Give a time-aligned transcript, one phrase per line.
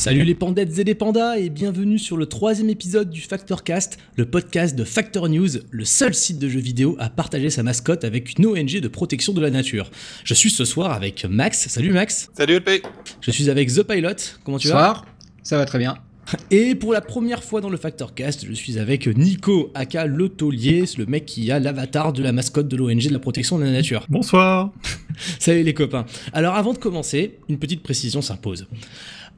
[0.00, 3.98] Salut les pandettes et les pandas et bienvenue sur le troisième épisode du Factor Cast,
[4.16, 8.02] le podcast de Factor News, le seul site de jeux vidéo à partager sa mascotte
[8.02, 9.90] avec une ONG de protection de la nature.
[10.24, 11.68] Je suis ce soir avec Max.
[11.68, 12.30] Salut Max.
[12.32, 12.82] Salut LP.
[13.20, 14.38] Je suis avec The Pilot.
[14.42, 14.74] Comment tu vas?
[14.74, 15.06] Bonsoir.
[15.42, 15.98] Ça va très bien.
[16.50, 20.30] Et pour la première fois dans le Factor Cast, je suis avec Nico, aka le
[20.30, 23.64] taulier, le mec qui a l'avatar de la mascotte de l'ONG de la protection de
[23.64, 24.06] la nature.
[24.08, 24.72] Bonsoir.
[25.38, 26.06] Salut les copains.
[26.32, 28.66] Alors avant de commencer, une petite précision s'impose.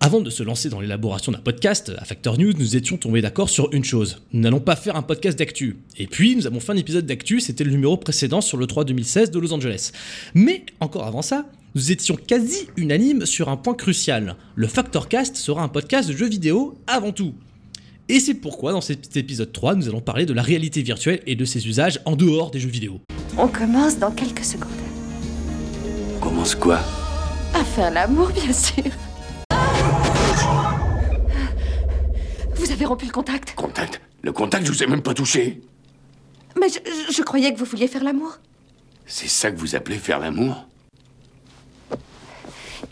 [0.04, 3.48] Avant de se lancer dans l'élaboration d'un podcast, à Factor News, nous étions tombés d'accord
[3.48, 4.20] sur une chose.
[4.32, 5.76] Nous n'allons pas faire un podcast d'actu.
[5.96, 8.84] Et puis, nous avons fait un épisode d'actu, c'était le numéro précédent sur le 3
[8.84, 9.92] 2016 de Los Angeles.
[10.34, 14.34] Mais, encore avant ça, nous étions quasi unanimes sur un point crucial.
[14.56, 17.34] Le Factor Cast sera un podcast de jeux vidéo avant tout.
[18.08, 21.36] Et c'est pourquoi, dans cet épisode 3, nous allons parler de la réalité virtuelle et
[21.36, 23.00] de ses usages en dehors des jeux vidéo.
[23.38, 24.68] On commence dans quelques secondes.
[26.16, 26.80] On commence quoi?
[27.54, 28.82] À faire l'amour, bien sûr.
[32.62, 35.60] Vous avez rompu le contact Contact Le contact, je vous ai même pas touché.
[36.60, 38.38] Mais je, je- je croyais que vous vouliez faire l'amour.
[39.04, 40.64] C'est ça que vous appelez faire l'amour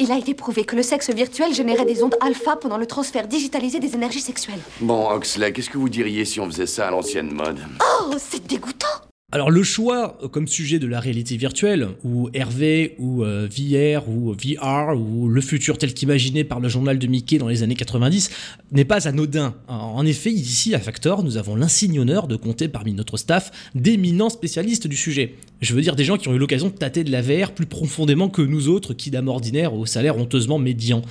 [0.00, 3.28] Il a été prouvé que le sexe virtuel générait des ondes alpha pendant le transfert
[3.28, 4.58] digitalisé des énergies sexuelles.
[4.80, 7.60] Bon, Oxley, qu'est-ce que vous diriez si on faisait ça à l'ancienne mode?
[8.02, 8.88] Oh, c'est dégoûtant
[9.32, 14.08] Alors le choix euh, comme sujet de la réalité virtuelle, ou RV, ou euh, VR,
[14.08, 17.76] ou VR, ou le futur tel qu'imaginé par le journal de Mickey dans les années
[17.76, 18.30] 90,
[18.72, 19.54] n'est pas anodin.
[19.68, 24.30] En effet, ici à Factor, nous avons l'insigne honneur de compter parmi notre staff d'éminents
[24.30, 25.34] spécialistes du sujet.
[25.60, 27.66] Je veux dire des gens qui ont eu l'occasion de tâter de la VR plus
[27.66, 31.02] profondément que nous autres, qui d'âme ordinaire au salaire honteusement médian.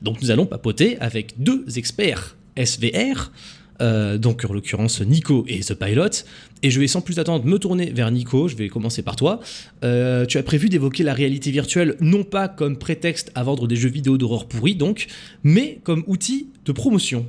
[0.00, 3.32] Donc nous allons papoter avec deux experts SVR,
[3.80, 6.24] euh, donc en l'occurrence Nico et The Pilot.
[6.62, 9.40] Et je vais sans plus attendre me tourner vers Nico, je vais commencer par toi.
[9.84, 13.76] Euh, tu as prévu d'évoquer la réalité virtuelle non pas comme prétexte à vendre des
[13.76, 15.06] jeux vidéo d'horreur pourris donc,
[15.44, 17.26] mais comme outil de promotion.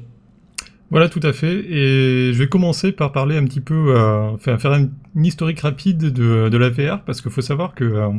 [0.89, 1.53] Voilà, tout à fait.
[1.69, 5.59] Et je vais commencer par parler un petit peu, euh, faire, faire un, une historique
[5.59, 8.09] rapide de, de la VR, parce qu'il faut savoir que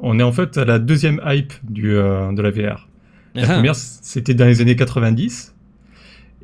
[0.00, 2.88] on est en fait à la deuxième hype du, de la VR.
[3.34, 3.54] La Ah.
[3.54, 5.54] première, c'était dans les années 90.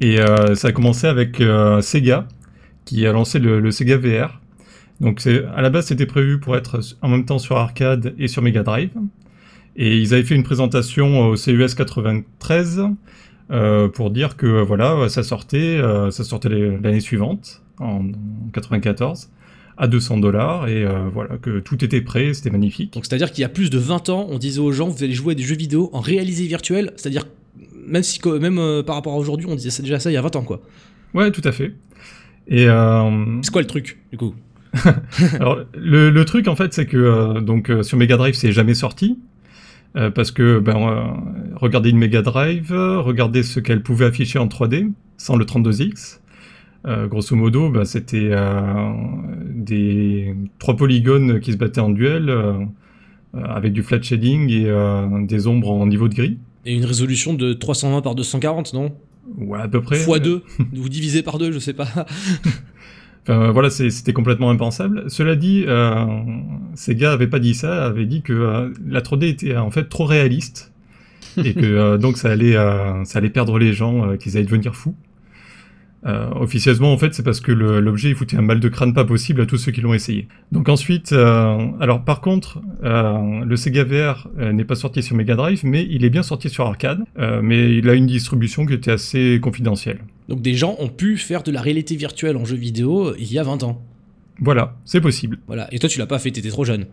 [0.00, 2.26] Et euh, ça a commencé avec euh, Sega,
[2.84, 4.40] qui a lancé le, Sega VR.
[5.00, 8.42] Donc à la base, c'était prévu pour être en même temps sur arcade et sur
[8.42, 8.90] Mega Drive.
[9.76, 12.82] Et ils avaient fait une présentation au CES 93
[13.50, 15.80] euh, pour dire que voilà, ça sortait,
[16.10, 19.30] ça sortait l'année suivante, en, en 94,
[19.76, 22.92] à 200 dollars, et voilà, que tout était prêt, c'était magnifique.
[22.92, 25.12] Donc c'est-à-dire qu'il y a plus de 20 ans, on disait aux gens vous allez
[25.12, 27.24] jouer à des jeux vidéo en réalité virtuelle, c'est-à-dire
[27.86, 30.22] même si même euh, par rapport à aujourd'hui, on disait déjà ça il y a
[30.22, 30.60] 20 ans quoi.
[31.14, 31.74] Ouais, tout à fait.
[32.48, 34.34] Et euh, C'est quoi le truc du coup?
[35.34, 38.74] Alors, le, le truc, en fait, c'est que euh, donc sur Mega Drive, c'est jamais
[38.74, 39.18] sorti.
[40.14, 40.74] parce que, ben,
[41.54, 46.18] regardez une Mega Drive, regardez ce qu'elle pouvait afficher en 3D, sans le 32X.
[46.86, 48.92] Euh, grosso modo, ben, c'était euh,
[49.46, 52.58] des trois polygones qui se battaient en duel, euh,
[53.32, 56.38] avec du flat shading et des ombres en niveau de gris.
[56.66, 58.92] Et une résolution de 320 par 240, non?
[59.38, 59.96] Ouais, à peu près.
[59.96, 60.42] Fois 2,
[60.76, 61.88] ou divisé par 2, je sais pas.
[63.26, 65.04] Enfin, voilà, c'est- c'était complètement impensable.
[65.08, 66.04] Cela dit, euh,
[66.74, 70.04] Sega avait pas dit ça, avait dit que euh, la 3D était en fait trop
[70.04, 70.72] réaliste
[71.42, 74.44] et que euh, donc ça allait, euh, ça allait perdre les gens, euh, qu'ils allaient
[74.44, 74.94] devenir fous.
[76.06, 79.04] Euh, officieusement, en fait, c'est parce que l'objet il foutait un mal de crâne pas
[79.04, 80.28] possible à tous ceux qui l'ont essayé.
[80.52, 85.16] Donc ensuite, euh, alors par contre, euh, le Sega VR euh, n'est pas sorti sur
[85.16, 87.04] Mega Drive, mais il est bien sorti sur arcade,
[87.42, 90.00] mais il a une distribution qui était assez confidentielle.
[90.28, 93.38] Donc des gens ont pu faire de la réalité virtuelle en jeu vidéo il y
[93.38, 93.82] a 20 ans.
[94.40, 95.38] Voilà, c'est possible.
[95.46, 95.72] Voilà.
[95.72, 96.86] Et toi tu l'as pas fait, t'étais trop jeune.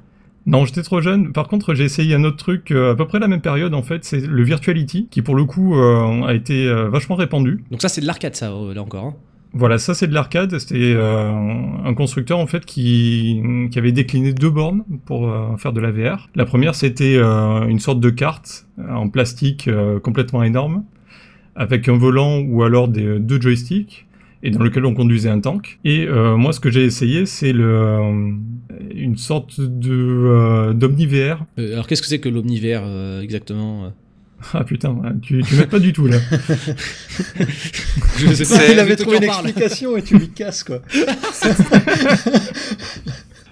[0.45, 1.31] Non, j'étais trop jeune.
[1.33, 3.83] Par contre, j'ai essayé un autre truc euh, à peu près la même période en
[3.83, 7.63] fait, c'est le Virtuality qui pour le coup euh, a été euh, vachement répandu.
[7.69, 9.05] Donc ça c'est de l'arcade ça, là encore.
[9.05, 9.15] hein.
[9.53, 10.57] Voilà, ça c'est de l'arcade.
[10.59, 11.29] C'était euh,
[11.85, 15.91] un constructeur en fait qui, qui avait décliné deux bornes pour euh, faire de la
[15.91, 16.29] VR.
[16.35, 19.69] La première c'était euh, une sorte de carte en plastique
[20.03, 20.83] complètement énorme
[21.55, 24.07] avec un volant ou alors des, deux joysticks
[24.43, 25.79] et dans lequel on conduisait un tank.
[25.85, 28.31] Et euh, moi, ce que j'ai essayé, c'est le euh,
[28.95, 31.45] une sorte de euh, d'Omni VR.
[31.59, 33.93] Euh, alors qu'est-ce que c'est que l'omnivers euh, exactement
[34.53, 36.17] Ah putain, tu tu m'aides pas du tout là.
[38.17, 40.79] Je sais Il mais avait trouvé une explication et tu lui casses quoi.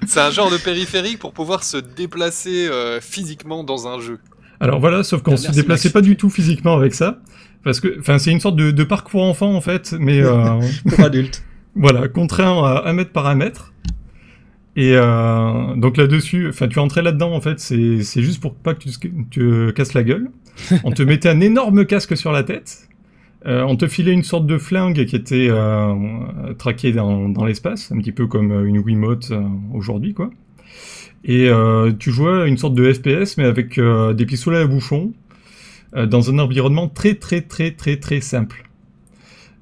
[0.08, 4.18] C'est un genre de périphérique pour pouvoir se déplacer euh, physiquement dans un jeu.
[4.60, 5.94] Alors voilà, sauf qu'on Ah, se déplaçait Max.
[5.94, 7.20] pas du tout physiquement avec ça.
[7.64, 10.60] Parce que, enfin, c'est une sorte de, de parcours enfant en fait, mais euh,
[10.90, 11.44] Pour adulte.
[11.76, 13.74] voilà, contraint à un mètre par un mètre.
[14.76, 18.80] Et euh, donc là-dessus, enfin, tu entrais là-dedans en fait, c'est juste pour pas que
[18.84, 20.30] tu, te- tu te casses la gueule.
[20.84, 22.86] On te mettait un énorme casque sur la tête.
[23.46, 25.94] Euh, on te filait une sorte de flingue qui était euh,
[26.58, 29.42] traquée dans, dans l'espace, un petit peu comme euh, une Wiimote euh,
[29.74, 30.30] aujourd'hui, quoi.
[31.24, 34.68] Et euh, tu jouais à une sorte de FPS, mais avec euh, des pistolets à
[34.68, 35.29] bouchon, euh,
[35.94, 38.70] dans un environnement très très très très très simple.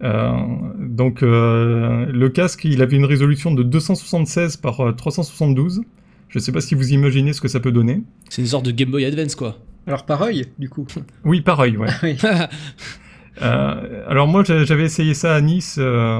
[0.04, 0.32] Euh,
[0.78, 5.82] donc euh, le casque, il avait une résolution de 276 par euh, 372.
[6.30, 8.02] Je sais pas si vous imaginez ce que ça peut donner.
[8.30, 9.58] C'est une sorte de Game Boy Advance quoi.
[9.88, 10.86] Alors pareil, du coup.
[11.24, 11.88] Oui, pareil, ouais.
[13.42, 16.20] Euh, alors moi, j'a- j'avais essayé ça à Nice, euh,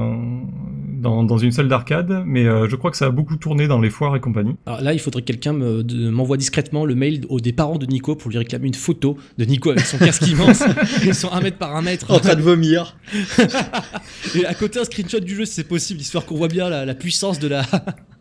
[0.92, 3.80] dans, dans une salle d'arcade, mais euh, je crois que ça a beaucoup tourné dans
[3.80, 4.56] les foires et compagnie.
[4.66, 7.86] Alors là, il faudrait que quelqu'un me- m'envoie discrètement le mail aux des parents de
[7.86, 10.62] Nico pour lui réclamer une photo de Nico avec son casque immense
[11.04, 12.10] et son 1 mètre par 1 mètre.
[12.12, 12.96] En train de vomir.
[14.34, 16.84] Et à côté un screenshot du jeu si c'est possible, histoire qu'on voit bien la,
[16.84, 17.62] la puissance de, la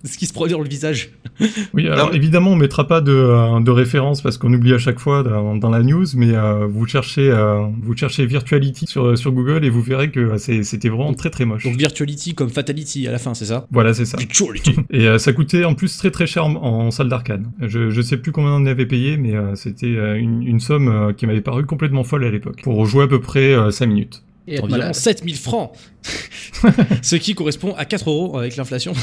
[0.07, 1.11] ce qui se produit dans le visage.
[1.73, 4.99] Oui, alors évidemment, on mettra pas de, euh, de référence parce qu'on oublie à chaque
[4.99, 9.31] fois dans, dans la news, mais euh, vous cherchez, euh, vous cherchez Virtuality sur, sur
[9.31, 11.63] Google et vous verrez que c'est- c'était vraiment très très moche.
[11.65, 13.67] Donc Virtuality comme Fatality à la fin, c'est ça?
[13.71, 14.17] Voilà, c'est ça.
[14.17, 14.75] Virtuality.
[14.89, 17.43] Et euh, ça coûtait en plus très très cher en, en salle d'arcade.
[17.61, 21.13] Je, je sais plus combien on avait payé, mais euh, c'était une, une somme euh,
[21.13, 22.61] qui m'avait paru complètement folle à l'époque.
[22.63, 24.23] Pour jouer à peu près 5 minutes.
[24.47, 24.95] Et Environ malade.
[24.95, 25.71] 7000 francs.
[27.01, 28.93] Ce qui correspond à 4 euros avec l'inflation.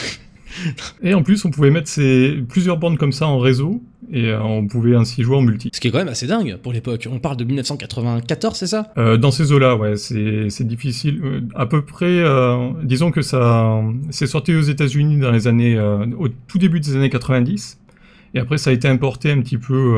[1.03, 4.43] Et en plus, on pouvait mettre ces, plusieurs bandes comme ça en réseau, et euh,
[4.43, 5.71] on pouvait ainsi jouer en multi.
[5.73, 7.09] Ce qui est quand même assez dingue pour l'époque.
[7.11, 8.93] On parle de 1994, c'est ça?
[8.99, 11.21] Euh, dans ces eaux-là, ouais, c'est difficile.
[11.25, 12.25] Euh, à peu près,
[12.83, 13.81] disons que ça,
[14.11, 15.79] c'est sorti aux États-Unis dans les années,
[16.19, 17.79] au tout début des années 90,
[18.35, 19.97] et après ça a été importé un petit peu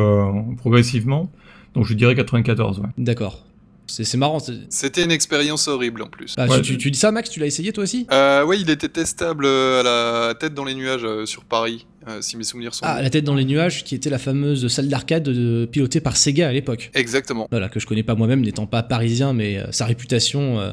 [0.57, 1.31] progressivement.
[1.75, 2.87] Donc je dirais 94, ouais.
[2.99, 3.45] D'accord.
[3.87, 4.39] C'est c'est marrant.
[4.69, 6.35] C'était une expérience horrible en plus.
[6.37, 6.57] Ah, Ouais.
[6.61, 8.07] tu, tu- tu dis ça, Max Tu l'as essayé toi aussi?
[8.13, 11.87] Euh, ouais, il était testable euh, à la tête dans les nuages euh, sur Paris,
[12.09, 13.03] euh, si mes souvenirs sont Ah, bons.
[13.03, 15.29] La tête dans les nuages, qui était la fameuse salle d'arcade
[15.71, 16.91] pilotée par Sega à l'époque.
[16.95, 17.47] Exactement.
[17.51, 20.73] Voilà, que je connais pas moi-même, n'étant pas parisien, mais euh, sa réputation euh,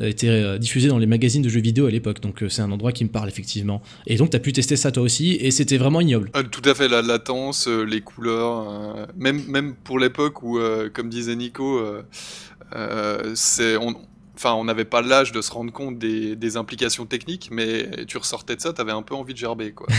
[0.00, 3.04] était diffusée dans les magazines de jeux vidéo à l'époque, donc c'est un endroit qui
[3.04, 3.80] me parle effectivement.
[4.08, 6.30] Et donc t'as pu tester ça toi aussi, et c'était vraiment ignoble.
[6.34, 10.58] Euh, tout à fait, la latence, euh, les couleurs, euh, même, même pour l'époque où,
[10.58, 11.80] euh, comme disait Nico,
[13.34, 13.94] c'est, on,
[14.36, 18.16] enfin, on n'avait pas l'âge de se rendre compte des, des implications techniques, mais tu
[18.18, 19.86] ressortais de ça, t'avais un peu envie de gerber, quoi.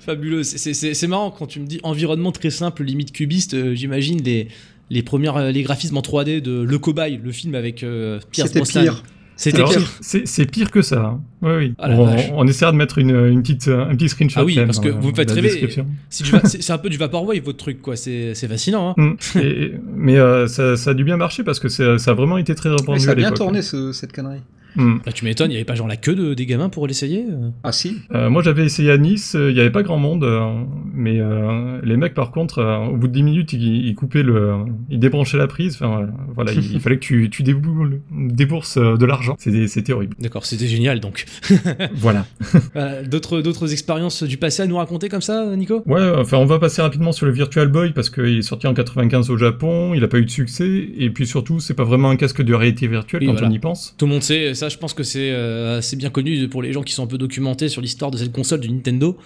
[0.00, 3.54] Fabuleux, C'est- c'est c'est- c'est marrant quand tu me dis environnement très simple, limite cubiste,
[3.54, 4.48] euh, j'imagine les,
[4.90, 8.48] les premières euh, les graphismes en 3D de Le Cobaye, le film avec euh, Pierce
[8.48, 8.82] C'était Brosnan.
[8.82, 9.02] pire.
[9.38, 9.90] C'était pire.
[10.00, 10.98] C'est pire que ça.
[11.00, 11.20] hein.
[11.42, 11.74] Oui.
[11.78, 14.40] Ah la on, on essaiera de mettre une, une petite, un petit screenshot.
[14.40, 15.68] Ah oui, parce que vous me faites rêver.
[16.08, 17.96] C'est un peu du Vaporwave votre truc, quoi.
[17.96, 18.94] C'est c'est fascinant.
[18.96, 19.14] Hein.
[19.34, 19.38] Mm.
[19.40, 22.54] Et- mais euh, ça, ça a dû bien marcher parce que ça, a vraiment été
[22.54, 24.40] très répandu Oui, ça a bien tourné ce- cette connerie.
[24.76, 24.96] Mm.
[25.06, 27.24] Là, tu m'étonnes, il y avait pas genre la queue de, des gamins pour l'essayer
[27.30, 27.96] euh Ah si.
[28.14, 30.24] Euh, moi j'avais essayé à Nice, euh, il n'y avait pas grand monde,
[30.94, 34.22] mais euh, les mecs par contre, euh, au bout de 10 minutes, ils, ils coupaient
[34.22, 34.54] le,
[34.90, 35.74] ils débranchaient la prise.
[35.80, 39.36] Enfin euh, voilà, il, il fallait que tu, tu déboules- débourses de l'argent.
[39.38, 40.14] C'était horrible.
[40.18, 41.24] D'accord, c'était génial donc.
[41.94, 42.26] voilà.
[42.74, 45.82] Voilà, D'autres d'autres expériences du passé à nous raconter comme ça, Nico?
[45.86, 48.74] Ouais, enfin on va passer rapidement sur le Virtual Boy parce qu'il est sorti en
[48.74, 52.10] 95 au Japon, il n'a pas eu de succès, et puis surtout c'est pas vraiment
[52.10, 53.48] un casque de réalité virtuelle Oui, quand voilà.
[53.48, 53.94] on y pense.
[53.98, 56.72] Tout le monde sait, ça je pense que c'est euh, assez bien connu pour les
[56.72, 59.16] gens qui sont un peu documentés sur l'histoire de cette console de Nintendo.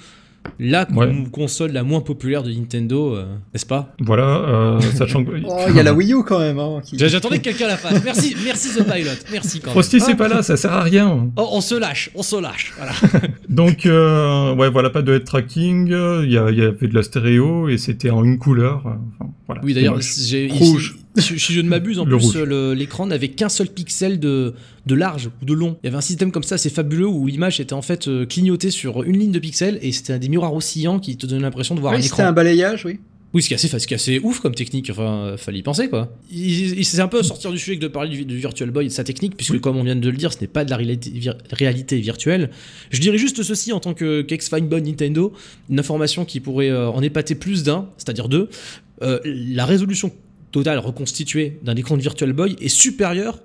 [0.58, 1.06] La Ouais.
[1.30, 3.94] console la moins populaire de Nintendo, euh, n'est-ce pas?
[4.00, 6.58] Voilà, euh, sachant que Oh, il y a la Wii U quand même.
[6.58, 8.02] Hein, qui- J'attendais que quelqu'un la fasse.
[8.02, 9.72] Merci, merci The Pilot, merci quand même.
[9.74, 10.16] Frosty c'est Ah.
[10.16, 11.28] pas là, ça sert à rien.
[11.36, 12.72] Oh, on se lâche, on se lâche.
[12.78, 12.92] Voilà.
[13.50, 17.76] Donc, euh, ouais, voilà, pas de head tracking, il y, avait de la stéréo et
[17.76, 18.78] c'était en une couleur.
[18.78, 20.96] enfin, voilà, Oui, d'ailleurs, j'ai- Rouge.
[21.16, 22.36] Si, je ne m'abuse, en Le plus,
[22.78, 24.54] l'écran n'avait qu'un seul pixel de,
[24.86, 25.76] de large ou de long.
[25.82, 28.26] Il y avait un système comme ça assez fabuleux où l'image était en fait euh,
[28.26, 31.74] clignotée sur une ligne de pixels et c'était des miroirs oscillants qui te donnaient l'impression
[31.74, 32.26] de voir Oui, un c'était écran.
[32.28, 33.00] un balayage, oui.
[33.32, 34.88] Oui, ce qui est assez, fa- ce qui est assez ouf comme technique.
[34.90, 36.16] Enfin, fallait y penser quoi.
[36.32, 38.86] Il, il- c'est un peu sortir du sujet que de parler du, du Virtual Boy
[38.86, 40.70] et de sa technique, puisque comme on vient de le dire, ce n'est pas de
[40.70, 42.50] la réalité, vir- réalité virtuelle.
[42.90, 45.32] Je dirais juste ceci en tant que qu'ex-fine bonne Nintendo,
[45.68, 48.48] une information qui pourrait euh, en épater plus d'un, c'est-à-dire deux.
[49.02, 50.10] Euh, la résolution
[50.52, 53.40] totale reconstituée d'un écran de Virtual Boy est supérieure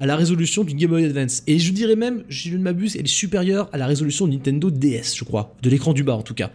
[0.00, 1.42] à la résolution d'une Game Boy Advance.
[1.46, 4.32] Et je dirais même, si je ne m'abuse, elle est supérieure à la résolution de
[4.32, 6.50] Nintendo DS, je crois, de l'écran du bas en tout cas.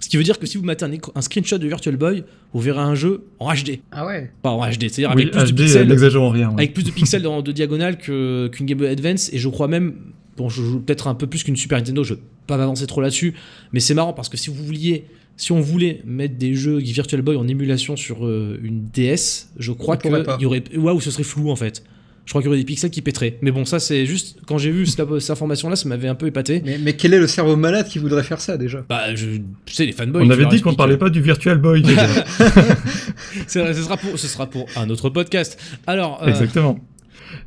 [0.00, 2.80] Ce qui veut dire que si vous mettez un, screenshot de Virtual Boy, vous verrez
[2.80, 3.78] un jeu en HD.
[3.92, 4.30] Ah ouais.
[4.42, 5.88] Pas en HD, c'est-à-dire Oui, avec plus de pixels.
[5.88, 6.48] n'exagérons rien.
[6.48, 6.54] ouais.
[6.54, 9.68] avec plus de pixels dans- de diagonale que- qu'une Game Boy Advance et je crois
[9.68, 9.94] même
[10.36, 13.00] bon je joue peut-être un peu plus qu'une Super Nintendo je vais pas m'avancer trop
[13.00, 13.34] là-dessus
[13.72, 15.04] mais c'est marrant parce que si vous vouliez
[15.36, 19.72] si on voulait mettre des jeux Virtual Boy en émulation sur euh, une DS je
[19.72, 20.36] crois On pourrait que pas.
[20.38, 21.82] il y aurait waouh ce serait flou en fait
[22.24, 24.56] je crois qu'il y aurait des pixels qui péteraient mais bon ça c'est juste quand
[24.58, 27.18] j'ai vu cette, cette information là ça m'avait un peu épaté Mais, mais quel est
[27.18, 28.84] le cerveau malade qui voudrait faire ça déjà?
[28.88, 29.26] Bah je
[29.66, 31.82] tu sais les fanboys On avait dit qu'on parlait euh, pas du Virtual Boy.
[31.82, 32.06] déjà.
[33.48, 36.78] c'est vrai, ce sera pour ce sera pour un autre podcast alors euh, Exactement.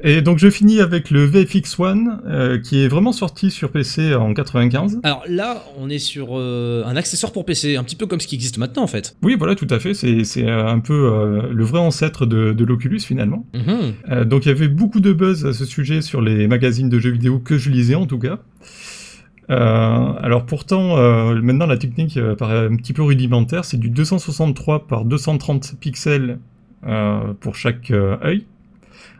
[0.03, 4.15] Et donc je finis avec le VFX One, euh, qui est vraiment sorti sur PC
[4.15, 4.99] en 95.
[5.03, 8.27] alors là on est sur euh, un accessoire pour PC un petit peu comme ce
[8.27, 9.93] qui existe maintenant en fait Oui, voilà, tout à fait.
[9.93, 13.45] C'est c'est, euh, un peu euh, le vrai ancêtre de, de l'Oculus finalement.
[13.53, 14.25] Mhm.
[14.25, 17.11] Donc il y avait beaucoup de buzz à ce sujet sur les magazines de jeux
[17.11, 18.39] vidéo que je lisais en tout cas.
[19.49, 23.65] Euh, alors pourtant, euh, maintenant la technique euh, paraît un petit peu rudimentaire.
[23.65, 26.39] C'est du 263 par 230 pixels
[27.39, 28.45] pour chaque œil,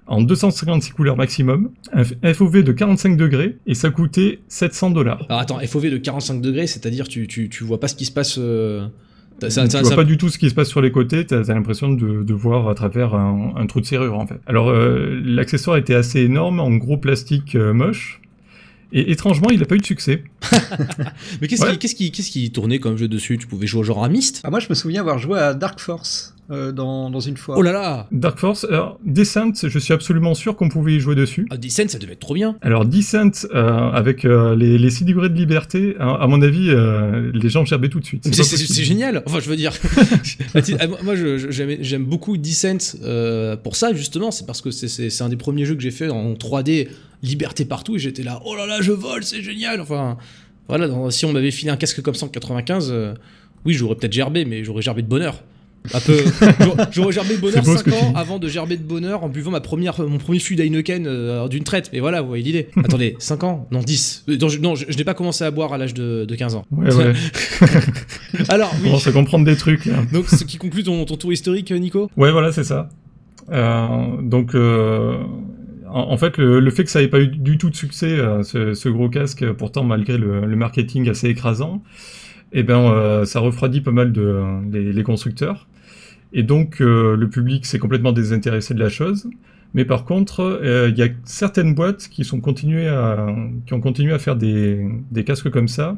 [0.07, 5.25] en 256 couleurs maximum, un FOV de 45 degrés et ça coûtait 700 dollars.
[5.29, 8.11] Alors attends, FOV de 45 degrés, c'est-à-dire tu, tu, tu vois pas ce qui se
[8.11, 8.35] passe.
[8.37, 8.87] euh,
[9.49, 11.25] ça- tu ça- vois ça- pas du tout ce qui se passe sur les côtés,
[11.25, 14.39] t'as as, l'impression de, de voir à travers un, un trou de serrure en fait.
[14.45, 18.21] Alors euh, l'accessoire était assez énorme, en gros plastique euh, moche,
[18.93, 20.23] et étrangement il n'a pas eu de succès.
[21.41, 21.71] Mais qu'est-ce Ouais.
[21.73, 23.37] qui, qu'est-ce qui, qu'est-ce qui tournait comme jeu dessus?
[23.37, 24.41] Tu pouvais jouer au genre à Myst?
[24.43, 27.55] Ah moi je me souviens avoir joué à Dark Force euh, dans, dans une fois.
[27.57, 31.15] Oh là là Dark Force, alors Descent, je suis absolument sûr qu'on pouvait y jouer
[31.15, 31.47] dessus.
[31.49, 32.55] ah, Descent, ça devait être trop bien.
[32.61, 36.69] Alors Descent, euh, avec euh, les, les 6 degrés de liberté, à, à mon avis,
[36.69, 38.23] euh, les gens gerbaient tout de suite.
[38.25, 38.73] C'est C'est pas c'est- possible.
[38.75, 39.23] c'est génial.
[39.25, 39.73] Enfin, je veux dire.
[40.79, 44.31] Ah, moi- moi, je- je- j'aime j'aime beaucoup Descent euh, pour ça, justement.
[44.31, 46.87] C'est parce que c'est- c'est c'est un des premiers jeux que j'ai fait en 3D,
[47.23, 49.81] liberté partout, et j'étais là, oh là là, je vole, c'est génial.
[49.81, 50.17] Enfin,
[50.67, 53.13] voilà, dans- si on m'avait filé un casque comme ça en 95, euh,
[53.65, 55.41] oui, j'aurais peut-être gerbé, mais j'aurais gerbé de bonheur.
[55.93, 56.17] Un peu.
[56.91, 58.83] j'aurais- gerbé de bonheur C'est beau ce 5 que tu ans avant de gerber de
[58.83, 61.89] bonheur en buvant ma première, mon premier fût d'Heineken euh, d'une traite.
[61.93, 62.69] Mais voilà, vous voyez l'idée.
[62.83, 63.67] Attendez, 5 ans?
[63.71, 64.25] Non, 10.
[64.29, 66.35] Euh, Non, je, non, je- je n'ai pas commencé à boire à l'âge de, de
[66.35, 66.65] 15 ans.
[66.71, 67.13] Ouais, ouais.
[68.49, 68.83] Alors, On oui.
[68.85, 69.85] commence à comprendre des trucs.
[69.85, 69.97] là.
[70.11, 72.09] Donc, ce qui conclut ton, ton tour historique, Nico?
[72.17, 72.89] Ouais, voilà, c'est ça.
[73.51, 73.87] Euh,
[74.21, 75.17] donc, euh,
[75.87, 78.07] en, en fait, le, le fait que ça n'ait pas eu du tout de succès,
[78.11, 81.83] euh, ce, ce gros casque, pourtant malgré le, le marketing assez écrasant,
[82.53, 85.67] eh ben, euh, ça refroidit pas mal de les, les constructeurs.
[86.37, 89.27] Et donc, euh, le public s'est complètement désintéressé de la chose.
[89.73, 93.33] Mais par contre, euh, il y a certaines boîtes qui sont continuées à,
[93.65, 95.97] qui ont continué à faire des, des casques comme ça.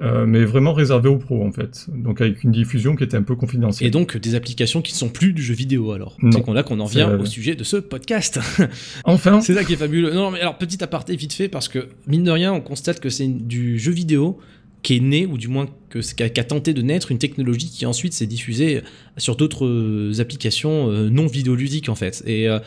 [0.00, 3.22] euh, mais vraiment réservés aux pros en fait, donc avec une diffusion qui était un
[3.22, 3.88] peu confidentielle.
[3.88, 6.16] Et donc, des applications qui ne sont plus du jeu vidéo, alors.
[6.32, 8.38] C'est qu'on là qu'on en vient au sujet de ce podcast.
[9.04, 10.12] Enfin, c'est ça qui est fabuleux.
[10.12, 13.10] Non, mais alors, petit aparté vite fait, parce que, mine de rien, on constate que
[13.10, 14.38] c'est du jeu vidéo
[14.82, 17.10] qui est né, ou du moins que c'est- qui a, qui a tenté de naître,
[17.10, 18.82] une technologie qui ensuite s'est diffusée
[19.16, 22.22] sur d'autres euh, applications euh, non vidéoludiques, en fait.
[22.26, 22.58] Et euh,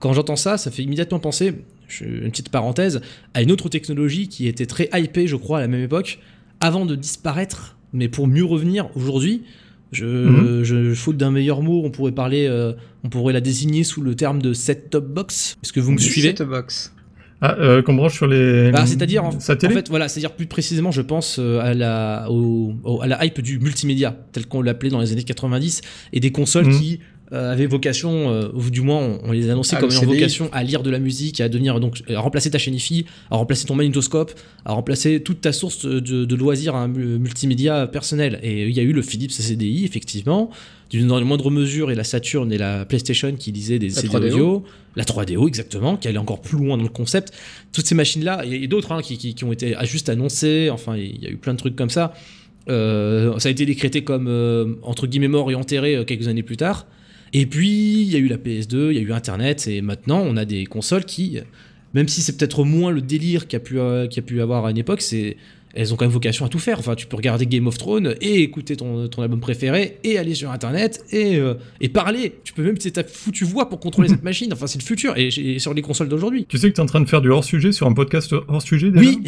[0.00, 1.54] quand j'entends ça, ça fait immédiatement penser,
[2.00, 3.00] une petite parenthèse,
[3.34, 6.18] à une autre technologie qui était très hypée, je crois, à la même époque,
[6.60, 9.42] avant de disparaître, mais pour mieux revenir aujourd'hui.
[9.92, 10.62] Je, Mhm.
[10.62, 12.72] je- faute d'un meilleur mot, on pourrait parler, euh,
[13.02, 15.56] on pourrait la désigner sous le terme de set-top box.
[15.64, 16.28] Est-ce que vous me suivez?
[16.28, 16.92] Set-top box.
[17.42, 18.70] Ah, euh, qu'on branche sur les.
[18.70, 19.30] bah, c'est-à-dire, en,
[19.72, 23.24] en fait, voilà, c'est-à-dire plus précisément, je pense euh, à la, au- au- à la
[23.24, 25.80] hype du multimédia, tel qu'on l'appelait dans les années 90,
[26.12, 26.78] et des consoles Mhm.
[26.78, 27.00] qui
[27.32, 30.64] avaient vocation, euh, ou du moins on, on les annonçait Ah, comme ayant vocation à
[30.64, 33.74] lire de la musique, à devenir donc à remplacer ta chaîne IFI, à remplacer ton
[33.76, 34.32] magnétoscope,
[34.64, 38.40] à remplacer toute ta source de, de loisirs multimédia personnel.
[38.42, 40.50] Et il y a eu le Philips CDI, effectivement,
[40.90, 44.08] d'une dans une moindre mesure, et la Saturn et la PlayStation qui lisaient des CD
[44.08, 44.32] 3DO.
[44.32, 44.64] audio,
[44.96, 47.32] la 3DO exactement, qui allait encore plus loin dans le concept.
[47.72, 51.22] Toutes ces machines-là, a d'autres hein, qui, qui- qui ont été juste annoncées, enfin il
[51.22, 52.12] y a eu plein de trucs comme ça.
[52.68, 56.42] Euh, ça a été décrété comme euh, entre guillemets mort et enterré euh, quelques années
[56.42, 56.86] plus tard.
[57.32, 60.20] Et puis il y a eu la PS2, il y a eu Internet, et maintenant
[60.20, 61.38] on a des consoles qui,
[61.94, 64.40] même si c'est peut-être moins le délire qu'il y a pu, euh, y a pu
[64.40, 65.36] avoir à une époque, c'est
[65.74, 66.78] elles ont quand même vocation à tout faire.
[66.80, 70.34] Enfin, tu peux regarder Game of Thrones et écouter ton, ton album préféré et aller
[70.34, 72.34] sur Internet et, euh, et parler.
[72.44, 74.52] Tu peux même utiliser ta foutue voix pour contrôler cette machine.
[74.52, 76.46] Enfin, c'est le futur et, et sur les consoles d'aujourd'hui.
[76.48, 78.90] Tu sais que tu es en train de faire du hors-sujet sur un podcast hors-sujet
[78.90, 79.18] déjà Oui,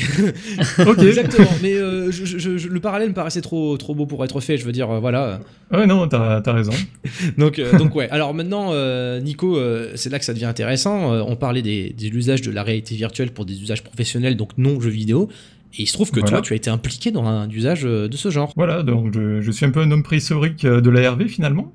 [0.87, 0.99] Ok.
[1.03, 1.49] exactement.
[1.63, 4.57] Mais euh, je- je- je- le parallèle me paraissait trop, trop beau pour être fait.
[4.59, 5.41] Je veux dire, euh, voilà.
[5.73, 6.73] Ouais, non, t'as as raison.
[7.39, 8.09] Donc, donc ouais.
[8.11, 8.73] Alors maintenant,
[9.21, 9.59] Nico,
[9.95, 11.13] c'est là que ça devient intéressant.
[11.27, 14.81] On parlait des, des usages de la réalité virtuelle pour des usages professionnels, donc non
[14.81, 15.29] jeux vidéo.
[15.75, 16.37] Et il se trouve que Voilà.
[16.37, 18.52] toi, tu as été impliqué dans un usage euh, de ce genre.
[18.57, 21.73] Voilà, donc je, je suis un peu un homme préhistorique euh, de l'ARV finalement.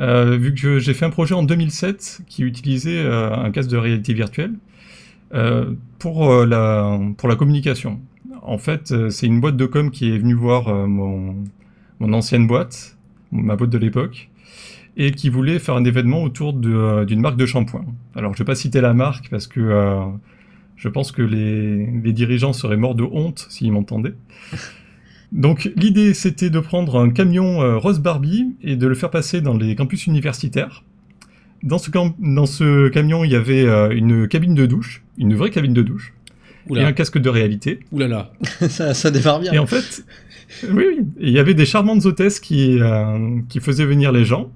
[0.00, 3.76] Euh, vu que j'ai fait un projet en 2007 qui utilisait euh, un casque de
[3.76, 4.52] réalité virtuelle.
[5.34, 8.00] Euh, pour, la, pour la communication.
[8.42, 11.36] En fait, c'est une boîte de com qui est venue voir mon,
[12.00, 12.98] mon ancienne boîte,
[13.30, 14.28] ma boîte de l'époque,
[14.98, 17.86] et qui voulait faire un événement autour d'une marque de shampoing.
[18.14, 19.60] Alors, je vais pas citer la marque parce que
[20.82, 24.14] je pense que les, les dirigeants seraient morts de honte s'ils m'entendaient.
[25.30, 29.40] Donc, l'idée, c'était de prendre un camion euh, Rose Barbie et de le faire passer
[29.40, 30.82] dans les campus universitaires.
[31.62, 35.34] Dans ce, cam- dans ce camion, il y avait euh, une cabine de douche, une
[35.34, 36.12] vraie cabine de douche,
[36.68, 37.78] et un Oula, casque de réalité.
[37.92, 38.32] oulala.
[38.68, 39.52] ça, ça démarre bien.
[39.52, 40.04] Et en fait,
[40.68, 44.24] oui, oui, Et il y avait des charmantes hôtesses qui, euh, qui faisaient venir les
[44.24, 44.50] gens,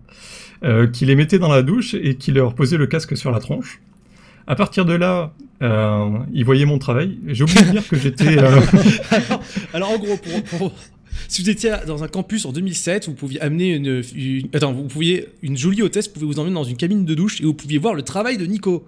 [0.64, 3.38] euh, qui les mettaient dans la douche et qui leur posaient le casque sur la
[3.38, 3.80] tronche.
[4.48, 5.32] À partir de là,
[5.62, 7.18] euh, ils voyaient mon travail.
[7.26, 8.38] J'ai oublié de dire que j'étais...
[8.38, 8.60] euh,
[9.10, 9.42] alors,
[9.74, 10.72] alors, en gros, pour, pour-
[11.28, 14.84] si vous étiez dans un campus en 2007, vous pouviez amener une, une- attends, vous
[14.84, 17.78] pouviez une jolie hôtesse pouvait vous emmener dans une cabine de douche et vous pouviez
[17.78, 18.86] voir le travail de Nico.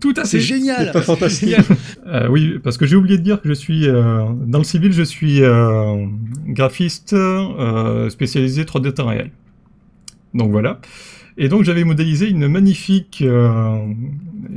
[0.00, 0.44] tout à C'est fait.
[0.44, 0.90] génial.
[0.92, 1.48] C'est fantastique.
[1.48, 1.64] Génial.
[2.06, 3.88] Euh, oui, parce que j'ai oublié de dire que je suis...
[3.88, 6.04] euh, dans le civil, je suis euh,
[6.46, 9.30] graphiste euh, spécialisé 3D temps réel.
[10.34, 10.80] Donc voilà.
[11.38, 13.78] Et donc j'avais modélisé une magnifique euh,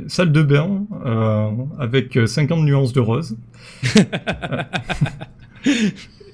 [0.08, 3.36] salle de bain euh, avec 50 nuances de rose.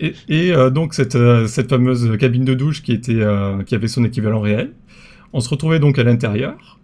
[0.01, 3.75] et et, euh, donc cette, euh, cette fameuse cabine de douche qui, était, euh, qui
[3.75, 4.73] avait son équivalent réel.
[5.33, 6.79] On se retrouvait donc à l'intérieur.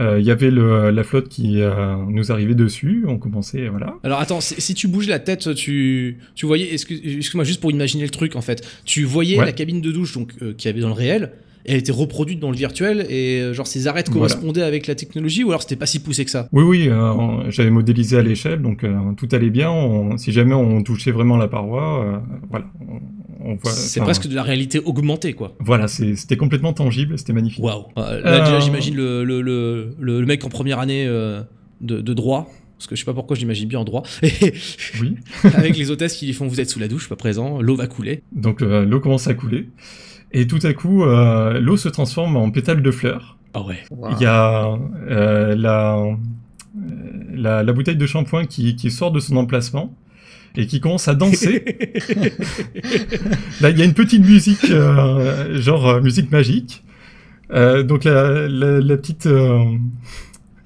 [0.00, 3.04] Euh, Il y avait le- la flotte qui euh, nous arrivait dessus.
[3.06, 3.94] On commençait, voilà.
[4.02, 7.70] Alors attends, si, si tu bouges la tête, tu, tu voyais, excuse- excuse-moi, juste pour
[7.70, 9.44] imaginer le truc en fait, tu voyais Ouais.
[9.44, 11.32] la cabine de douche donc euh, qu'il y avait dans le réel,
[11.64, 14.28] elle était reproduite dans le virtuel, et euh, genre ses arêtes Voilà.
[14.28, 16.48] correspondaient avec la technologie, ou alors c'était pas si poussé que ça?
[16.52, 19.70] Oui, oui, euh, j'avais modélisé à l'échelle, donc euh, tout allait bien.
[19.70, 22.18] On- si jamais on touchait vraiment la paroi, euh,
[22.50, 23.70] voilà, on, on voit.
[23.72, 25.54] C'est presque de la réalité augmentée quoi.
[25.60, 27.62] Voilà, c'était complètement tangible, c'était magnifique.
[27.62, 27.84] Waouh.
[27.98, 31.44] Euh, Là déjà j'imagine le, le, le, mec en première année de,
[31.80, 32.50] de droit.
[32.78, 34.02] Parce que je sais pas pourquoi je l'imagine bien en droit.
[35.00, 35.14] Oui.
[35.54, 37.86] avec les hôtesses qui lui font vous êtes sous la douche, pas présent, l'eau va
[37.86, 38.22] couler.
[38.32, 39.68] Donc euh, l'eau commence à couler.
[40.32, 43.36] Et tout à coup, euh, l'eau se transforme en pétales de fleurs.
[43.54, 43.78] Ah ouais.
[44.12, 44.78] Il y a
[45.10, 46.14] euh, la, euh,
[47.34, 49.94] la, la bouteille de shampoing qui, qui sort de son emplacement
[50.56, 51.64] et qui commence à danser.
[53.60, 56.82] Là, il y a une petite musique, euh, genre euh, musique magique.
[57.52, 59.62] Euh, donc la, la, la petite, euh,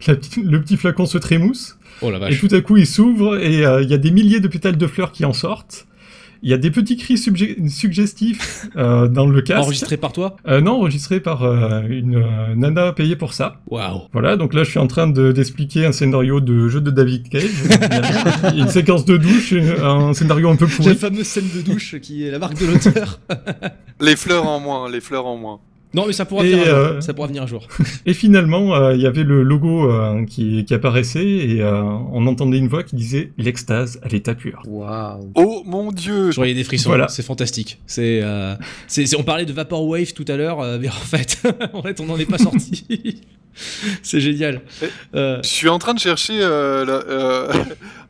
[0.06, 1.78] la petite- le petit flacon se trémousse.
[2.02, 2.40] Oh la Et vache.
[2.40, 4.86] tout à coup, il s'ouvre et euh, il y a des milliers de pétales de
[4.86, 5.86] fleurs qui en sortent.
[6.46, 9.64] Il y a des petits cris suggestifs euh, dans le casque.
[9.64, 10.36] Enregistré par toi?
[10.46, 13.60] Euh, non, enregistré par euh, une euh, nana payée pour ça.
[13.66, 14.02] Waouh.
[14.12, 17.28] Voilà, donc là je suis en train de- d'expliquer un scénario de jeu de David
[17.30, 17.50] Cage.
[18.56, 20.94] Une séquence de douche, un scénario un peu La pourri.
[20.94, 23.18] fameuse scène de douche qui est la marque de l'auteur.
[24.00, 25.58] Les fleurs en moins, les fleurs en moins.
[25.94, 26.76] Non mais ça pourra Et, venir un jour.
[26.76, 27.66] euh, Ça pourra venir un jour.
[28.06, 32.26] Et finalement, euh, il y avait le logo euh, qui, qui apparaissait et euh, on
[32.26, 34.62] entendait une voix qui disait l'extase à l'état pur.
[34.66, 35.30] Waouh.
[35.36, 36.90] Oh mon dieu J'aurais des frissons.
[36.90, 37.08] Voilà.
[37.08, 37.80] C'est fantastique.
[37.86, 38.54] C'est, euh,
[38.88, 42.00] c'est, c'est- on parlait de Vaporwave tout à l'heure, euh, mais en fait, en fait,
[42.00, 43.22] on n'en est pas sorti.
[44.02, 44.60] c'est génial.
[45.14, 47.52] Euh, Je suis en train de chercher euh, la- euh,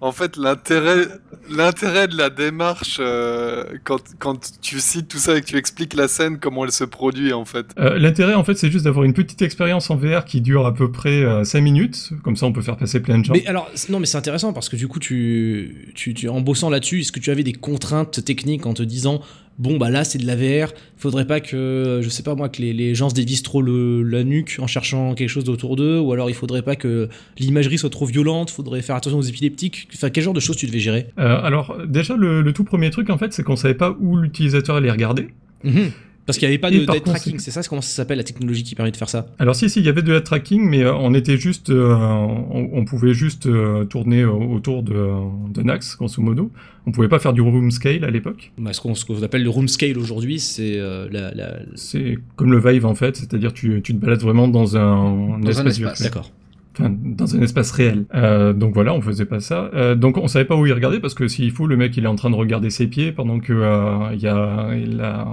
[0.01, 1.07] en fait l'intérêt
[1.49, 5.95] l'intérêt de la démarche euh, quand, quand tu cites tout ça et que tu expliques
[5.95, 7.66] la scène comment elle se produit en fait.
[7.79, 10.75] Euh, L'intérêt en fait c'est juste d'avoir une petite expérience en VR qui dure à
[10.75, 13.33] peu près 5 minutes, comme ça on peut faire passer plein de gens.
[13.33, 16.71] mais alors, non, mais c'est intéressant parce que du coup, tu, tu, tu en bossant
[16.71, 19.21] là-dessus, est-ce que tu avais des contraintes techniques en te disant,
[19.59, 22.61] bon, bah là, c'est de la VR, faudrait pas que, je sais pas moi, que
[22.63, 25.99] les, les gens se dévissent trop le, la nuque en cherchant quelque chose autour d'eux,
[25.99, 29.89] ou alors il faudrait pas que l'imagerie soit trop violente, faudrait faire attention aux épileptiques.
[29.95, 31.07] Enfin, quel genre de choses tu devais gérer?
[31.19, 34.17] Euh, alors déjà le, le tout premier truc en fait c'est qu'on savait pas où
[34.17, 35.29] l'utilisateur allait regarder.
[35.65, 35.91] Mhm.
[36.27, 38.25] Parce qu'il n'y avait pas Et de dead tracking, c'est ça comment ça s'appelle la
[38.25, 40.69] technologie qui permet de faire ça Alors si si il y avait de la tracking
[40.69, 45.09] mais euh, on était juste euh, on, on pouvait juste euh, tourner autour de
[45.55, 46.51] d'un axe grosso modo.
[46.89, 48.53] On pouvait pas faire du room scale à l'époque.
[48.59, 52.19] bah, ce qu'on ce qu'on appelle le room scale aujourd'hui, c'est euh, la, la- C'est
[52.37, 55.67] comme le Vive en fait, c'est-à-dire tu tu te balades vraiment dans un, Dans un
[55.67, 56.03] espace.
[56.03, 56.31] D'accord.
[56.79, 58.05] Enfin, dans un espace réel.
[58.15, 59.71] Euh, donc voilà, on faisait pas ça.
[59.75, 62.05] Euh, donc on savait pas où il regardait parce que s'il faut, le mec il
[62.05, 65.27] est en train de regarder ses pieds pendant que euh, il y a il a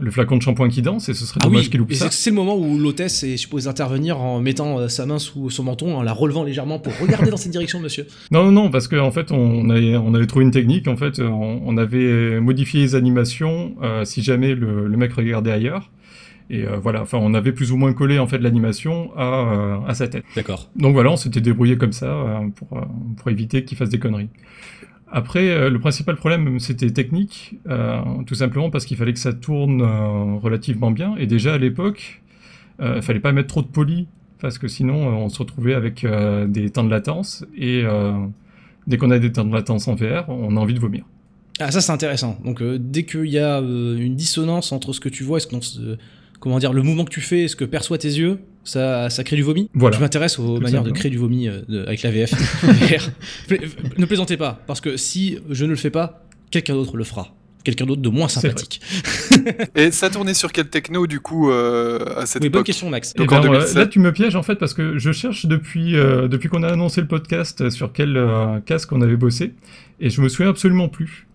[0.00, 2.10] le flacon de shampoing qui danse et ce serait Ah dommage oui, qu'il loupe ça.
[2.10, 5.64] c'est le moment où l'hôtesse est supposée intervenir en mettant euh, sa main sous son
[5.64, 8.06] menton, en la relevant légèrement pour regarder dans cette direction, monsieur.
[8.30, 10.88] Non, non, non, parce qu'en en fait, on avait, on avait trouvé une technique.
[10.88, 15.52] En fait, on, on avait modifié les animations euh, si jamais le, le mec regardait
[15.52, 15.90] ailleurs.
[16.50, 19.76] Et euh, voilà, enfin, on avait plus ou moins collé en fait l'animation à, euh,
[19.86, 20.24] à sa tête.
[20.34, 20.70] D'accord.
[20.76, 22.68] Donc voilà, on s'était débrouillé comme ça pour,
[23.18, 24.30] pour éviter qu'il fasse des conneries.
[25.10, 29.32] Après, euh, le principal problème, c'était technique, euh, tout simplement parce qu'il fallait que ça
[29.32, 31.16] tourne euh, relativement bien.
[31.16, 32.22] Et déjà à l'époque,
[32.80, 34.06] euh, il fallait pas mettre trop de poly
[34.40, 38.12] parce que sinon euh, on se retrouvait avec euh, des temps de latence et euh,
[38.86, 41.04] dès qu'on a des temps de latence en VR, on a envie de vomir.
[41.60, 42.38] Ah, ça c'est intéressant.
[42.44, 45.40] Donc, euh, dès qu'il y a euh, une dissonance entre ce que tu vois et
[45.40, 45.60] ce qu'on
[46.40, 49.24] comment dire, le mouvement que tu fais et ce que perçoit tes yeux, ça, ça
[49.24, 49.70] crée du vomi?
[49.74, 49.96] Voilà.
[49.96, 52.32] Je m'intéresse aux Tout manières de créer du vomi euh, avec la VF.
[53.98, 57.34] Ne plaisantez pas, parce que si je ne le fais pas, quelqu'un d'autre le fera.
[57.64, 58.80] Quelqu'un d'autre de moins sympathique.
[59.74, 62.66] Et ça tournait sur quelle techno, du coup, euh, à cette Oui, bonne époque?
[62.66, 63.14] question, Max.
[63.14, 63.76] Donc Eh en ben, euh, 2007.
[63.76, 66.68] là, tu me pièges en fait parce que je cherche depuis, euh, depuis qu'on a
[66.72, 69.54] annoncé le podcast sur quel euh, casque on avait bossé
[70.00, 71.26] et je me souviens absolument plus.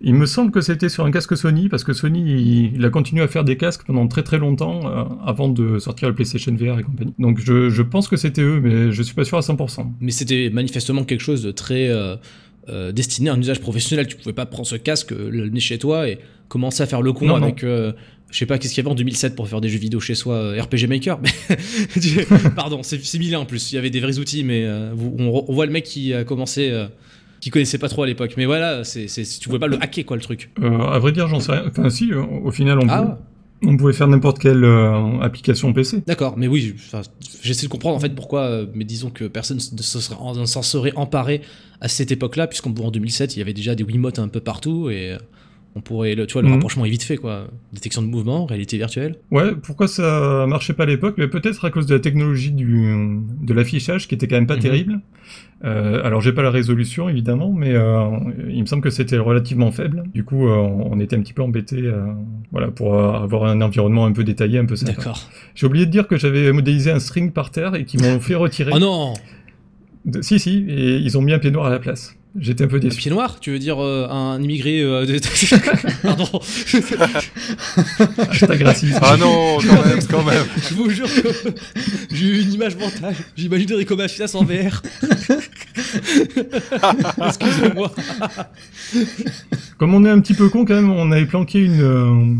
[0.00, 2.90] Il me semble que c'était sur un casque Sony parce que Sony il, il a
[2.90, 6.54] continué à faire des casques pendant très très longtemps euh, avant de sortir le PlayStation
[6.54, 7.14] VR et compagnie.
[7.18, 9.86] Donc je, je pense que c'était eux, mais je suis pas sûr à 100%.
[10.00, 12.14] Mais c'était manifestement quelque chose de très euh,
[12.68, 14.06] euh, destiné à un usage professionnel.
[14.06, 17.02] Tu pouvais pas prendre ce casque, euh, le mener chez toi et commencer à faire
[17.02, 17.44] le con Non, non.
[17.46, 17.64] avec.
[17.64, 17.92] euh,
[18.30, 20.14] je sais pas qu'est-ce qu'il y avait en 2007 pour faire des jeux vidéo chez
[20.14, 21.18] soi, RPG Maker.
[22.56, 23.72] Pardon, c'est similaire en plus.
[23.72, 26.24] Il y avait des vrais outils, mais euh, on, on voit le mec qui a
[26.24, 26.86] commencé, euh,
[27.40, 28.34] qui connaissait pas trop à l'époque.
[28.36, 30.50] Mais voilà, c'est, tu pouvais pas le hacker quoi le truc.
[30.62, 31.64] Euh, à vrai dire, j'en sais rien.
[31.68, 35.72] Enfin si, euh, au final on, Ah, pouvait, on pouvait faire n'importe quelle euh, application
[35.72, 36.02] PC.
[36.06, 36.74] d'accord, mais oui,
[37.42, 40.92] j'essaie de comprendre en fait pourquoi, euh, mais disons que personne ne serait- s'en serait
[40.96, 41.42] emparé
[41.80, 44.90] à cette époque-là, puisqu'en en 2007, il y avait déjà des Wiimotes un peu partout
[44.90, 45.18] et euh,
[45.76, 46.54] on pourrait, le, tu vois, le Mhm.
[46.54, 47.46] rapprochement est vite fait quoi.
[47.72, 49.16] Détection de mouvement, réalité virtuelle.
[49.30, 51.14] Ouais, pourquoi ça marchait pas à l'époque?
[51.18, 54.56] Mais peut-être à cause de la technologie du, de l'affichage qui était quand même pas
[54.56, 54.62] Mhm.
[54.62, 55.00] terrible.
[55.64, 58.10] Euh, alors j'ai pas la résolution évidemment, mais euh,
[58.48, 60.04] il me semble que c'était relativement faible.
[60.14, 62.04] Du coup, euh, on était un petit peu embêté, euh,
[62.52, 64.92] voilà, pour euh, avoir un environnement un peu détaillé, un peu sympa.
[64.92, 65.18] D'accord.
[65.56, 68.36] J'ai oublié de dire que j'avais modélisé un string par terre et qu'ils m'ont fait
[68.36, 68.70] retirer.
[68.74, 69.14] Oh non
[70.04, 72.14] De- Si si, et ils ont mis un pied noir à la place.
[72.40, 72.96] J'étais un peu Un déçu.
[72.98, 75.18] pied noir Tu veux dire euh, un immigré euh, de...
[76.02, 76.28] Pardon.
[79.00, 80.44] Ah non, quand même, quand même.
[80.68, 81.28] Je vous jure que
[82.12, 83.14] j'ai eu une image mentale.
[83.36, 84.82] J'imagine Rico Mafias en VR.
[87.26, 87.92] Excusez-moi.
[89.78, 92.34] Comme on est un petit peu con quand même, on avait planqué une, euh,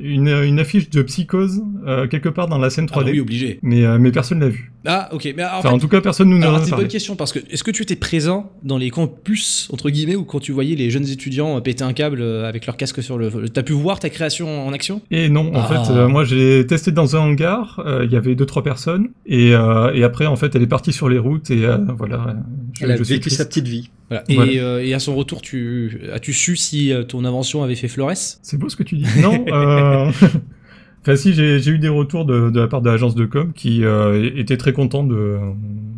[0.00, 3.04] une, une affiche de Psychose euh, quelque part dans la scène 3D.
[3.06, 3.58] Ah oui, obligé.
[3.62, 4.72] mais, euh, mais personne l'a vu.
[4.86, 5.24] Ah, ok.
[5.36, 6.76] Mais alors, en Enfin, fait, en tout cas, personne nous en alors, a c'est une
[6.76, 10.22] bonne question parce que est-ce que tu étais présent dans les campus entre guillemets ou
[10.24, 13.28] quand tu voyais les jeunes étudiants euh, péter un câble avec leur casque sur le,
[13.48, 15.02] t'as pu voir ta création en action?
[15.10, 15.64] Et non, en Ah.
[15.84, 19.08] fait, euh, moi j'ai testé dans un hangar, euh, il y avait deux trois personnes,
[19.26, 22.36] et, euh, et après en fait elle est partie sur les routes et euh, voilà.
[22.78, 23.90] Je, Elle a je suis vécu sa petite vie.
[24.10, 24.24] Voilà.
[24.28, 24.52] Et, Voilà.
[24.52, 28.12] euh, et à son retour, tu as-tu su si euh, ton invention avait fait Flores
[28.16, 29.06] C'est beau ce que tu dis.
[29.20, 29.44] Non.
[29.52, 30.10] euh,
[31.02, 33.52] Enfin si, j'ai j'ai eu des retours de, de la part de l'agence de com
[33.54, 35.38] qui euh, étaient très contents de,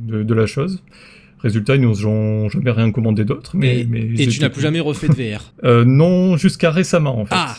[0.07, 0.83] de, de la chose.
[1.39, 3.53] Résultat, ils nous ont jamais rien commandé d'autre.
[3.57, 5.55] Mais, Et- mais Et tu n'as plus jamais refait de VR.
[5.65, 7.35] Euh, non, jusqu'à récemment en fait.
[7.35, 7.57] Ah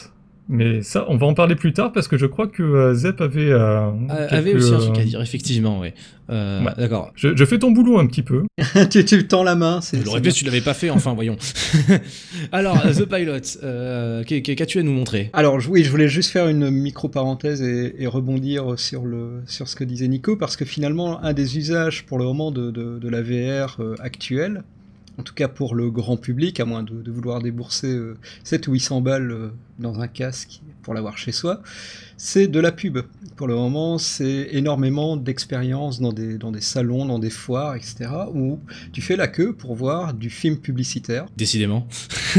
[0.53, 3.21] Mais ça, on va en parler plus tard parce que je crois que euh, Zep
[3.21, 3.49] avait.
[3.51, 5.81] euh, Euh, quelques, avait aussi un truc à euh, dire, effectivement.
[5.83, 5.89] Euh,
[6.63, 6.71] Ouais.
[6.77, 7.11] D'accord.
[7.15, 8.43] Je, je fais ton boulot un petit peu.
[8.89, 9.79] tu, tu tends la main.
[9.91, 10.31] Je l'aurais bien.
[10.31, 11.35] fait si tu l'avais pas fait, enfin, voyons.
[12.51, 15.29] Alors, The Pilot, euh, qu'as-tu à nous montrer?
[15.33, 19.75] Alors oui, je voulais juste faire une micro-parenthèse et, et rebondir sur, le, sur ce
[19.75, 23.09] que disait Nico, parce que finalement, un des usages pour le moment de, de, de
[23.09, 24.63] la VR euh, actuelle,
[25.17, 28.67] en tout cas pour le grand public, à moins de, de vouloir débourser euh, 7
[28.67, 31.61] ou 800 balles euh, dans un casque pour l'avoir chez soi,
[32.17, 32.99] c'est de la pub.
[33.35, 38.09] Pour le moment, c'est énormément d'expériences dans des, dans des salons, dans des foires, etc.,
[38.33, 38.59] où
[38.93, 41.25] tu fais la queue pour voir du film publicitaire.
[41.35, 41.87] Décidément.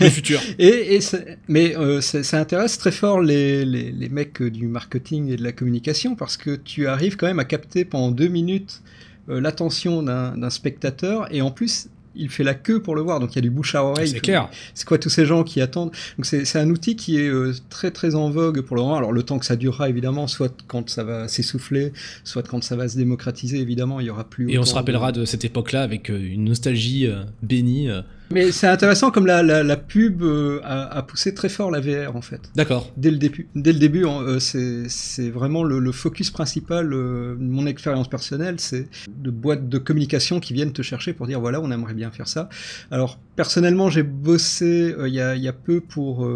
[0.00, 0.40] le futur.
[0.58, 1.00] Et, et
[1.48, 5.42] mais euh, ça intéresse très fort les, les, les mecs euh, du marketing et de
[5.42, 8.93] la communication parce que tu arrives quand même à capter pendant deux minutes euh,
[9.28, 13.36] l'attention d'un spectateur et en plus il fait la queue pour le voir donc il
[13.36, 14.08] y a du bouche à oreille.
[14.08, 14.48] C'est clair.
[14.74, 17.90] C'est quoi tous ces gens qui attendent Donc c'est un outil qui est euh, très
[17.90, 18.96] très en vogue pour le moment.
[18.96, 22.76] Alors le temps que ça durera évidemment, soit quand ça va s'essouffler, soit quand ça
[22.76, 24.50] va se démocratiser évidemment, il y aura plus.
[24.50, 27.88] Et on se rappellera de cette époque-là avec euh, une nostalgie euh, bénie.
[27.90, 28.02] euh.
[28.30, 31.80] Mais c'est intéressant comme la, la, la pub euh, a, a poussé très fort la
[31.80, 32.40] VR en fait.
[32.56, 32.90] D'accord.
[32.96, 36.92] Dès le début, dès le début en- euh, c'est c'est vraiment le, le focus principal
[36.92, 41.26] euh, de mon expérience personnelle, c'est de boîtes de communication qui viennent te chercher pour
[41.26, 42.48] dire voilà, on aimerait bien faire ça.
[42.90, 46.26] Alors personnellement, j'ai bossé euh, il y, a, il y a peu pour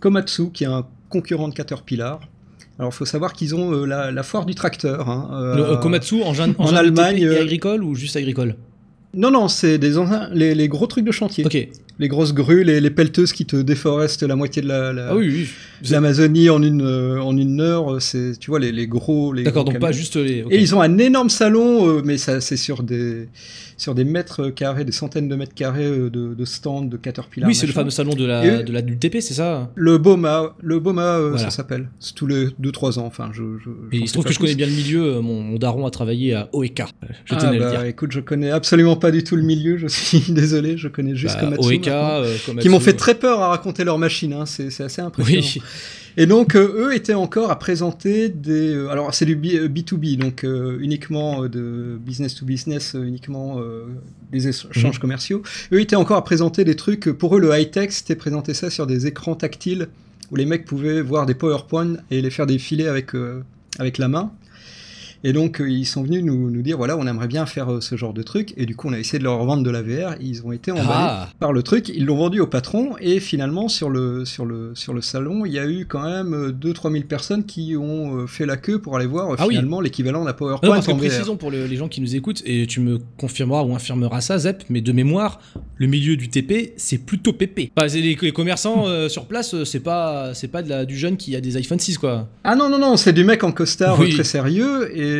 [0.00, 2.20] Komatsu, qui est un concurrent de Caterpillar.
[2.78, 5.08] Alors, il faut savoir qu'ils ont la, la foire du tracteur.
[5.08, 8.56] hein, Le Komatsu en, jeune, en Allemagne, agricole ou juste agricole?
[9.14, 9.96] Non, non, c'est des
[10.32, 11.44] les, gros trucs de chantier.
[11.98, 15.16] Les grosses grues, les, les pelleteuses qui te déforestent la moitié de la, la- Ah
[15.16, 15.48] oui, oui.
[15.86, 18.00] de l'Amazonie en une euh, en une heure.
[18.00, 19.32] C'est tu vois les, les gros.
[19.32, 20.44] les D'accord, donc pas juste les.
[20.50, 23.28] Et ils ont un énorme salon, euh, mais ça c'est sur des
[23.76, 27.48] sur des mètres carrés, des centaines de mètres carrés euh, de, de stands de Caterpillar.
[27.48, 29.70] Oui, c'est le fameux salon de la, de la du TP, c'est ça?
[29.74, 31.38] Le Boma, le Boma, Voilà.
[31.38, 31.88] ça s'appelle.
[31.98, 33.06] C'est tous les 2-3 ans.
[33.06, 33.42] Enfin, je.
[33.64, 35.20] je Et il se trouve que je connais bien le milieu.
[35.20, 36.82] Mon, mon daron a travaillé à OEK.
[37.24, 37.84] Je Ah, tenais le bah, dire.
[37.84, 39.76] écoute, je connais absolument pas du tout le milieu.
[39.78, 41.62] Je suis désolé, je connais juste Bah, Komatsu.
[41.88, 44.32] Euh, qui m'ont fait très peur à raconter leur machine.
[44.32, 44.46] Hein.
[44.46, 45.40] C'est assez impressionnant.
[45.40, 45.62] Oui.
[46.18, 48.74] Et donc, euh, eux étaient encore à présenter des.
[48.74, 53.60] euh, alors, c'est du B- euh, B2B, donc euh, uniquement de business to business, uniquement
[54.30, 55.00] des échanges Mhm.
[55.00, 55.42] commerciaux.
[55.72, 57.10] Eux étaient encore à présenter des trucs.
[57.12, 59.88] Pour eux, le high-tech, c'était présenter ça sur des écrans tactiles
[60.30, 63.12] où les mecs pouvaient voir des PowerPoint et les faire défiler avec,
[63.78, 64.32] avec la main.
[65.24, 67.80] Et donc, euh, ils sont venus nous, nous dire voilà, on aimerait bien faire euh,
[67.80, 68.52] ce genre de truc.
[68.56, 70.14] Et du coup, on a essayé de leur vendre de la VR.
[70.20, 73.68] Ils ont été emballés Ah, par le truc, ils l'ont vendu au patron et finalement
[73.68, 77.04] sur le, sur le, sur le salon, il y a eu quand même 2-3 000
[77.04, 79.54] personnes qui ont euh, fait la queue pour aller voir euh, Ah oui.
[79.54, 81.00] finalement l'équivalent d'un non, PowerPoint parce que en VR.
[81.06, 84.38] précisons pour le- les gens qui nous écoutent, et tu me confirmeras ou infirmeras ça,
[84.38, 85.40] Zep, mais de mémoire,
[85.76, 87.70] le milieu du TP, c'est plutôt pépé.
[87.88, 90.96] C'est les, les commerçants euh, sur place, euh, c'est pas, c'est pas de la, du
[90.96, 92.28] jeune qui a des iPhone 6, quoi.
[92.44, 94.10] Ah non, non, non, c'est du mec en costard Oui.
[94.10, 95.11] euh, très sérieux et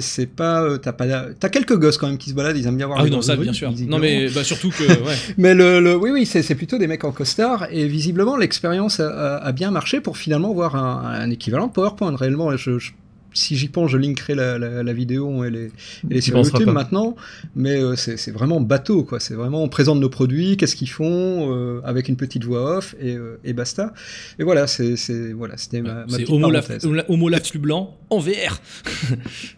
[0.00, 0.62] c'est pas.
[0.62, 1.06] euh, T'as pas,
[1.38, 3.16] t'as quelques gosses quand même qui se baladent, ils aiment bien voir Ah les oui,
[3.16, 3.72] non, ça, bien sûr.
[3.88, 5.14] Non, mais bah, surtout que, ouais.
[5.38, 9.08] Mais le, le- oui, oui, c'est plutôt des mecs en costard et visiblement l'expérience a,
[9.08, 12.14] a- a bien marché pour finalement voir un, un équivalent PowerPoint.
[12.16, 12.90] Réellement, je, je-
[13.32, 15.70] si j'y pense, je linkerai la, la- la vidéo, elle est,
[16.10, 16.72] elle est sur YouTube pas.
[16.72, 17.16] maintenant,
[17.54, 19.20] mais euh, c'est vraiment bateau, quoi.
[19.20, 22.94] C'est vraiment on présente nos produits, qu'est-ce qu'ils font, euh, avec une petite voix off
[23.00, 23.92] et, euh, et basta.
[24.38, 24.94] Et voilà, c'est
[25.32, 26.86] voilà, c'était ma, ma C'est petite Homo parenthèse.
[27.08, 28.60] Homo plus blanc en VR.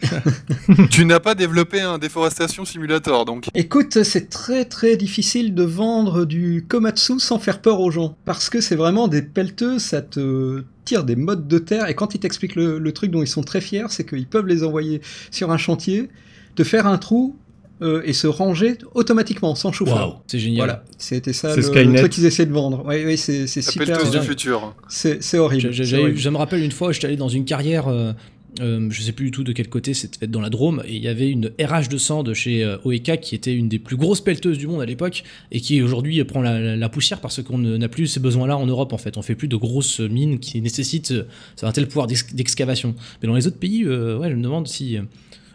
[0.91, 3.47] tu n'as pas développé un déforestation simulator, donc.
[3.55, 8.17] Écoute, c'est très très difficile de vendre du Komatsu sans faire peur aux gens.
[8.25, 11.89] Parce que c'est vraiment des pelleteux, ça te tire des modes de terre.
[11.89, 14.47] Et quand ils t'expliquent le, le truc dont ils sont très fiers, c'est qu'ils peuvent
[14.47, 16.09] les envoyer sur un chantier,
[16.55, 17.37] te faire un trou
[17.83, 19.97] euh, et se ranger automatiquement, sans chauffeur.
[20.09, 20.59] Waouh, c'est génial.
[20.59, 22.85] Voilà, c'était ça C'est le, le truc qu'ils essaient de vendre.
[22.87, 23.99] Oui, oui, c'est super.
[24.11, 24.75] du futur.
[24.89, 25.15] C'est.
[25.21, 26.17] Je, je- horrible.
[26.17, 28.13] je me rappelle une fois, j'étais allé dans une carrière, euh,
[28.61, 31.03] euh, je sais plus du tout de quel côté, c'était dans la Drôme, et il
[31.03, 33.97] y avait une RH de sang de chez euh, OEK qui était une des plus
[33.97, 37.89] grosses pelleteuses du monde à l'époque, et qui aujourd'hui prend la, poussière parce qu'on n'a
[37.89, 39.17] plus ces besoins-là en Europe en fait.
[39.17, 41.25] On fait plus de grosses mines qui nécessitent euh,
[41.63, 42.95] un tel pouvoir d'ex- d'excavation.
[43.23, 44.99] Mais dans les autres pays, euh, ouais, je me demande si.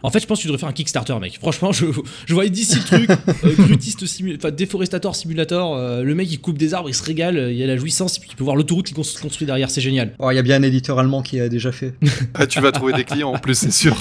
[0.02, 1.38] En fait, je pense que tu devrais faire un Kickstarter, mec.
[1.40, 1.86] Franchement, je,
[2.26, 3.10] je voyais d'ici le truc,
[3.44, 4.04] euh, grutiste
[4.50, 5.76] déforestator simulator.
[5.76, 8.16] euh, le mec il coupe des arbres, il se régale, il y a la jouissance,
[8.16, 10.14] et puis il peut voir l'autoroute qui se construit derrière, c'est génial.
[10.18, 11.94] Oh, il y a bien un éditeur allemand qui a déjà fait.
[12.34, 13.96] Ah, tu vas trouver des clients en plus, c'est sûr.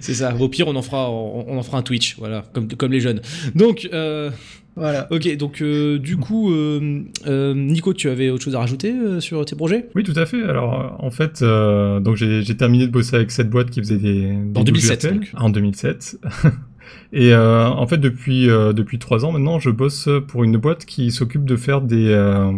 [0.00, 0.34] C'est ça.
[0.38, 3.00] Au pire, on en fera, on, on en fera un Twitch, voilà, comme, comme les
[3.00, 3.20] jeunes.
[3.54, 4.30] Donc, euh,
[4.76, 5.06] Voilà.
[5.10, 5.36] ok.
[5.36, 9.44] Donc, euh, du coup, euh, euh, Nico, tu avais autre chose à rajouter euh, sur
[9.44, 9.88] tes projets?
[9.94, 10.42] Oui, tout à fait.
[10.42, 13.98] Alors, en fait, euh, donc j'ai j'ai terminé de bosser avec cette boîte qui faisait
[13.98, 15.14] des, des En doubles 2007, virtuels.
[15.20, 15.28] donc.
[15.42, 16.18] En 2007.
[17.12, 20.84] Et euh, en fait, depuis euh, depuis trois ans maintenant, je bosse pour une boîte
[20.86, 22.50] qui s'occupe de faire des euh,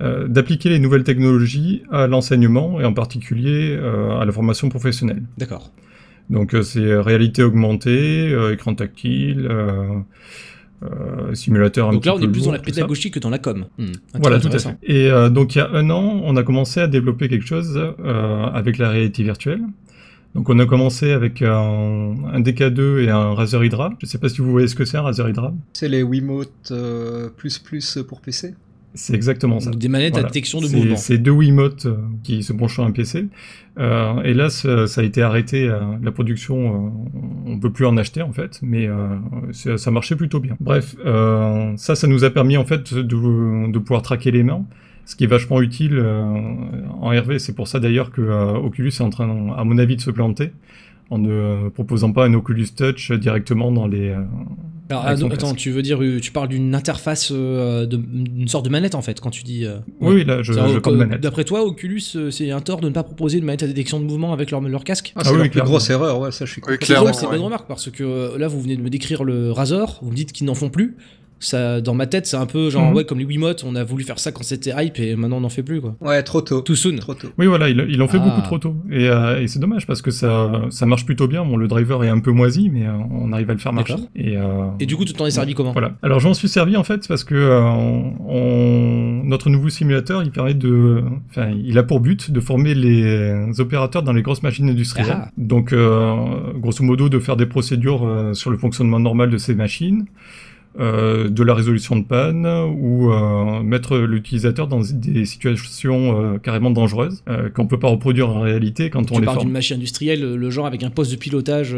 [0.00, 5.22] euh, d'appliquer les nouvelles technologies à l'enseignement et en particulier euh, à la formation professionnelle.
[5.38, 5.72] D'accord.
[6.30, 9.48] Donc euh, c'est réalité augmentée, euh, écran tactile,
[10.82, 13.38] euh, simulateur un Donc petit là, on est plus dans la pédagogie que dans la
[13.38, 13.66] com.
[13.78, 13.86] Hmm,
[14.20, 14.76] Voilà, tout à fait.
[14.82, 17.76] Et euh, donc il y a un an, on a commencé à développer quelque chose
[17.76, 19.60] euh, avec la réalité virtuelle.
[20.34, 23.94] Donc on a commencé avec un, un DK2 et un Razer Hydra.
[24.00, 25.52] Je sais pas si vous voyez ce que c'est un Razer Hydra.
[25.72, 28.54] C'est les Wiimote euh, plus plus pour PC.
[28.94, 29.70] C'est exactement ça.
[29.70, 30.96] Des manettes à détection de mouvement.
[30.96, 33.26] C'est deux Wiimote euh, qui se branchent sur un PC.
[33.78, 35.68] Euh, et là, ça, ça a été arrêté.
[35.68, 36.90] euh, la production, euh,
[37.46, 38.88] on peut plus en acheter en fait, mais
[39.52, 40.56] ça, ça marchait plutôt bien.
[40.60, 40.96] Bref,
[41.76, 44.64] ça, ça nous a permis en fait de, de pouvoir traquer les mains.
[45.04, 45.98] Ce qui est vachement utile
[47.00, 48.20] en RV, c'est pour ça d'ailleurs que
[48.56, 50.50] Oculus est en train, à mon avis, de se planter
[51.10, 54.14] en ne proposant pas un Oculus Touch directement dans les.
[54.90, 55.56] Alors, son attends, casque.
[55.56, 59.02] tu veux dire, euh, tu parles d'une interface, euh, de- d'une sorte de manette en
[59.02, 59.64] fait, quand tu dis.
[59.66, 61.20] euh, Oui, là, je, C'est-à-dire, je euh, parle de manette.
[61.20, 64.04] D'après toi, Oculus, c'est un tort de ne pas proposer une manette à détection de
[64.04, 65.12] mouvement avec leur, leur casque?
[65.14, 67.36] Ah, Ah c'est oui, grosse erreur, ouais, ça je suis Oui, clairement, c'est une ouais.
[67.36, 70.32] bonne remarque parce que là vous venez de me décrire le Razor, vous me dites
[70.32, 70.96] qu'ils n'en font plus.
[71.40, 72.94] Ça, dans ma tête, c'est un peu genre Mhm.
[72.96, 75.40] ouais comme les Wiimote, on a voulu faire ça quand c'était hype et maintenant on
[75.42, 75.94] n'en fait plus quoi.
[76.00, 76.60] Ouais, trop tôt.
[76.62, 76.96] Too soon.
[76.96, 77.28] Trop tôt.
[77.38, 78.24] Oui, voilà, ils ils l'ont fait Ah.
[78.26, 78.74] beaucoup trop tôt.
[78.90, 81.44] Et, euh, et c'est dommage parce que ça, ça marche plutôt bien.
[81.44, 83.94] Bon, le driver est un peu moisi, mais euh, on arrive à le faire marcher.
[84.16, 85.72] Et, euh, Et du coup, tu t'en es servi comment?
[85.72, 85.92] voilà.
[86.02, 87.60] Alors, j'en suis servi en fait parce que euh,
[88.26, 93.60] on- notre nouveau simulateur, il permet de, enfin, il a pour but de former les
[93.60, 95.08] opérateurs dans les grosses machines industrielles.
[95.12, 95.30] Ah.
[95.36, 96.14] Donc, euh,
[96.56, 100.06] grosso modo, de faire des procédures euh, sur le fonctionnement normal de ces machines.
[100.78, 106.70] Euh, de la résolution de panne ou euh, mettre l'utilisateur dans des situations euh, carrément
[106.70, 107.22] dangereuses
[107.54, 109.46] qu'on peut pas reproduire en réalité quand on Tu les parles forme.
[109.46, 111.74] d'une machine industrielle, le genre avec un poste de pilotage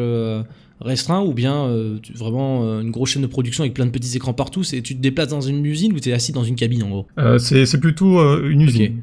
[0.81, 1.69] restreint, ou bien
[2.03, 4.63] tu- vraiment une grosse chaîne de production avec plein de petits écrans partout.
[4.65, 6.89] C'est tu te déplaces dans une usine ou tu es assis dans une cabine en
[6.91, 7.07] gros?
[7.39, 9.01] C'est c'est plutôt une usine.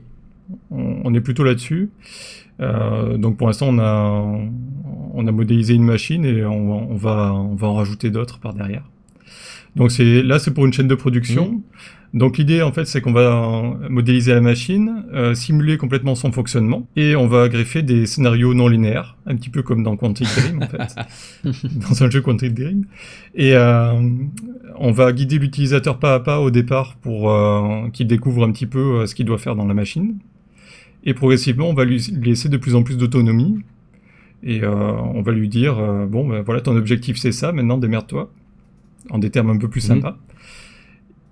[0.71, 1.89] On, on est plutôt là-dessus.
[2.59, 4.39] Donc pour l'instant, on a,
[5.13, 8.53] on a modélisé une machine et on, on va, on va en rajouter d'autres par
[8.53, 8.83] derrière.
[9.77, 11.61] Donc c'est là, c'est pour une chaîne de production.
[12.13, 16.87] Donc l'idée, en fait, c'est qu'on va modéliser la machine, euh, simuler complètement son fonctionnement,
[16.95, 20.63] et on va greffer des scénarios non linéaires, un petit peu comme dans Quantic Dream,
[20.63, 20.95] en fait,
[21.89, 22.85] dans un jeu Quantic Dream.
[23.35, 23.93] Et euh,
[24.77, 28.67] on va guider l'utilisateur pas à pas au départ pour euh, qu'il découvre un petit
[28.67, 30.17] peu euh, ce qu'il doit faire dans la machine.
[31.03, 33.59] Et progressivement, on va lui laisser de plus en plus d'autonomie.
[34.43, 37.77] Et euh, on va lui dire, euh, bon, ben voilà, ton objectif c'est ça, maintenant
[37.77, 38.29] démerde-toi,
[39.09, 39.95] en des termes un peu plus Mhm.
[39.95, 40.17] sympas.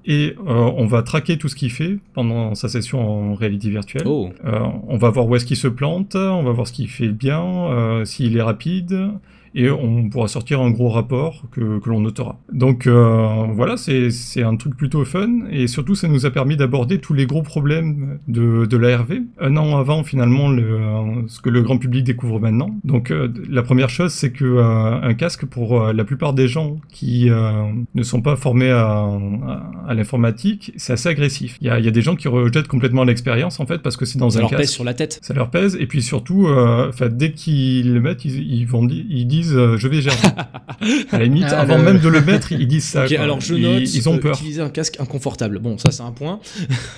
[0.08, 3.00] Et euh, on va traquer tout ce qu'il fait pendant sa session
[3.32, 4.04] en réalité virtuelle.
[4.06, 4.30] Oh.
[4.46, 7.08] Euh, on va voir où est-ce qu'il se plante, on va voir ce qu'il fait
[7.10, 9.10] bien, euh, s'il est rapide,
[9.56, 12.38] et on pourra sortir un gros rapport que, que l'on notera.
[12.52, 16.58] Donc euh, voilà, c'est c'est un truc plutôt fun, et surtout ça nous a permis
[16.58, 20.80] d'aborder tous les gros problèmes de, de l'ARV, un an avant finalement le,
[21.28, 22.76] ce que le grand public découvre maintenant.
[22.84, 26.48] Donc euh, la première chose, c'est que euh, un casque, pour euh, la plupart des
[26.48, 27.52] gens qui euh,
[27.94, 31.58] ne sont pas formés à, à, à l'informatique, c'est assez agressif.
[31.62, 33.96] Il y a, il y a des gens qui rejettent complètement l'expérience en fait, parce
[33.98, 35.20] que c'est dans Ça un leur casque pèse sur la tête.
[35.22, 38.86] ça leur pèse et puis surtout euh, enfin dès qu'ils le mettent ils, ils vont
[38.88, 40.16] ils disent euh, je vais gérer
[41.12, 43.24] à la limite Ah, avant le- même de le mettre ils disent ça Ok, quoi.
[43.24, 43.94] alors je Ils- note.
[43.94, 45.60] ils, ont euh, peur Utiliser un casque inconfortable.
[45.60, 46.40] Bon, ça c'est un point.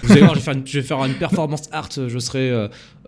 [0.04, 1.90] Vous allez voir, je vais faire une, je vais faire une performance art.
[2.08, 2.52] Je serai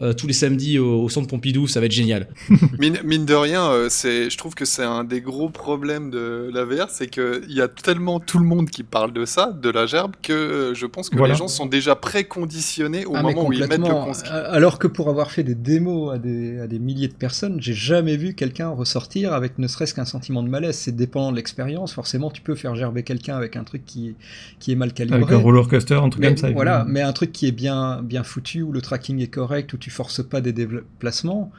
[0.01, 1.67] euh, tous les samedis au, au centre Pompidou.
[1.67, 2.27] Ça va être génial.
[2.79, 6.49] Mine, mine de rien, euh, c'est, je trouve que c'est un des gros problèmes de
[6.53, 9.69] la VR, c'est qu'il y a tellement tout le monde qui parle de ça, de
[9.69, 11.33] la gerbe, que euh, je pense que Voilà.
[11.33, 14.25] les gens sont déjà préconditionnés au Ah, moment où ils mettent le consque.
[14.29, 17.73] Alors que pour avoir fait des démos à des, à des milliers de personnes, j'ai
[17.73, 20.75] jamais vu quelqu'un ressortir avec ne serait-ce qu'un sentiment de malaise.
[20.77, 21.93] C'est dépendant de l'expérience.
[21.93, 24.15] Forcément, tu peux faire gerber quelqu'un avec un truc qui,
[24.59, 25.21] qui est mal calibré.
[25.21, 27.51] avec un roller coaster un truc Mais comme ça voilà, mais un truc qui est
[27.51, 31.51] bien, bien foutu, où le tracking est correct, où tu forces pas des déplacements,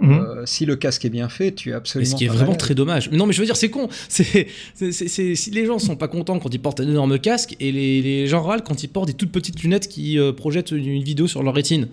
[0.00, 0.10] Mhm.
[0.12, 2.58] euh, si le casque est bien fait, tu es absolument ce qui est vraiment malade.
[2.58, 3.08] très dommage.
[3.10, 3.88] Mais non, mais je veux dire, c'est con.
[4.08, 4.48] C'est,
[4.90, 8.26] si les gens sont pas contents quand ils portent un énorme casque et les, les
[8.26, 11.28] gens râlent quand ils portent des toutes petites lunettes qui euh, projettent une, une vidéo
[11.28, 11.88] sur leur rétine.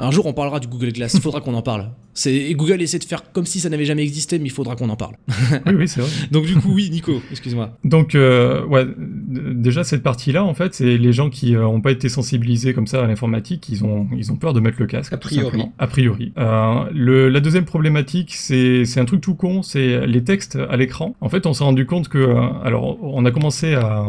[0.00, 1.14] Un jour, on parlera du Google Glass.
[1.14, 1.90] Il faudra qu'on en parle.
[2.14, 4.74] C'est, et Google essaie de faire comme si ça n'avait jamais existé, mais il faudra
[4.76, 5.14] qu'on en parle.
[5.66, 7.78] oui oui c'est vrai Donc, du coup, oui, Nico, excuse-moi.
[7.84, 11.92] donc euh, ouais déjà cette partie là en fait c'est les gens qui n'ont pas
[11.92, 15.12] été sensibilisés comme ça à l'informatique ils ont ils ont peur de mettre le casque
[15.12, 15.62] A priori.
[15.78, 20.24] a priori Euh, le, la deuxième problématique c'est c'est un truc tout con c'est les
[20.24, 23.74] textes à l'écran en fait on s'est rendu compte que euh, alors on a commencé
[23.74, 24.04] à,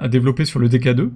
[0.00, 1.10] à développer sur le DK2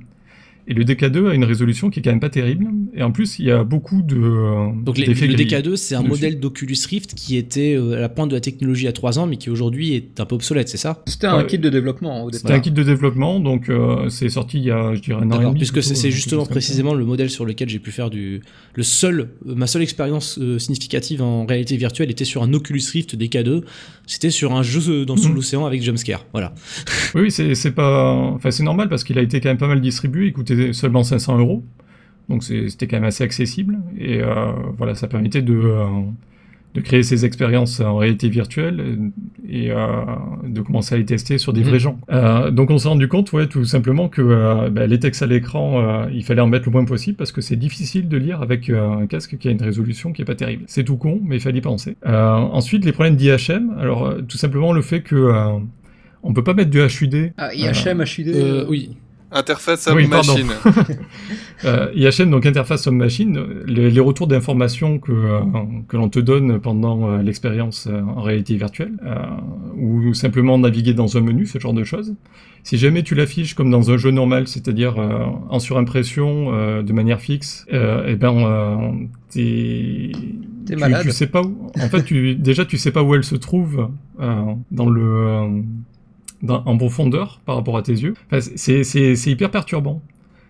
[0.67, 3.39] et le DK2 a une résolution qui est quand même pas terrible et en plus
[3.39, 6.11] il y a beaucoup de euh, Donc, les- le grillés DK2, c'est un dessus.
[6.11, 9.27] modèle d'Oculus Rift qui était euh, à la pointe de la technologie à 3 ans,
[9.27, 11.03] mais qui aujourd'hui est un peu obsolète, c'est ça?
[11.07, 11.47] C'était un Ouais.
[11.47, 12.57] kit de développement au C'était départ.
[12.57, 15.41] un kit de développement, donc euh, c'est sorti il y a, je dirais, un an
[15.41, 15.55] et demi.
[15.59, 18.41] puisque c'est justement précisément le modèle sur lequel j'ai pu faire du
[18.75, 23.17] le seul ma seule expérience euh, significative en réalité virtuelle était sur un Oculus Rift
[23.17, 23.63] DK2
[24.07, 25.35] c'était sur un jeu dans sous Mhm.
[25.35, 26.55] l'océan avec jumpscare voilà
[27.15, 29.81] Oui, c'est c'est pas, enfin c'est normal parce qu'il a été quand même pas mal
[29.81, 30.27] distribué.
[30.27, 31.63] Il coûtait seulement 500 euros,
[32.29, 33.79] donc c'était quand même assez accessible.
[33.99, 35.87] Et euh, voilà, ça permettait de euh,
[36.75, 39.13] de créer ces expériences en réalité virtuelle
[39.49, 39.77] et euh,
[40.45, 41.69] de commencer à les tester sur des Mhm.
[41.69, 42.01] vrais gens.
[42.11, 45.27] Euh, donc on s'est rendu compte, ouais, tout simplement que euh, bah, les textes à
[45.27, 48.43] l'écran, euh, il fallait en mettre le moins possible parce que c'est difficile de lire
[48.43, 50.65] avec euh, un casque qui a une résolution qui est pas terrible.
[50.67, 51.97] C'est tout con, mais il fallait y penser.
[52.07, 53.77] Euh, ensuite, les problèmes d'IHM.
[53.79, 55.53] Alors euh, tout simplement le fait que euh,
[56.25, 58.29] on peut pas mettre du HUD Ah, IHM, HUD.
[58.35, 58.97] Euh, oui
[59.35, 60.49] Interface Oui, homme machine.
[61.65, 65.41] Euh, IHM, donc interface homme-machine, les, les retours d'informations que, euh,
[65.89, 69.15] que l'on te donne pendant euh, l'expérience euh, en réalité virtuelle, euh,
[69.77, 72.17] ou simplement naviguer dans un menu, ce genre de choses.
[72.65, 76.93] Si jamais tu l'affiches comme dans un jeu normal, c'est-à-dire euh, en surimpression euh, de
[76.93, 78.77] manière fixe, euh, eh ben euh,
[79.31, 80.13] t'es
[80.67, 81.03] T'es tu- malade.
[81.03, 81.71] Tu sais pas où.
[81.81, 83.89] En fait, tu, déjà tu sais pas où elle se trouve
[84.21, 85.49] euh, dans le euh,
[86.49, 88.15] en profondeur par rapport à tes yeux.
[88.41, 90.03] C'est hyper perturbant.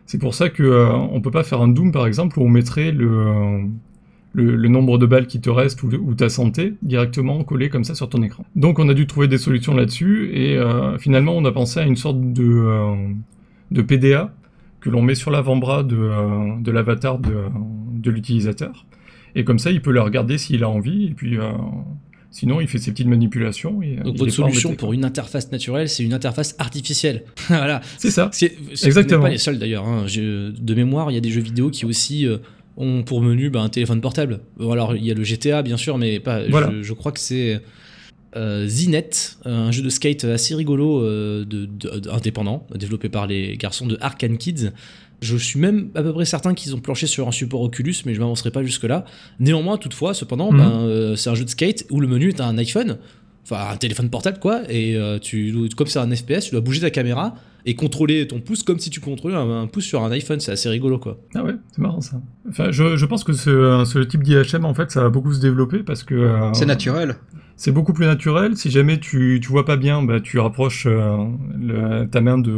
[0.07, 2.49] C'est pour ça que euh, on peut pas faire un Doom par exemple où on
[2.49, 7.95] mettrait le, nombre de balles qui te reste ou, ta santé directement collé comme ça
[7.95, 8.45] sur ton écran.
[8.55, 11.87] Donc on a dû trouver des solutions là-dessus et euh, finalement on a pensé à
[11.87, 14.35] une sorte de, euh, PDA
[14.81, 17.35] que l'on met sur l'avant-bras de, euh, de l'avatar de,
[17.95, 18.85] de l'utilisateur.
[19.35, 21.39] Et comme ça il peut la regarder s'il a envie et puis
[22.35, 23.81] Sinon, il fait ses petites manipulations.
[23.81, 27.23] Et, Donc votre solution pour une interface naturelle, c'est une interface artificielle.
[27.47, 27.81] voilà.
[27.97, 28.29] C'est ça.
[28.33, 29.23] C'est Exactement.
[29.23, 29.87] pas les seuls d'ailleurs.
[29.87, 30.07] Hein.
[30.07, 32.39] De mémoire, il y a des jeux vidéo qui aussi euh,
[32.77, 34.41] ont pour menu bah, un téléphone portable.
[34.59, 36.43] Alors il y a le GTA bien sûr, mais pas.
[36.49, 36.73] Voilà.
[36.73, 37.61] Je, je crois que c'est
[38.37, 39.11] euh, Zinet,
[39.45, 41.69] un jeu de skate assez rigolo euh, de-
[42.11, 44.73] indépendant, développé par les garçons de Arkane Kids.
[45.21, 48.15] Je suis même à peu près certain qu'ils ont planché sur un support Oculus, mais
[48.15, 49.05] je m'avancerai pas jusque-là.
[49.41, 50.59] Néanmoins, toutefois, cependant, Mhm.
[50.59, 52.99] ben, euh, c'est un jeu de skate où le menu est un iPhone,
[53.45, 56.81] enfin un téléphone portable quoi, et euh, tu, comme c'est un FPS, tu dois bouger
[56.81, 57.35] ta caméra
[57.67, 60.39] et contrôler ton pouce comme si tu contrôlais un, un pouce sur un iPhone.
[60.41, 61.19] C'est assez rigolo quoi.
[61.35, 62.21] Ah ouais, c'est marrant ça.
[62.49, 65.41] Enfin, je, je pense que ce, ce type d'IHM, en fait, ça va beaucoup se
[65.41, 66.15] développer parce que.
[66.15, 67.17] euh, C'est naturel.
[67.57, 68.57] C'est beaucoup plus naturel.
[68.57, 71.17] Si jamais tu, tu vois pas bien, bah, tu rapproches euh,
[71.59, 72.53] le- ta main de,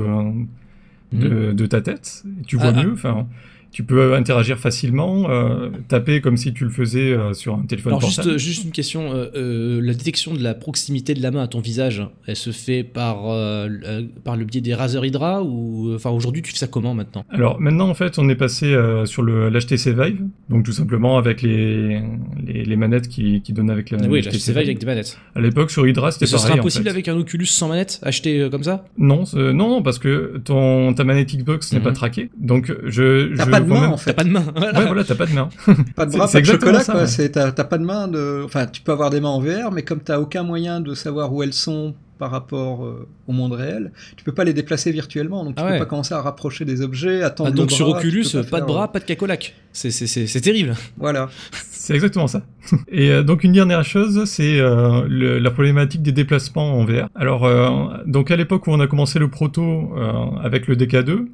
[1.15, 2.25] euh, de, de ta tête.
[2.41, 2.77] Et tu vois Mhm.
[2.77, 2.87] Ah, ah.
[2.87, 2.93] mieux.
[2.93, 3.27] Enfin,
[3.73, 7.93] tu peux interagir facilement, euh, taper comme si tu le faisais euh, sur un téléphone
[7.93, 8.39] Alors juste, portable.
[8.39, 12.03] juste une question, euh, la détection de la proximité de la main à ton visage,
[12.27, 16.53] elle se fait par, le- par le biais des Razer Hydra ou enfin aujourd'hui tu
[16.53, 17.25] fais ça comment maintenant?
[17.31, 21.43] Alors maintenant, en fait, on est passé sur le l'HTC Vive, donc tout simplement avec
[21.43, 22.01] les,
[22.47, 23.99] les, les manettes qui, qui donnent avec la.
[24.09, 25.19] Oui, l'HTC Vive avec des manettes.
[25.35, 26.47] À l'époque, sur Hydra, c'était Et ce pareil.
[26.57, 26.89] sera en fait.
[26.89, 28.85] avec un Oculus sans manette, acheté comme ça?
[28.99, 31.85] Non, non, parce que ton, ta manette Xbox n'est Mhm.
[31.85, 32.31] pas traquée.
[32.39, 33.35] Donc, je.
[33.37, 34.11] T'as je pas de main en fait.
[34.11, 34.45] T'as pas de main.
[34.57, 34.79] voilà.
[34.81, 35.49] Ouais, voilà, t'as pas de main.
[35.95, 37.03] Pas de bras, c'est pas de chocolat, ça, quoi.
[37.05, 37.29] ouais.
[37.31, 38.43] T'as pas de main de.
[38.45, 41.33] Enfin, tu peux avoir des mains en VR, mais comme t'as aucun moyen de savoir
[41.33, 45.45] où elles sont par rapport euh, au monde réel, tu peux pas les déplacer virtuellement.
[45.45, 47.99] Donc tu Ah peux pas commencer à rapprocher des objets, attendre Ah, donc sur bras,
[47.99, 49.55] Oculus, pas, de bras, pas de cacolac.
[49.73, 50.75] C'est- C'est c'est- c'est terrible.
[50.97, 51.29] Voilà.
[51.71, 52.41] C'est exactement ça.
[52.89, 55.07] Et euh, donc une dernière chose, c'est euh,
[55.41, 57.09] la problématique des déplacements en VR.
[57.15, 57.69] Alors euh,
[58.07, 61.27] donc à l'époque où on a commencé le proto euh, avec le DK2,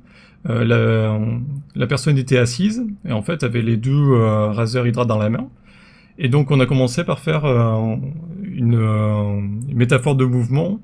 [0.49, 1.39] euh,
[1.75, 5.31] la, personne était assise et en fait avait les deux euh, Razer Hydra dans la
[5.31, 5.49] main.
[6.19, 7.97] Et donc on a commencé par faire euh,
[8.43, 9.39] une, euh,
[9.69, 10.81] une métaphore de mouvement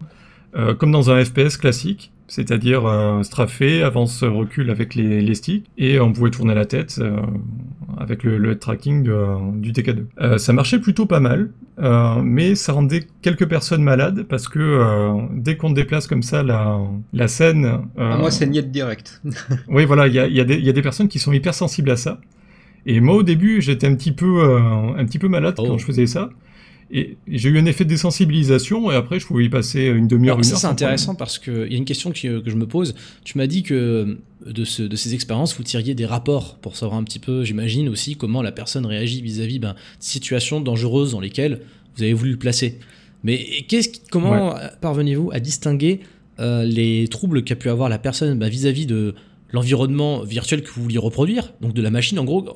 [0.78, 5.98] comme dans un FPS classique, c'est-à-dire euh, strafé, avance, recule avec les, les sticks, et
[5.98, 7.16] on pouvait tourner la tête euh,
[7.98, 10.04] avec le, le head tracking de- du TK2.
[10.20, 11.50] Euh, ça marchait plutôt pas mal,
[11.80, 16.42] euh, mais ça rendait quelques personnes malades parce que euh, dès qu'on déplace comme ça
[16.42, 16.78] la,
[17.12, 17.64] la scène...
[17.64, 17.78] euh,
[18.12, 19.20] Ah, Moi, c'est niet direct.
[19.68, 21.90] oui, voilà, il y a, y a y a des personnes qui sont hyper sensibles
[21.90, 22.20] à ça.
[22.86, 24.58] Et moi, au début, j'étais un petit peu, euh,
[24.96, 25.64] un petit peu malade Oh.
[25.66, 26.30] quand je faisais ça.
[26.90, 30.42] Et j'ai eu un effet de désensibilisation, et après, je pouvais y passer une demi-heure,
[30.44, 32.94] ça c'est intéressant parce qu'il y a une question qui- euh, que je me pose.
[33.24, 34.18] Tu m'as dit que euh,
[34.50, 37.88] de, ce- de ces expériences, vous tiriez des rapports pour savoir un petit peu, j'imagine
[37.90, 41.60] aussi, comment la personne réagit vis-à-vis ben, de situations dangereuses dans lesquelles
[41.96, 42.78] vous avez voulu le placer.
[43.22, 43.46] Mais
[44.10, 46.00] comment parvenez-vous à distinguer
[46.40, 49.14] euh, les troubles qu'a pu avoir la personne ben, vis-à-vis de
[49.52, 52.18] l'environnement virtuel que vous vouliez reproduire, donc de la machine?
[52.18, 52.46] En gros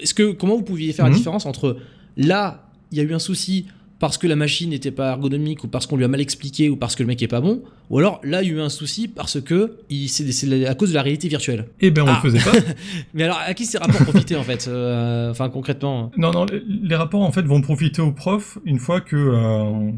[0.00, 1.12] Est-ce que comment vous pouviez faire Mhm.
[1.12, 1.78] la différence entre
[2.16, 3.66] là, il y a eu un souci
[4.00, 6.76] parce que la machine n'était pas ergonomique ou parce qu'on lui a mal expliqué ou
[6.76, 8.68] parce que le mec est pas bon, ou alors là il y a eu un
[8.68, 11.66] souci parce que il- c'est à cause de la réalité virtuelle.
[11.80, 12.20] Eh ben, on Ah.
[12.22, 12.56] le faisait pas.
[13.14, 16.10] Mais alors à qui ces rapports profitaient en fait euh, Enfin concrètement?
[16.16, 19.90] Non, non, les- les rapports en fait vont profiter aux profs une fois que, euh,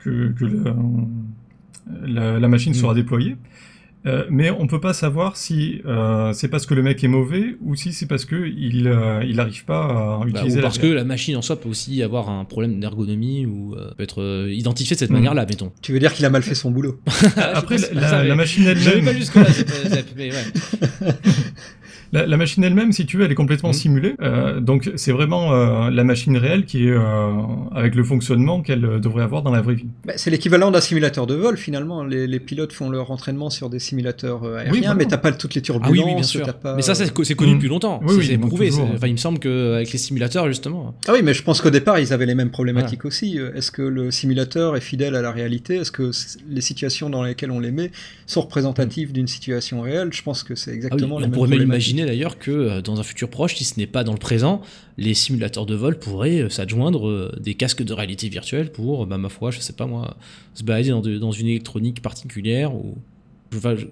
[0.00, 0.74] que, que le-
[2.06, 2.76] la, la machine Mm.
[2.76, 3.36] sera déployée.
[4.06, 7.56] Euh, mais on peut pas savoir si euh, c'est parce que le mec est mauvais
[7.62, 10.62] ou si c'est parce que il euh, il arrive pas à Bah, utiliser ou la
[10.62, 14.02] parce que la machine en soi peut aussi avoir un problème d'ergonomie ou euh, peut
[14.02, 15.16] être euh, identifié de cette Mhm.
[15.16, 15.72] manière-là, mettons.
[15.80, 17.00] Tu veux dire qu'il a mal fait son boulot.
[17.36, 20.44] Après, Je sais la, ça, la mais- machine elle-même, pas jusque là, Zep, mais ouais.
[22.14, 23.74] la, la machine elle-même, si tu veux, elle est complètement Mhm.
[23.74, 24.14] simulée.
[24.22, 27.32] Euh, donc c'est vraiment euh, la machine réelle qui est euh,
[27.72, 29.86] avec le fonctionnement qu'elle devrait avoir dans la vraie vie.
[30.06, 32.04] Bah, c'est l'équivalent d'un simulateur de vol finalement.
[32.04, 34.94] Les, les pilotes font leur entraînement sur des simulateurs aériens, Oui, voilà.
[34.94, 35.92] mais t'as pas toutes les Ah turbulences.
[35.92, 36.54] oui, oui, bien sûr.
[36.54, 37.56] pas- Mais ça, c'est co- c'est connu Mhm.
[37.58, 38.00] depuis longtemps.
[38.06, 38.70] Oui, C'est- prouvé.
[38.94, 40.94] Enfin, il me semble qu'avec les simulateurs, justement.
[41.08, 43.38] Ah oui, mais je pense qu'au départ, ils avaient les mêmes problématiques aussi.
[43.54, 45.76] Est-ce que le simulateur est fidèle à la réalité?
[45.76, 46.10] Est-ce que
[46.48, 47.90] les situations dans lesquelles on les met
[48.26, 50.10] sont représentatives d'une situation réelle?
[50.12, 51.86] Je pense que c'est Ah oui, exactement les on mêmes pourrait même problématiques.
[52.04, 54.60] Imaginer d'ailleurs que euh, dans un futur proche, si ce n'est pas dans le présent,
[54.98, 59.18] les simulateurs de vol pourraient euh, s'adjoindre euh, des casques de réalité virtuelle pour, bah,
[59.18, 60.16] ma foi, je sais pas moi,
[60.54, 62.96] se balader dans, de- dans une électronique particulière ou.
[63.56, 63.86] Enfin, je-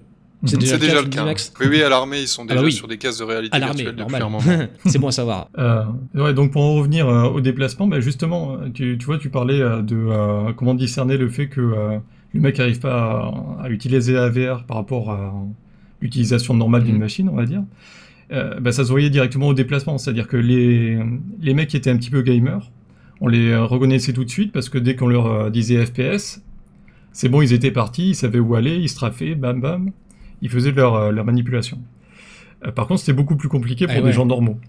[0.45, 0.79] c'est Mhm.
[0.79, 1.23] déjà, le cas.
[1.23, 2.71] Max Oui, oui, à l'armée, ils sont Ah bah déjà oui.
[2.73, 4.41] sur des cases de réalité À l'armée, virtuelle depuis un moment.
[4.85, 5.47] c'est bon à savoir.
[5.57, 5.83] Euh,
[6.15, 9.61] ouais, donc pour en revenir euh, au déplacement, bah, justement, tu, tu vois, tu parlais
[9.61, 11.97] euh, de euh, comment discerner le fait que euh,
[12.33, 15.33] le mec n'arrive pas à, à utiliser la VR par rapport à
[16.01, 16.99] l'utilisation normale d'une Mhm.
[16.99, 17.63] machine, on va dire.
[18.33, 20.99] Euh, bah, ça se voyait directement au déplacement, c'est-à-dire que les,
[21.39, 22.71] les mecs qui étaient un petit peu gamers,
[23.21, 26.41] on les reconnaissait tout de suite parce que dès qu'on leur euh, disait FPS,
[27.13, 29.91] c'est bon, ils étaient partis, ils savaient où aller, ils se trafaient, bam bam,
[30.41, 31.79] ils faisaient leur, euh, leur manipulation.
[32.65, 34.59] Euh, par contre, c'était beaucoup plus compliqué pour Ah des gens normaux.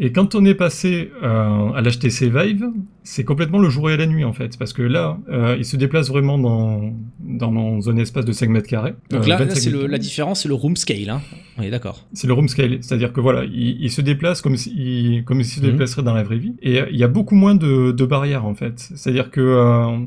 [0.00, 2.66] Et quand on est passé euh, à l'HTC Vive,
[3.02, 5.76] c'est complètement le jour et la nuit en fait, parce que là, euh, il se
[5.76, 8.94] déplace vraiment dans, dans un espace de 5 mètres carrés.
[9.10, 11.10] Donc Euh, là, 25 là, c'est la différence, c'est le room scale.
[11.10, 11.20] Hein.
[11.56, 12.06] On est d'accord.
[12.12, 15.58] C'est le room scale, c'est-à-dire que voilà, il, il se déplace comme s'il comme se
[15.58, 15.66] Mhm.
[15.72, 16.54] déplacerait dans la vraie vie.
[16.62, 18.78] Et il y a beaucoup moins de, de barrières en fait.
[18.94, 19.98] C'est-à-dire que euh,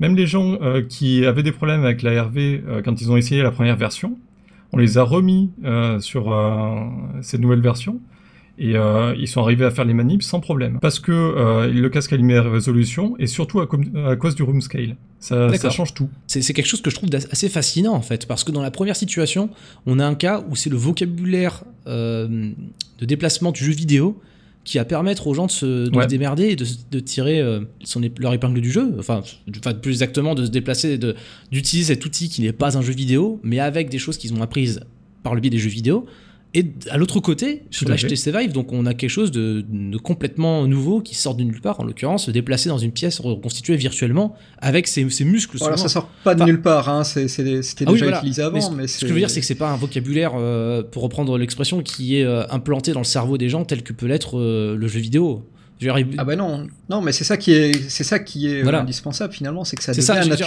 [0.00, 3.50] même les gens qui avaient des problèmes avec la RV quand ils ont essayé la
[3.50, 4.16] première version,
[4.72, 5.50] on les a remis
[6.00, 6.34] sur
[7.20, 8.00] cette nouvelle version.
[8.56, 10.78] Et euh, ils sont arrivés à faire les manips sans problème.
[10.80, 13.66] Parce que euh, le casque a lumière résolution et surtout à,
[14.16, 14.96] cause du room scale.
[15.18, 16.08] Ça, ça change tout.
[16.26, 18.94] C'est quelque chose que je trouve assez fascinant en fait, parce que dans la première
[18.94, 19.50] situation,
[19.86, 22.52] on a un cas où c'est le vocabulaire euh,
[22.98, 24.20] de déplacement du jeu vidéo
[24.64, 26.04] qui va permettre aux gens de se, de Ouais.
[26.04, 29.22] se démerder et de, de tirer euh, son, leur épingle du jeu, enfin,
[29.58, 30.98] enfin, plus exactement de se déplacer,
[31.50, 34.42] d'utiliser cet outil qui n'est pas un jeu vidéo, mais avec des choses qu'ils ont
[34.42, 34.80] apprises
[35.22, 36.06] par le biais des jeux vidéo.
[36.56, 40.66] Et à l'autre côté, sur l'HTC Vive, donc on a quelque chose de, de complètement
[40.68, 44.36] nouveau qui sort de nulle part, en l'occurrence, se déplacer dans une pièce reconstituée virtuellement
[44.60, 45.56] avec ses, ses muscles.
[45.58, 45.88] Voilà, souvent.
[45.88, 48.18] ça sort pas de Enfin- nulle part, hein, c'était Ah oui, déjà voilà.
[48.18, 48.60] utilisé avant.
[48.60, 51.02] ce- Mais, Ce que je veux dire, c'est que c'est pas un vocabulaire, euh, pour
[51.02, 54.38] reprendre l'expression, qui est euh, implanté dans le cerveau des gens tel que peut l'être
[54.38, 55.44] euh, le jeu vidéo.
[56.16, 58.82] Ah bah non, non, mais c'est ça qui est, c'est ça qui est Voilà.
[58.82, 60.46] indispensable finalement, c'est que ça devient ça, dire,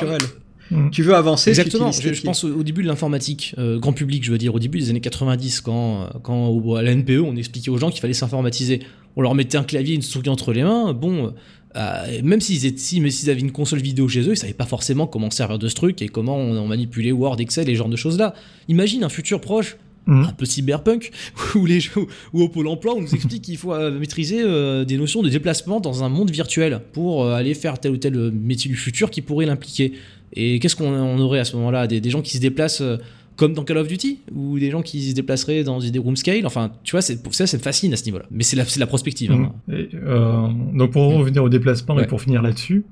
[0.72, 0.89] Mm.
[0.91, 4.32] Tu veux avancer, Exactement, je, pense au, au début de l'informatique, euh, grand public, je
[4.32, 7.36] veux dire, au début des années 90, quand, euh, quand au- à la NPE, on
[7.36, 8.80] expliquait aux gens qu'il fallait s'informatiser.
[9.15, 11.34] On leur mettait un clavier et une souris entre les mains, bon,
[11.76, 14.53] euh, même s'ils étaient, si, mais s'ils avaient une console vidéo chez eux, ils savaient
[14.53, 17.74] pas forcément comment servir de ce truc et comment on, on manipulait Word, Excel et
[17.74, 18.34] ce genre de choses-là.
[18.68, 19.78] Imagine un futur proche
[20.09, 20.24] Mhm.
[20.24, 21.11] un peu cyberpunk,
[21.55, 21.91] où, les jeux,
[22.32, 25.28] où au Pôle emploi, on nous explique qu'il faut euh, maîtriser euh, des notions de
[25.28, 28.78] déplacement dans un monde virtuel pour euh, aller faire tel ou tel euh, métier du
[28.78, 29.91] futur qui pourrait l'impliquer.
[30.34, 31.88] Et qu'est-ce qu'on on aurait à ce moment-là?
[31.88, 32.97] Des, des gens qui se déplacent euh,
[33.38, 34.19] comme dans Call of Duty?
[34.36, 36.45] Ou des gens qui se déplaceraient dans des room scale?
[36.45, 38.25] Enfin, tu vois, c'est, pour ça, ça me fascine à ce niveau-là.
[38.32, 39.32] Mais c'est la, la prospective.
[39.32, 39.53] hein.
[39.71, 42.03] Et, euh, donc pour en revenir au déplacement Ouais.
[42.03, 42.86] et pour finir là-dessus,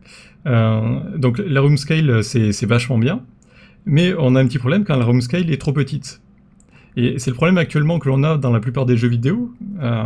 [0.48, 3.22] euh, donc la room scale c'est c'est vachement bien,
[3.86, 6.22] mais on a un petit problème quand la room scale est trop petite.
[6.98, 10.04] Et c'est le problème actuellement que l'on a dans la plupart des jeux vidéo euh,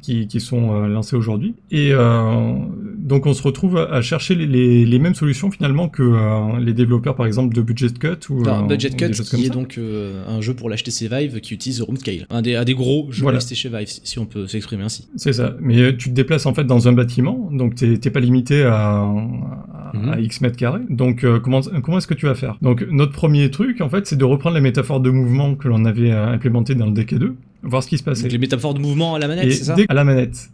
[0.00, 1.54] qui, qui sont euh, lancés aujourd'hui.
[1.70, 2.54] Et euh,
[2.96, 6.72] donc on se retrouve à chercher les, les, les mêmes solutions finalement que euh, les
[6.72, 9.40] développeurs par exemple de Budget Cut ou Enfin, euh, Budget ou Cut, des choses comme
[9.40, 9.54] qui est ça.
[9.54, 12.26] donc euh, un jeu pour l'HTC Vive qui utilise room scale.
[12.30, 13.38] Un des, un des gros jeux Voilà.
[13.38, 15.08] HTC Vive, si on peut s'exprimer ainsi.
[15.16, 15.54] C'est ça.
[15.60, 19.92] Mais tu te déplaces en fait dans un bâtiment, donc t'es pas limité à, à,
[19.94, 20.08] Mhm.
[20.08, 20.80] à X mètres carrés.
[20.88, 22.56] Donc euh, comment comment est-ce que tu vas faire?
[22.62, 25.84] Donc notre premier truc en fait, c'est de reprendre la métaphore de mouvement que l'on
[25.84, 28.22] avait euh, implémentée dans le DK2, voir ce qui se passait.
[28.22, 30.50] Donc les métaphores de mouvement à la manette, Et c'est ça dès- à la manette.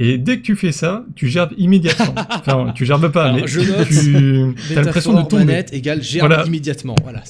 [0.00, 2.14] Et dès que tu fais ça, tu gerbes immédiatement.
[2.30, 3.88] enfin, tu gerbes pas, Alors, mais je note.
[3.88, 5.44] tu as l'impression de Métaphore tomber.
[5.44, 6.46] manette égale gerbe Voilà.
[6.46, 6.96] immédiatement.
[7.02, 7.22] Voilà.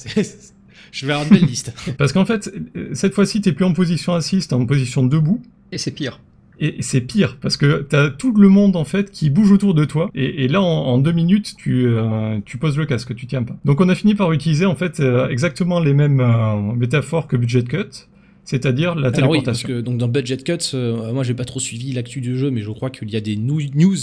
[0.91, 1.73] Je vais avoir une belle liste.
[1.97, 2.51] Parce qu'en fait,
[2.93, 5.41] cette fois-ci, t'es plus en position assise, t'es en position debout.
[5.71, 6.19] Et c'est pire.
[6.61, 9.85] Et c'est pire, parce que t'as tout le monde en fait qui bouge autour de
[9.85, 13.27] toi, et, et là en, en deux minutes tu, euh, tu poses le casque, tu
[13.27, 13.55] tiens pas.
[13.63, 17.37] Donc on a fini par utiliser en fait euh, exactement les mêmes euh, métaphores que
[17.37, 18.07] Budget Cut,
[18.43, 19.67] c'est-à-dire la Alors oui, parce téléportation.
[19.69, 22.61] que donc dans Budget Cuts, euh, moi j'ai pas trop suivi l'actu du jeu, mais
[22.61, 23.95] je crois qu'il y a des news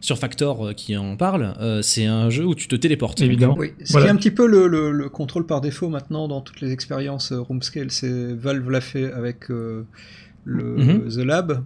[0.00, 1.54] sur Factor euh, qui en parlent.
[1.60, 3.22] Euh, c'est un jeu où tu te téléportes.
[3.22, 3.54] Évidemment.
[3.56, 4.06] Oui, ce Voilà.
[4.06, 6.72] qui est un petit peu le, le- le contrôle par défaut maintenant dans toutes les
[6.72, 9.84] expériences euh, room scale, c'est Valve l'a fait avec euh,
[10.44, 11.08] le Mhm.
[11.08, 11.62] The Lab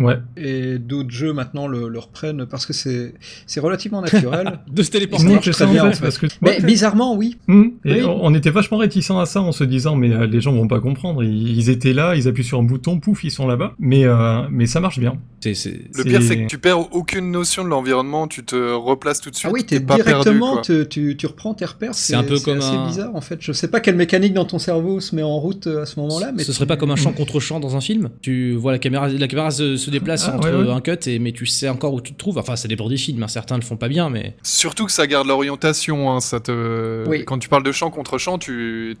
[0.00, 0.18] Ouais.
[0.36, 3.14] et d'autres jeux maintenant le, le reprennent parce que c'est
[3.46, 4.58] c'est relativement naturel.
[4.72, 5.38] De se téléporter.
[5.50, 6.00] Très bien, en fait.
[6.00, 6.62] parce que Mais Ouais.
[6.62, 7.36] bizarrement, oui.
[7.48, 8.02] Hum, et Oui.
[8.04, 10.68] on, on était vachement réticents à ça en se disant mais euh, les gens vont
[10.68, 11.22] pas comprendre.
[11.22, 13.74] Ils, ils étaient là, ils appuient sur un bouton, pouf, ils sont là-bas.
[13.78, 15.18] Mais euh, mais ça marche bien.
[15.42, 18.72] C'est- c'est- Le C'est- pire, c'est que tu perds aucune notion de l'environnement, tu te
[18.74, 19.50] replaces tout de suite.
[19.50, 21.94] Ah oui, t'es t'es pas perdu, directement, tu, tu reprends tes repères.
[21.94, 23.38] C'est un peu comme assez un- bizarre en fait.
[23.40, 25.98] Je sais pas quelle mécanique dans ton cerveau se met en route euh, à ce
[26.00, 28.10] moment-là, mais ce tu- serait pas comme un champ contre champ dans un film?
[28.20, 30.72] Tu vois la caméra, la caméra se, se déplace Ah, entre ouais, ouais.
[30.72, 32.38] un cut et mais tu sais encore où tu te trouves.
[32.38, 33.22] Enfin, ça dépend des films.
[33.22, 33.28] hein.
[33.28, 36.10] Certains le font pas bien, mais Surtout que ça garde l'orientation.
[36.10, 37.04] Hein, ça te...
[37.08, 37.24] Oui.
[37.24, 38.96] Quand tu parles de champ contre champ, tu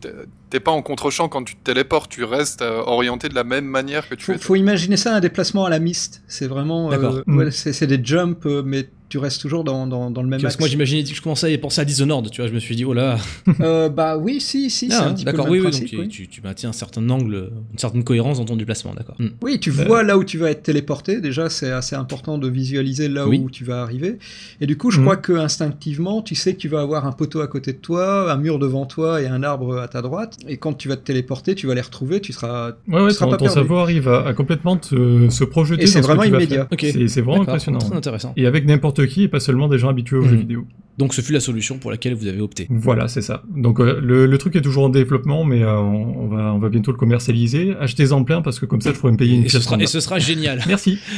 [0.50, 3.64] t'es- pas en contre-champ quand tu te téléportes, tu restes euh, orienté de la même
[3.64, 6.22] manière que tu Faut, faut imaginer ça un déplacement à la mist.
[6.26, 6.88] C'est vraiment.
[6.88, 7.20] euh, D'accord.
[7.26, 7.36] Mm.
[7.38, 10.40] ouais, c'est c'est des jumps, euh, mais tu restes toujours dans, dans, dans le même
[10.40, 10.56] parce axe.
[10.56, 12.30] que moi j'imaginais, je commençais à penser à Dishonored.
[12.30, 13.18] Tu vois, je me suis dit oh là.
[13.60, 15.64] Euh, bah oui, si, si, c'est Ah, un petit peu le d'accord, même oui, oui,
[15.70, 15.90] principe.
[15.92, 16.08] donc oui.
[16.08, 19.16] tu, tu maintiens un certain angle, une certaine cohérence dans ton déplacement, d'accord.
[19.18, 19.28] Hmm.
[19.42, 19.84] Oui, tu Euh.
[19.86, 21.20] vois là où tu vas être téléporté.
[21.20, 23.40] Déjà, c'est assez important de visualiser là Oui.
[23.44, 24.18] où tu vas arriver.
[24.60, 25.04] Et du coup, je Mhm.
[25.04, 28.32] crois que instinctivement, tu sais que tu vas avoir un poteau à côté de toi,
[28.32, 30.36] un mur devant toi et un arbre à ta droite.
[30.48, 32.20] Et quand tu vas te téléporter, tu vas les retrouver.
[32.20, 32.72] Tu seras.
[32.88, 33.54] Ouais, ouais, Tu seras ton, pas ton perdu.
[33.60, 36.66] cerveau arrive à, à complètement te- se projeter Et c'est que vraiment immédiat.
[36.68, 36.68] faire.
[36.72, 36.86] Ok.
[37.08, 37.78] C'est vraiment impressionnant.
[37.78, 38.32] Très intéressant.
[38.36, 40.66] Et avec n'importe qui et pas seulement des gens habitués aux jeux vidéo.
[40.98, 42.66] Donc ce fut la solution pour laquelle vous avez opté.
[42.68, 43.42] Voilà, c'est ça.
[43.56, 46.58] Donc euh, le, le truc est toujours en développement, mais euh, on, on va, on
[46.58, 47.74] va bientôt le commercialiser.
[47.80, 49.72] Achetez-en plein parce que comme ça, je pourrais me payer une Et ce pièce sera,
[49.76, 49.84] Panda.
[49.84, 50.62] et ce sera génial.
[50.68, 50.98] Merci.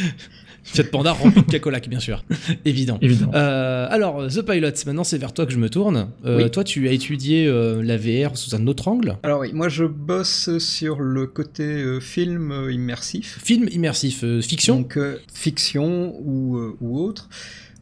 [0.64, 2.24] Cette panda remplie de cacolac, bien sûr.
[2.64, 2.96] Évident.
[3.02, 3.32] Évidemment.
[3.34, 6.10] Euh, alors, The Pilot, maintenant c'est vers toi que je me tourne.
[6.24, 6.50] Euh, Oui.
[6.52, 9.16] Toi, tu as étudié euh, la VR sous un autre angle.
[9.24, 13.40] Alors oui, moi je bosse sur le côté euh, film immersif.
[13.42, 17.28] Film immersif, euh, fiction Donc euh, fiction ou, euh, ou autre.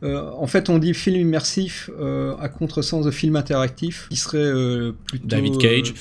[0.03, 4.39] Euh, en fait, on dit film immersif euh, à contresens de film interactif, qui serait
[4.39, 5.93] euh, plutôt David Cage.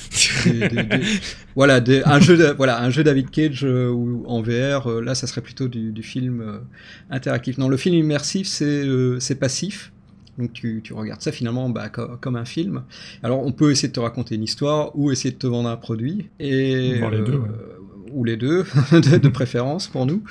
[0.47, 1.03] euh, des- des- des-
[1.55, 4.87] voilà, des- un jeu, de- voilà, un jeu David Cage euh, ou en VR.
[4.89, 6.59] euh, là, ça serait plutôt du, du film euh,
[7.09, 7.57] interactif.
[7.57, 9.91] Non, le film immersif, c'est euh, c'est passif.
[10.37, 12.83] Donc tu, tu regardes ça finalement bah, co- comme un film.
[13.23, 15.75] Alors on peut essayer de te raconter une histoire ou essayer de te vendre un
[15.75, 16.29] produit.
[16.39, 17.49] Et, Voir les deux, ouais.
[18.13, 20.23] Ou les deux, de, de préférence pour nous.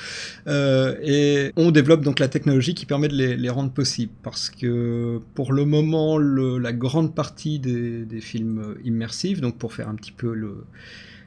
[0.47, 4.12] Euh, et on développe donc la technologie qui permet de les, les rendre possibles.
[4.22, 9.72] Parce que pour le moment, le- la grande partie des, des films immersifs, donc pour
[9.74, 10.35] faire un petit peu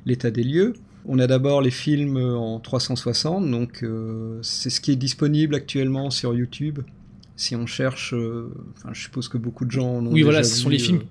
[0.05, 0.73] l'état des lieux,
[1.05, 6.09] on a d'abord les films en 360, donc euh, c'est ce qui est disponible actuellement
[6.11, 6.79] sur YouTube.
[7.35, 10.43] Si on cherche, euh, enfin, je suppose que beaucoup de gens en ont Oui, voilà,
[10.43, 11.01] ce sont les films.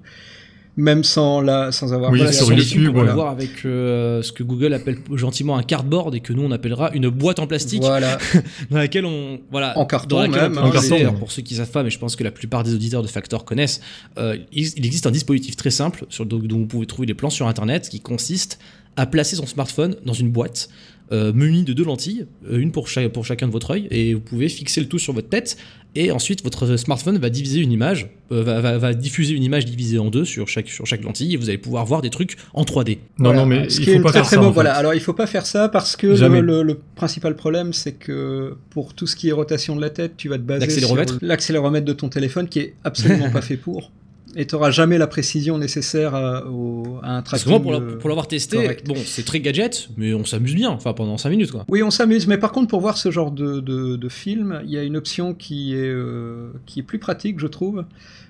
[0.80, 3.14] Même sans, la, sans avoir Oui, Voilà, sur YouTube, peut voilà.
[3.14, 6.90] voir avec euh, ce que Google appelle gentiment un cardboard et que nous on appellera
[6.92, 7.82] une boîte en plastique.
[7.82, 8.18] Voilà,
[8.70, 11.30] dans laquelle on voilà En carton dans laquelle même, on peut hein, les- alors, pour
[11.32, 13.80] ceux qui savent pas mais je pense que la plupart des auditeurs de Factor connaissent
[14.18, 17.30] euh, il existe un dispositif très simple sur dont dont vous pouvez trouver des plans
[17.30, 18.58] sur internet qui consiste
[18.96, 20.68] à placer son smartphone dans une boîte
[21.12, 24.14] euh, munie de deux lentilles, euh, une pour, cha- pour chacun de votre œil, et
[24.14, 25.56] vous pouvez fixer le tout sur votre tête,
[25.94, 29.64] et ensuite votre smartphone va diviser une image, euh, va, va- va diffuser une image
[29.64, 32.36] divisée en deux sur chaque, sur chaque lentille, et vous allez pouvoir voir des trucs
[32.54, 32.98] en 3D.
[33.18, 33.40] Non, Voilà.
[33.40, 34.42] non, mais ce il qui est faut pas très, faire très ça.
[34.42, 34.54] bon- en fait.
[34.54, 37.92] Voilà, alors il faut pas faire ça parce que le, le- le principal problème, c'est
[37.92, 41.14] que pour tout ce qui est rotation de la tête, tu vas te baser L'accéléromètre.
[41.18, 43.90] sur l'accéléromètre de ton téléphone qui est absolument pas fait pour.
[44.36, 47.44] Et tu n'auras jamais la précision nécessaire à, au- à un Parce tracking.
[47.46, 48.86] que moi, pour, la- euh, pour l'avoir testé, correct.
[48.86, 51.64] bon, c'est très gadget, mais on s'amuse bien, enfin pendant 5 minutes quoi.
[51.68, 54.70] Oui, on s'amuse, mais par contre, pour voir ce genre de, de, de film, il
[54.70, 57.84] y a une option qui est, euh, qui est plus pratique, je trouve,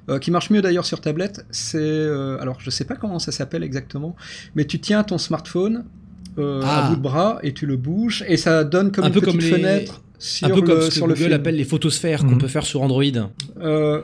[0.09, 1.45] euh, qui marche mieux d'ailleurs sur tablette.
[1.51, 4.17] C'est, euh, alors je sais pas comment ça s'appelle exactement,
[4.55, 5.85] mais tu tiens ton smartphone
[6.39, 6.87] euh, Ah.
[6.87, 9.21] à bout de bras et tu le bouges et ça donne comme Un une peu
[9.21, 11.65] petite comme les- fenêtre sur Un peu comme le, ce que sur Google appelle les
[11.65, 12.39] photosphères qu'on Mhm.
[12.39, 13.03] peut faire sur Android.
[13.61, 14.01] Euh,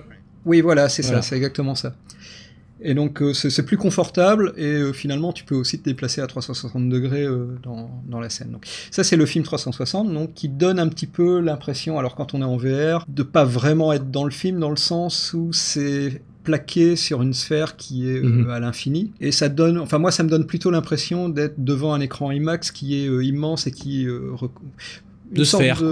[0.47, 1.21] oui, voilà, c'est Voilà.
[1.23, 1.95] ça, c'est exactement ça.
[2.83, 6.27] Et donc euh, c'est plus confortable et euh, finalement tu peux aussi te déplacer à
[6.27, 8.51] 360 degrés euh, dans, dans la scène.
[8.51, 12.35] Donc ça c'est le film 360 donc qui donne un petit peu l'impression alors quand
[12.35, 15.55] on est en VR de pas vraiment être dans le film dans le sens où
[15.55, 18.51] c'est plaqué sur une sphère qui est euh, Mhm.
[18.51, 22.01] à l'infini et ça donne enfin moi ça me donne plutôt l'impression d'être devant un
[22.01, 24.33] écran IMAX qui est euh, immense et qui euh,
[25.33, 25.83] De sphère,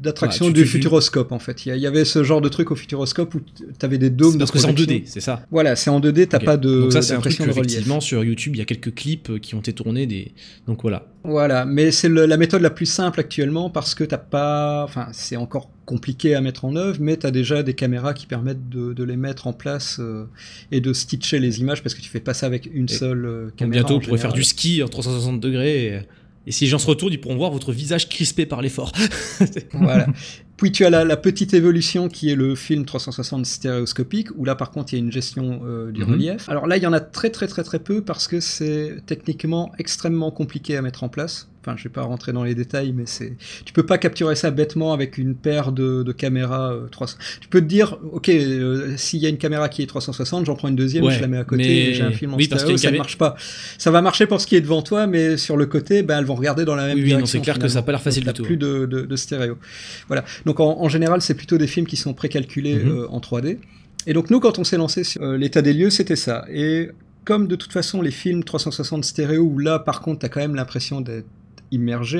[0.00, 1.66] d'attraction Ouais, du tu- tu- futuroscope en fait.
[1.66, 4.38] Il y, avait ce genre de truc au futuroscope où tu avais des dômes de
[4.38, 4.96] parce que c'est en projection.
[4.96, 5.44] 2D, c'est ça.
[5.50, 7.50] Voilà, c'est en 2D, t'as pas de Donc ça c'est un truc relief.
[7.58, 10.32] effectivement sur YouTube, il y a quelques clips euh, qui ont été tournés des
[10.66, 11.06] donc voilà.
[11.24, 15.36] Voilà, mais c'est la méthode la plus simple actuellement parce que t'as pas, enfin c'est
[15.36, 19.04] encore compliqué à mettre en œuvre, mais t'as déjà des caméras qui permettent de, de
[19.04, 20.24] les mettre en place euh,
[20.72, 23.26] et de stitcher les images parce que tu fais pas ça avec une Et- seule
[23.26, 23.82] euh, caméra.
[23.82, 26.00] bientôt en vous pourrez faire du ski en 360 degrés et,
[26.46, 28.92] et si les gens se retournent, ils pourront voir votre visage crispé par l'effort.
[29.74, 30.06] Voilà.
[30.56, 34.54] Puis tu as la, la petite évolution qui est le film 360 stéréoscopique, où là
[34.54, 36.10] par contre il y a une gestion euh, du Mhm.
[36.10, 36.48] relief.
[36.50, 39.72] Alors là il y en a très très très très peu parce que c'est techniquement
[39.78, 41.48] extrêmement compliqué à mettre en place.
[41.62, 43.34] Enfin je vais pas rentrer dans les détails, mais c'est
[43.66, 47.18] tu peux pas capturer ça bêtement avec une paire de, de caméras euh, 300.
[47.42, 50.54] Tu peux te dire ok euh, s'il y a une caméra qui est 360, j'en
[50.54, 52.48] prends une deuxième, Ouais, je la mets à côté mais- j'ai un film en oui,
[52.48, 53.36] parce stéréo, ça ne marche pas.
[53.76, 56.24] Ça va marcher pour ce qui est devant toi, mais sur le côté, ben, elles
[56.24, 57.26] vont regarder dans la même Oui, oui, direction.
[57.26, 57.86] c'est clair que ça a finalement.
[57.86, 58.46] pas l'air facile Donc, du tout.
[58.46, 59.58] Plus de, de, de stéréo.
[60.08, 60.24] Voilà.
[60.46, 62.90] Donc en, en général, c'est plutôt des films qui sont précalculés Mhm.
[62.90, 63.58] euh, en 3D.
[64.06, 66.46] Et donc nous, quand on s'est lancé sur euh, l'état des lieux, c'était ça.
[66.50, 66.88] Et
[67.26, 70.54] comme de toute façon les films 360 stéréo, où là par contre, t'as quand même
[70.54, 71.26] l'impression d'être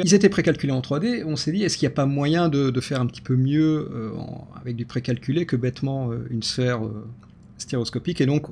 [0.05, 1.25] ils étaient précalculés en 3D.
[1.27, 3.37] On s'est dit, est-ce qu'il n'y a pas moyen de, de faire un petit peu
[3.37, 7.05] mieux euh, en- avec du précalculé que bêtement euh, une sphère euh,
[7.59, 8.21] stéréoscopique?
[8.21, 8.47] Et donc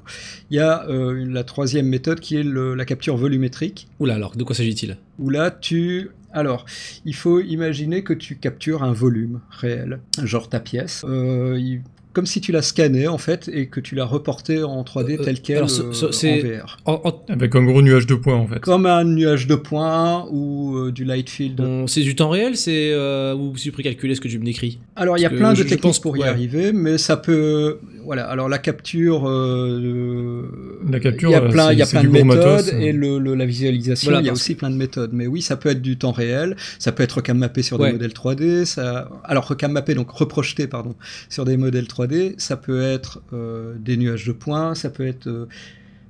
[0.51, 3.89] il y a euh, la troisième méthode qui est le- la capture volumétrique.
[4.01, 4.97] Oula alors, de quoi s'agit-il?
[5.19, 6.11] Où là tu...
[6.31, 6.67] Alors,
[7.07, 11.81] il faut imaginer que tu captures un volume réel, genre ta pièce, euh, il-
[12.13, 15.23] comme si tu la scannais en fait et que tu la reportais en 3D Euh,
[15.25, 16.77] telle qu'elle alors, ce- euh, ce- en VR.
[16.85, 18.59] En- en- Avec un gros nuage de points en fait.
[18.61, 21.63] Comme un nuage de points ou euh, du light field.
[21.87, 24.79] C'est du temps réel, c'est euh, ou c'est précalculé ce que tu me décris?
[24.97, 26.29] Alors il y a plein de je- je techniques pense- pour y ouais.
[26.29, 27.79] arriver, mais ça peut.
[28.05, 28.27] Voilà.
[28.29, 30.43] Alors la capture, euh,
[30.91, 32.27] La capture, il y a euh, plein, il y a plein de méthodes
[32.67, 32.73] matos.
[32.73, 35.11] et le, le- la visualisation, Voilà, il y a aussi plein de méthodes.
[35.13, 37.85] Mais oui, ça peut être du temps réel, ça peut être recam mappé sur des
[37.93, 38.65] modèles 3D.
[38.65, 40.95] Ça, alors recam mappé, donc reprojeté, pardon,
[41.29, 42.35] sur des modèles 3D.
[42.39, 45.47] Ça peut être euh, des nuages de points, ça peut être euh,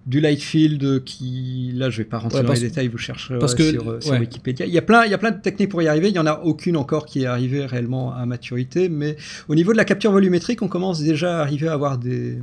[0.09, 3.39] du light field qui, là, je vais pas rentrer Ouais, dans les détails, vous chercherez
[3.39, 4.21] parce que- sur, euh, sur ouais.
[4.21, 4.65] Wikipédia.
[4.65, 6.09] Il y a plein, il y a plein de techniques pour y arriver.
[6.09, 9.17] Il y en a aucune encore qui est arrivée réellement à maturité, mais
[9.49, 12.39] au niveau de la capture volumétrique, on commence déjà à arriver à avoir des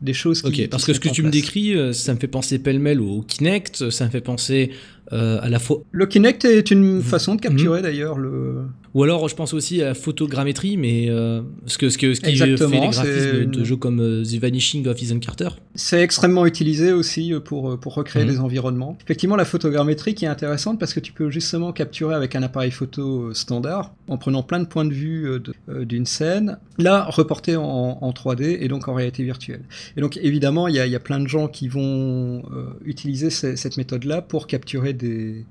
[0.00, 2.28] des choses qui Ok, parce que ce que tu me décris, euh, ça me fait
[2.28, 4.70] penser pêle-mêle au Kinect, ça me fait penser
[5.12, 5.78] euh, à la fois.
[5.92, 7.02] Le Kinect est une Mhm.
[7.02, 8.62] façon de capturer d'ailleurs le.
[8.94, 12.20] Ou alors, je pense aussi à la photogrammétrie, mais euh, ce, que, ce, que, ce
[12.20, 15.48] qui Exactement, fait les graphismes de jeux comme euh, The Vanishing of Ethan Carter.
[15.74, 18.30] C'est extrêmement utilisé aussi euh, pour, pour recréer Mhm.
[18.30, 18.96] des environnements.
[19.04, 22.70] Effectivement, la photogrammétrie qui est intéressante parce que tu peux justement capturer avec un appareil
[22.70, 25.28] photo standard, en prenant plein de points de vue
[25.68, 27.62] d'une scène, là reporté en,
[28.00, 29.62] en 3D et donc en réalité virtuelle.
[29.96, 32.42] Et donc évidemment, il y a, y a plein de gens qui vont
[32.84, 35.46] utiliser ce- cette méthode-là pour capturer des,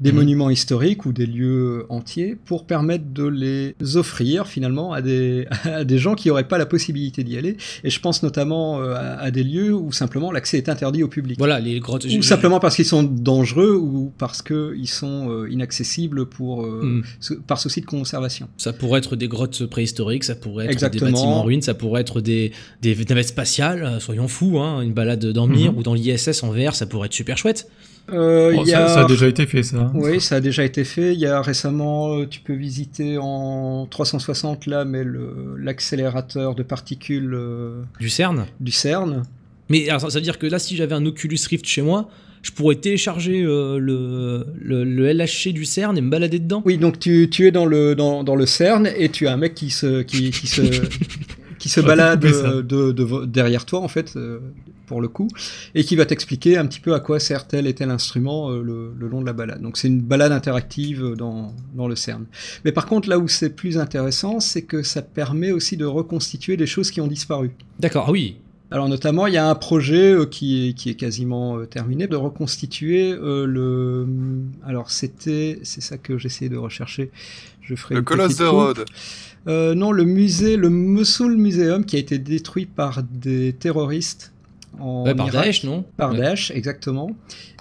[0.00, 0.16] des Mhm.
[0.18, 5.84] monuments historiques ou des lieux entiers pour permettre de les offrir finalement à des, à
[5.84, 7.56] des gens qui n'auraient pas la possibilité d'y aller.
[7.84, 11.08] Et je pense notamment euh, à, à des lieux où simplement l'accès est interdit au
[11.08, 11.38] public.
[11.38, 12.04] Voilà, les grottes.
[12.06, 17.40] Ou simplement parce qu'ils sont dangereux ou parce qu'ils sont euh, inaccessibles pour, euh, sou-
[17.46, 18.48] par souci de conservation.
[18.56, 21.06] Ça pourrait être des grottes préhistoriques, ça pourrait être Exactement.
[21.06, 22.50] des bâtiments en ruine, ça pourrait être des,
[22.80, 25.78] des navettes spatiales, soyons fous, hein, une balade dans Mir Mhm.
[25.78, 27.68] ou dans l'ISS en VR, ça pourrait être super chouette.
[28.12, 28.88] Euh, Oh, y ça, a...
[28.88, 29.90] ça a déjà été fait, ça.
[29.94, 31.12] Oui, ça a déjà été fait.
[31.14, 35.04] Il y a récemment, euh, tu peux visiter en 360 là, mais
[35.58, 38.46] l'accélérateur de particules euh, Du CERN.
[38.60, 39.22] du CERN.
[39.68, 42.08] Mais alors, ça ça veut dire que là, si j'avais un Oculus Rift chez moi,
[42.42, 46.62] je pourrais télécharger euh, le, le, le LHC du CERN et me balader dedans.
[46.66, 49.36] Oui, donc tu, tu es dans le, dans, dans le CERN et tu as un
[49.36, 50.62] mec qui se, qui, qui se,
[51.58, 54.40] qui se On va balade de, de- derrière toi, en fait, euh,
[54.92, 55.28] pour le coup,
[55.74, 58.62] et qui va t'expliquer un petit peu à quoi sert tel et tel instrument euh,
[58.62, 59.62] le, le long de la balade.
[59.62, 62.26] Donc c'est une balade interactive dans, dans le CERN.
[62.66, 66.58] Mais par contre, là où c'est plus intéressant, c'est que ça permet aussi de reconstituer
[66.58, 67.52] des choses qui ont disparu.
[67.80, 68.36] D'accord, ah oui.
[68.70, 72.06] Alors notamment, il y a un projet euh, qui, est, qui est quasiment euh, terminé
[72.06, 74.06] de reconstituer euh, le.
[74.66, 77.10] Alors c'était, c'est ça que j'essayais de rechercher.
[77.62, 78.44] Je ferai Le colosse de.
[78.44, 78.84] Rhodes.
[79.48, 84.32] Euh, non, le musée, le Mosul Museum, qui a été détruit par des terroristes
[84.80, 85.44] en Ouais, par Irak.
[85.44, 85.84] Daesh, non?
[85.96, 86.18] Par Ouais.
[86.18, 87.10] Daesh, exactement.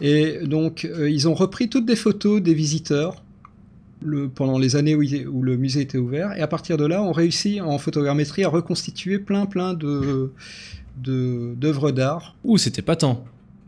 [0.01, 3.23] Et donc, euh, ils ont repris toutes des photos des visiteurs
[4.03, 6.35] le, pendant les années où, il- où le musée était ouvert.
[6.37, 10.31] Et à partir de là, on réussit en photogrammétrie à reconstituer plein, plein de
[11.01, 13.23] de- d'œuvres d'art Ouh, c'était pas tant.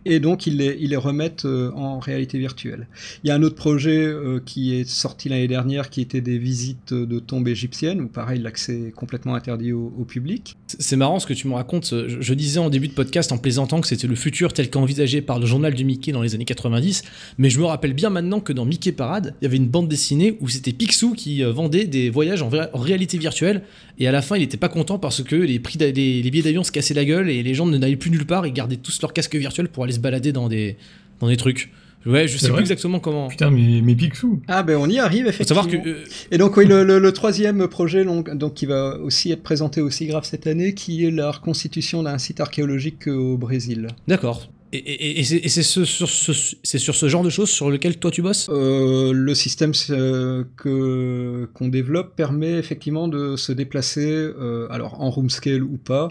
[0.06, 2.88] Et donc ils les, remettent euh, en réalité virtuelle.
[3.24, 6.38] Il y a un autre projet euh, qui est sorti l'année dernière qui était des
[6.38, 10.58] visites de tombes égyptiennes où pareil l'accès est complètement interdit au, public.
[10.68, 11.88] C'est marrant ce que tu me racontes.
[11.90, 15.22] Je, je disais en début de podcast en plaisantant que c'était le futur tel qu'envisagé
[15.22, 17.04] par le journal du Mickey dans les années 90,
[17.38, 19.88] mais je me rappelle bien maintenant que dans Mickey Parade, il y avait une bande
[19.88, 23.64] dessinée où c'était Picsou qui euh, vendait des voyages en, réalité virtuelle,
[24.00, 26.64] et à la fin il était pas content parce que les, prix les, billets d'avion
[26.64, 29.14] se cassaient la gueule et les gens n'allaient plus nulle part, ils gardaient tous leur
[29.14, 30.76] casque virtuel pour aller se balader dans des,
[31.20, 31.72] dans des trucs.
[32.06, 33.30] Ouais, je sais vrai plus exactement comment.
[33.30, 34.42] Putain, mais, mais Picsou.
[34.50, 35.64] Ah ben on y arrive Faut effectivement.
[35.64, 38.98] savoir que euh, Et donc oui, le, le- le troisième projet donc, donc, qui va
[39.00, 43.38] aussi être présenté aussi grave cette année, qui est la reconstitution d'un site archéologique au
[43.38, 43.88] Brésil.
[44.10, 44.50] D'accord.
[44.74, 46.34] Et, et- et c'est et c'est ce- sur ce,
[46.64, 48.50] c'est sur ce genre de choses sur lequel toi tu bosses?
[48.52, 55.10] Euh, le système euh, que qu'on développe permet effectivement de se déplacer, euh, alors en
[55.10, 56.10] room scale ou pas, euh,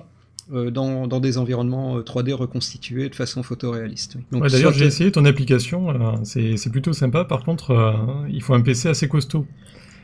[0.71, 4.17] dans, dans des environnements euh, 3D reconstitués de façon photoréaliste.
[4.17, 4.23] oui.
[4.33, 7.25] Donc, Ouais, D'ailleurs, j'ai essayé ton application, euh, c'est plutôt sympa.
[7.25, 7.93] Par contre, euh,
[8.31, 9.47] il faut un PC assez costaud.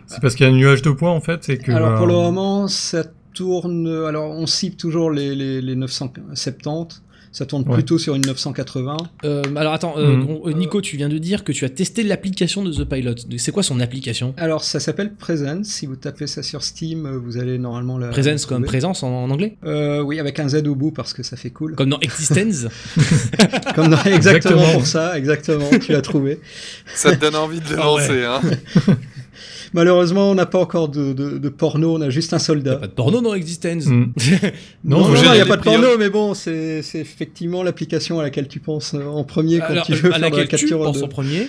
[0.06, 1.70] C'est parce qu'il y a un nuage de points en fait, et que.
[1.70, 3.86] Alors pour le euh, moment, ça tourne.
[4.06, 7.02] Alors on cible toujours les, les, les 970.
[7.38, 7.74] Ça tourne Ouais.
[7.74, 8.96] plutôt sur une 980.
[9.24, 12.02] Euh, alors attends, euh, on- euh, Nico, tu viens de dire que tu as testé
[12.02, 13.14] l'application de The Pilot.
[13.36, 14.34] C'est quoi son application?
[14.38, 15.66] Alors ça s'appelle Presence.
[15.68, 18.08] Si vous tapez ça sur Steam, euh, vous allez normalement la.
[18.08, 19.56] Presence comme présence en, en anglais?
[19.64, 21.76] Euh, oui, avec un Z au bout parce que ça fait cool.
[21.76, 22.66] Comme dans Existence
[23.76, 24.16] Comme dans- exactement,
[24.56, 24.72] Exactement.
[24.72, 25.70] pour ça, exactement.
[25.80, 26.40] tu l'as trouvé.
[26.92, 28.24] Ça te donne envie de le Ah ouais.
[28.24, 28.40] hein.
[29.72, 31.96] Malheureusement, on n'a pas encore de, de, de porno.
[31.96, 32.76] On a juste un soldat.
[32.76, 34.12] Pas de porno dans Existence hmm.
[34.84, 38.18] Non, Non, non, il n'y a pas de porno, mais bon, c'est c'est effectivement l'application
[38.20, 40.28] à laquelle tu penses euh, en premier quand Alors, tu veux à faire de la
[40.30, 41.04] laquelle tu capture penses de...
[41.04, 41.48] en premier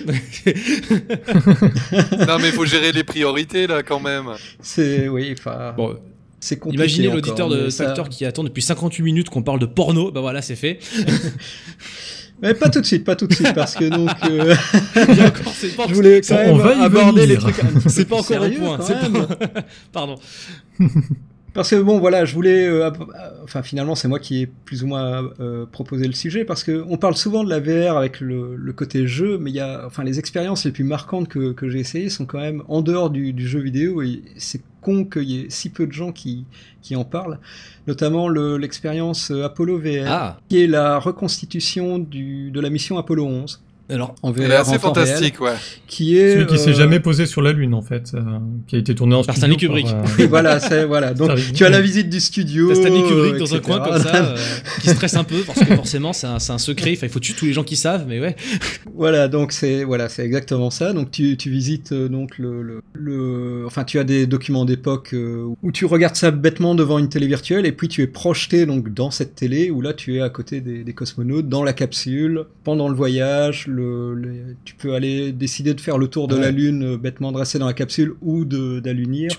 [2.26, 4.26] non, mais il faut gérer les priorités, là, quand même.
[4.60, 5.96] C'est oui, enfin, Bon,
[6.40, 6.82] c'est compliqué.
[6.82, 10.10] imaginez encore, l'auditeur de ça- Factor qui attend depuis 58 minutes qu'on parle de porno.
[10.10, 10.78] Bah voilà, c'est fait.
[12.42, 14.54] Mais pas tout de suite, pas tout de suite, parce que donc euh,
[14.96, 17.56] encore, c'est pas, je voulais quand On même va y aborder les trucs.
[17.88, 18.78] c'est pas encore au sérieux, point.
[18.78, 19.62] pas-
[19.92, 20.16] Pardon.
[21.52, 22.66] Parce que bon, voilà, je voulais.
[22.68, 23.02] euh, ap-
[23.42, 26.84] enfin, finalement, c'est moi qui ai plus ou moins euh, proposé le sujet parce que
[26.88, 29.82] on parle souvent de la VR avec le, le côté jeu, mais il y a,
[29.84, 33.10] enfin, les expériences les plus marquantes que, que j'ai essayées sont quand même en dehors
[33.10, 36.44] du, du jeu vidéo et c'est con qu'il y ait si peu de gens qui,
[36.82, 37.38] qui en parlent.
[37.88, 42.96] Notamment le- l'expérience euh, Apollo VR, Ah, qui est la reconstitution du, de la mission
[42.96, 44.50] Apollo 11 alors, en VR.
[44.50, 45.52] Assez en temps réel, fantastique, ouais.
[45.86, 48.20] qui est Celui qui s'est euh, jamais posé sur la Lune, en fait, euh,
[48.66, 49.56] qui a été tourné en Par studio.
[49.58, 50.20] Stanley Kubrick.
[50.20, 51.14] euh, voilà, c'est voilà.
[51.14, 52.68] Donc tu as la visite du studio.
[52.68, 54.36] t'as Stanley Kubrick dans un coin comme ça, euh,
[54.80, 56.92] qui stresse un peu parce que forcément c'est un, c'est un secret.
[56.96, 58.36] Enfin, il faut tuer tous les gens qui savent, mais ouais.
[58.94, 60.92] Voilà, donc c'est voilà, c'est exactement ça.
[60.92, 65.10] Donc tu, tu visites euh, donc le, le, le- enfin tu as des documents d'époque
[65.14, 68.66] euh, où tu regardes ça bêtement devant une télé virtuelle et puis tu es projeté
[68.66, 71.72] donc dans cette télé où là tu es à côté des, des cosmonautes dans la
[71.72, 73.66] capsule pendant le voyage.
[73.66, 76.40] Le, le- tu peux aller décider de faire le tour de Ouais.
[76.42, 79.30] la lune euh, bêtement de rester dans la capsule ou d'allunir.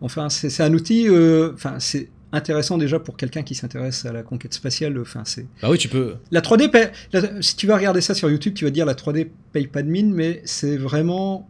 [0.00, 1.06] Enfin c'est un outil.
[1.08, 4.98] euh, Enfin c'est intéressant déjà pour quelqu'un qui s'intéresse à la conquête spatiale.
[5.00, 6.14] Enfin c'est Bah oui, tu peux.
[6.30, 8.94] la 3D, paie- la- si tu vas regarder ça sur YouTube, tu vas dire la
[8.94, 11.48] 3D paye pas de mine, mais c'est vraiment.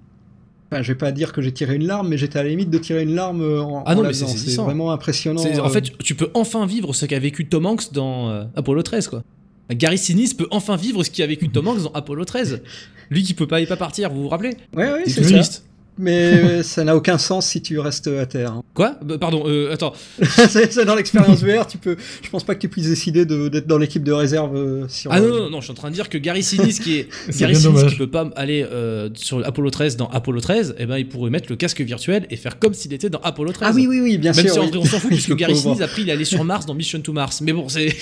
[0.70, 2.70] Enfin, je vais pas dire que j'ai tiré une larme, mais j'étais à la limite
[2.70, 5.43] de tirer une larme euh, en, Ah non, mais c'est vraiment impressionnant.
[5.61, 9.22] En fait, tu peux enfin vivre ce qu'a vécu Tom Hanks dans Apollo 13, quoi.
[9.71, 12.62] Gary Sinise peut enfin vivre ce qu'a vécu Tom Hanks dans Apollo 13.
[13.11, 14.57] Lui qui peut pas y pas partir, vous vous rappelez?
[14.77, 15.61] Ouais, ouais, est c'est ça.
[15.97, 18.51] Mais ça n'a aucun sens si tu restes à terre.
[18.51, 18.62] hein.
[18.75, 18.97] Quoi?
[19.05, 19.93] Bah, Pardon, euh, attends.
[20.49, 21.97] c'est dans l'expérience VR, tu peux.
[22.21, 25.12] Je pense pas que tu puisses décider de- d'être dans l'équipe de réserve euh, sur.
[25.12, 27.09] Ah non, non, non, je suis en train de dire que Gary Sinise qui est
[27.31, 27.93] C'est Gary bien Sinise dommage.
[27.93, 31.31] qui peut pas aller euh, sur Apollo 13 dans Apollo 13, eh ben il pourrait
[31.31, 33.69] mettre le casque virtuel et faire comme s'il était dans Apollo 13.
[33.71, 34.53] Ah oui, oui, oui, bien Même sûr.
[34.55, 34.69] si en oui.
[34.71, 35.55] vrai on s'en fout puisque Gary.
[35.55, 37.41] Sinise après il est allé sur Mars dans Mission to Mars.
[37.41, 37.95] Mais bon, c'est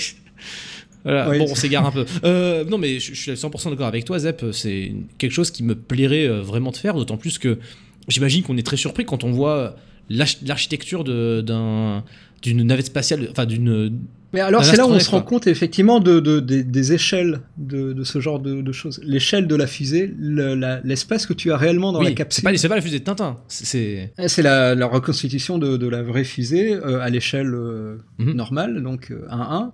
[1.03, 1.37] Voilà, Oui.
[1.39, 2.05] bon, on s'égare un peu.
[2.23, 4.43] Euh, non, mais je, je suis à 100% d'accord avec toi, Zep.
[4.53, 7.57] C'est quelque chose qui me plairait euh, vraiment de faire, d'autant plus que
[8.07, 9.75] j'imagine qu'on est très surpris quand on voit
[10.09, 12.03] l'arch- l'architecture d'un-
[12.41, 13.99] d'une navette spatiale, enfin d'une.
[14.33, 17.41] Mais alors, c'est là où on se rend compte effectivement de, de- des- des échelles
[17.57, 18.99] de, de ce genre de, de choses.
[19.03, 22.43] L'échelle de la fusée, le- l'espace que tu as réellement dans Oui, la capsule.
[22.43, 23.37] pas, c'est pas la fusée de Tintin.
[23.47, 24.11] C'est-.
[24.17, 28.33] Eh, la, la reconstitution de, la vraie fusée euh, à l'échelle euh, Mhm.
[28.33, 29.71] normale, donc euh, 1-1.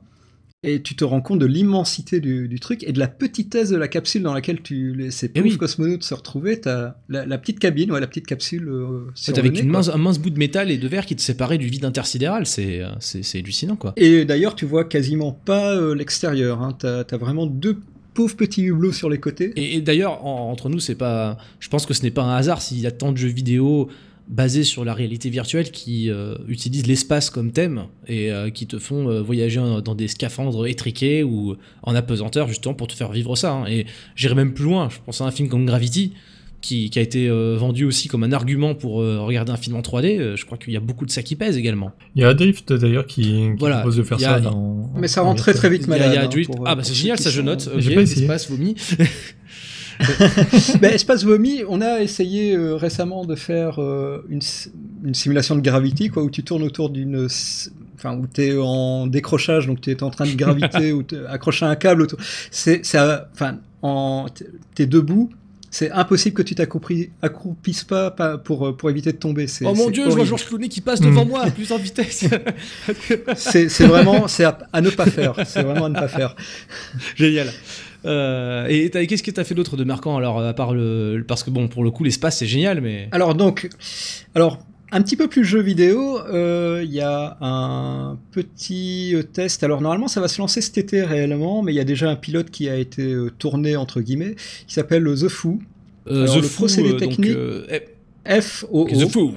[0.62, 3.78] Et tu te rends compte de l'immensité du, du truc et de la petitesse de
[3.78, 5.57] la capsule dans laquelle tu, les, ces Eh pauvres oui.
[5.57, 6.60] cosmonautes se retrouvaient.
[6.66, 9.07] La, la petite cabine, ouais, la petite capsule euh,
[9.38, 11.68] avec une mince, un mince bout de métal et de verre qui te séparait du
[11.68, 12.45] vide intersidéral.
[12.45, 12.89] C'est euh,
[13.36, 13.93] hallucinant, quoi.
[13.95, 16.62] Et d'ailleurs, tu vois quasiment pas euh, l'extérieur.
[16.62, 16.76] Hein.
[16.78, 17.78] T'as as vraiment deux
[18.14, 19.53] pauvres petits hublots sur les côtés.
[19.55, 21.38] Et, et d'ailleurs, en- entre nous, c'est pas.
[21.62, 23.88] Je pense que ce n'est pas un hasard s'il y a tant de jeux vidéo
[24.30, 28.78] basés sur la réalité virtuelle qui euh, utilisent l'espace comme thème et euh, qui te
[28.78, 33.36] font euh, voyager dans des scaphandres étriqués ou en apesanteur justement pour te faire vivre
[33.36, 33.52] ça.
[33.54, 33.66] hein.
[33.68, 34.88] Et j'irai même plus loin.
[34.90, 36.14] Je pense à un film comme Gravity.
[36.62, 39.78] Qui, qui a été euh, vendu aussi comme un argument pour euh, regarder un film
[39.78, 41.94] en 3D, Euh, je crois qu'il y a beaucoup de ça qui pèse également.
[42.16, 44.92] Il y a Adrift d'ailleurs qui, qui Voilà, propose de faire a- ça dans.
[44.98, 46.12] Mais ça en rend très très vite Il y a- malade.
[46.12, 47.70] il y a hein, pour, ah bah c'est génial, ça je note.
[47.78, 48.24] J'ai Ok, pas essayé.
[48.24, 48.76] espace vomi.
[50.82, 54.41] Ben, Espace Vomi, on a essayé euh, récemment de faire euh, une,
[55.14, 57.28] simulation de Gravity, quoi, où tu tournes autour d'une.
[57.95, 61.66] Enfin, où tu es en décrochage, donc tu es en train de graviter, ou accroché
[61.66, 62.04] à un câble.
[62.04, 62.18] autour.
[62.50, 62.82] C'est.
[62.95, 64.28] euh, Enfin, en-
[64.76, 65.30] t'es debout.
[65.72, 69.45] C'est impossible que tu t'accroupisses accroupisses pas, pas pour, pour éviter de tomber.
[69.64, 70.26] Oh mon dieu, je vois.
[70.26, 71.30] Georges Clooney qui passe devant Mm.
[71.30, 72.26] moi à plus en vitesse.
[73.36, 75.36] C'est c'est vraiment c'est à, à ne pas faire.
[75.45, 76.36] C'est vraiment à ne pas faire.
[77.16, 77.50] Génial.
[78.06, 81.50] Euh, et qu'est-ce que t'as fait d'autre de marquant alors à part le parce que
[81.50, 83.68] bon pour le coup l'espace c'est génial mais Alors donc,
[84.36, 84.60] alors
[84.91, 89.64] un petit peu plus jeu vidéo, euh, il y a un petit euh, test.
[89.64, 92.16] Alors normalement ça va se lancer cet été réellement, mais il y a déjà un
[92.16, 94.36] pilote qui a été tourné entre guillemets,
[94.66, 95.60] qui s'appelle The Foo.
[96.08, 97.68] euh, Alors, The le Foo, procédé donc, technique- euh,
[98.26, 99.34] eh, F O ok, The Foo.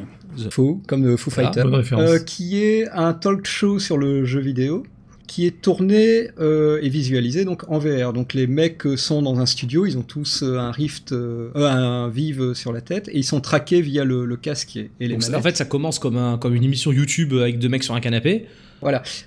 [0.51, 1.65] Foo, comme Foo Ah, Fighter,
[1.99, 4.85] euh, qui est un talk show sur le jeu vidéo
[5.27, 8.13] qui est tourné euh, et visualisé donc en VR.
[8.13, 11.51] Donc les mecs euh, sont dans un studio, ils ont tous euh, un Rift, euh,
[11.55, 15.09] un Vive sur la tête et ils sont traqués via le, le casque et, les
[15.09, 17.95] Donc, en fait ça commence comme un comme une émission YouTube avec deux mecs sur
[17.95, 18.47] un canapé.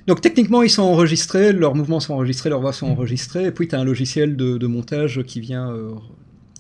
[0.08, 3.68] Donc techniquement, ils sont enregistrés, leurs mouvements sont enregistrés, leurs voix sont enregistrées, et puis
[3.68, 5.92] tu as un logiciel de, de montage qui vient euh,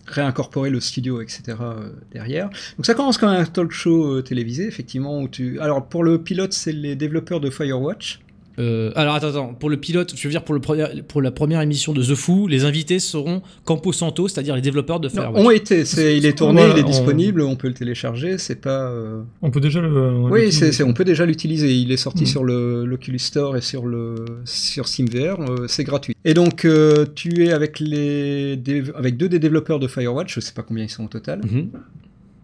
[0.06, 1.58] réincorporer le studio, etc.
[1.60, 2.50] euh, derrière.
[2.78, 5.20] Donc ça commence comme un talk show euh, télévisé, effectivement.
[5.22, 5.60] Où tu...
[5.60, 8.20] Alors pour le pilote, c'est les développeurs de Firewatch.
[8.58, 11.32] Euh, alors attends, attends, pour le pilote, je veux dire pour, le premier, pour la
[11.32, 15.14] première émission de The Foo, les invités seront Campo Santo, c'est-à-dire les développeurs de Non,
[15.14, 15.44] Firewatch.
[15.46, 18.38] ont été, c'est, il est tourné, Voilà, il est on- disponible, on peut le télécharger,
[18.38, 18.90] c'est pas...
[18.90, 19.90] euh, On peut déjà le.
[20.22, 20.66] Oui, l'utiliser.
[20.68, 21.74] c'est, c'est- on peut déjà l'utiliser.
[21.76, 22.28] Il est sorti Mm.
[22.28, 25.40] sur le l'Oculus Store et sur le sur SteamVR.
[25.42, 26.16] euh, c'est gratuit.
[26.24, 28.58] Et donc euh, tu es avec les
[28.96, 30.34] avec deux des développeurs de Firewatch.
[30.36, 31.42] Je sais pas combien ils sont au total.
[31.44, 31.70] Mhm.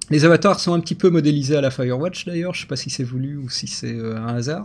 [0.09, 2.89] Les avatars sont un petit peu modélisés à la Firewatch d'ailleurs, je sais pas si
[2.89, 4.63] c'est voulu ou si c'est euh, un hasard.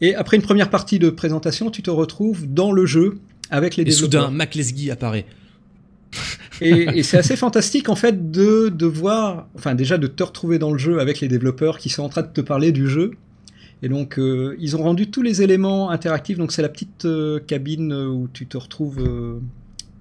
[0.00, 3.18] Et après une première partie de présentation, tu te retrouves dans le jeu
[3.50, 5.26] avec les Et soudain, Mac Lesguy apparaît.
[6.62, 10.58] Et, et c'est assez fantastique en fait de, de voir, enfin déjà de te retrouver
[10.58, 13.10] dans le jeu avec les développeurs qui sont en train de te parler du jeu.
[13.82, 16.38] Et donc euh, ils ont rendu tous les éléments interactifs.
[16.38, 19.38] Donc c'est la petite euh, cabine où tu te retrouves euh,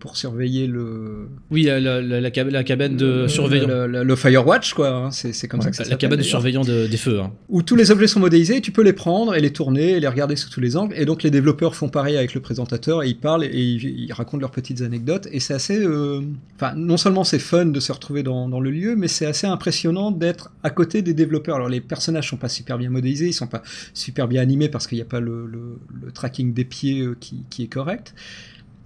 [0.05, 3.67] pour surveiller le Oui, la, la, la, la cab- la cabane de le- surveillant.
[3.67, 4.89] le, le- Firewatch quoi.
[4.89, 7.19] hein, c'est comme ça que ça La cabane de surveillant de- des feux.
[7.19, 7.31] hein.
[7.49, 10.07] où tous les objets sont modélisés, tu peux les prendre et les tourner et les
[10.07, 10.93] regarder sous tous les angles.
[10.97, 14.13] Et donc les développeurs font pareil avec le présentateur et ils parlent et ils, ils
[14.13, 15.27] racontent leurs petites anecdotes.
[15.31, 16.21] Et c'est assez, euh,
[16.55, 19.47] enfin non seulement c'est fun de se retrouver dans, dans le lieu, mais c'est assez
[19.47, 21.55] impressionnant d'être à côté des développeurs.
[21.55, 24.87] Alors les personnages sont pas super bien modélisés, ils sont pas super bien animés parce
[24.87, 28.13] qu'il n'y a pas le, le- le tracking des pieds euh, qui, qui est correct.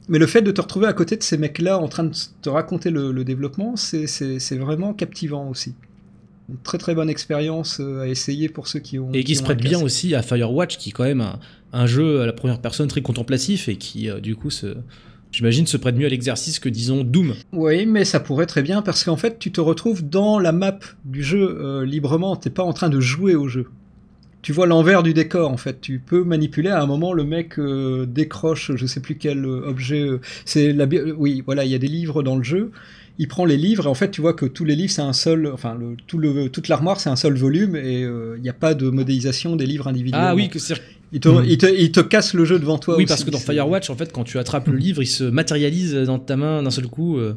[0.09, 2.49] Mais le fait de te retrouver à côté de ces mecs-là en train de te
[2.49, 5.75] raconter le, le développement, c'est- vraiment captivant aussi.
[6.49, 9.11] Une très très bonne expérience euh, à essayer pour ceux qui ont.
[9.13, 11.39] Et qui se prête bien aussi à Firewatch, qui est quand même un,
[11.73, 14.75] un jeu à la première personne très contemplatif et qui, euh, du coup, se,
[15.31, 17.35] j'imagine, se prête mieux à l'exercice que, disons, Doom.
[17.53, 20.79] Oui, mais ça pourrait très bien parce qu'en fait, tu te retrouves dans la map
[21.05, 22.35] du jeu euh, librement.
[22.35, 23.67] T'es pas en train de jouer au jeu.
[24.41, 25.81] Tu vois l'envers du décor en fait.
[25.81, 26.69] Tu peux manipuler.
[26.69, 30.01] À un moment, le mec euh, décroche, je sais plus quel euh, objet.
[30.01, 30.85] euh, c'est la.
[31.17, 32.71] Oui, voilà, il y a des livres dans le jeu.
[33.21, 35.11] Il prend les livres et en fait, tu vois que tous les livres, c'est un
[35.11, 35.47] seul.
[35.53, 38.53] Enfin, le, tout le, toute l'armoire, c'est un seul volume et euh, il n'y a
[38.53, 40.29] pas de modélisation des livres individuellement.
[40.29, 40.75] Ah oui, que c'est
[41.11, 41.43] Il te, Mhm.
[41.45, 42.95] il, te, il te casse le jeu devant toi.
[42.95, 43.07] oui aussi.
[43.09, 46.17] parce que dans Firewatch, en fait, quand tu attrapes le livre, il se matérialise dans
[46.19, 47.17] ta main d'un seul coup.
[47.17, 47.33] euh,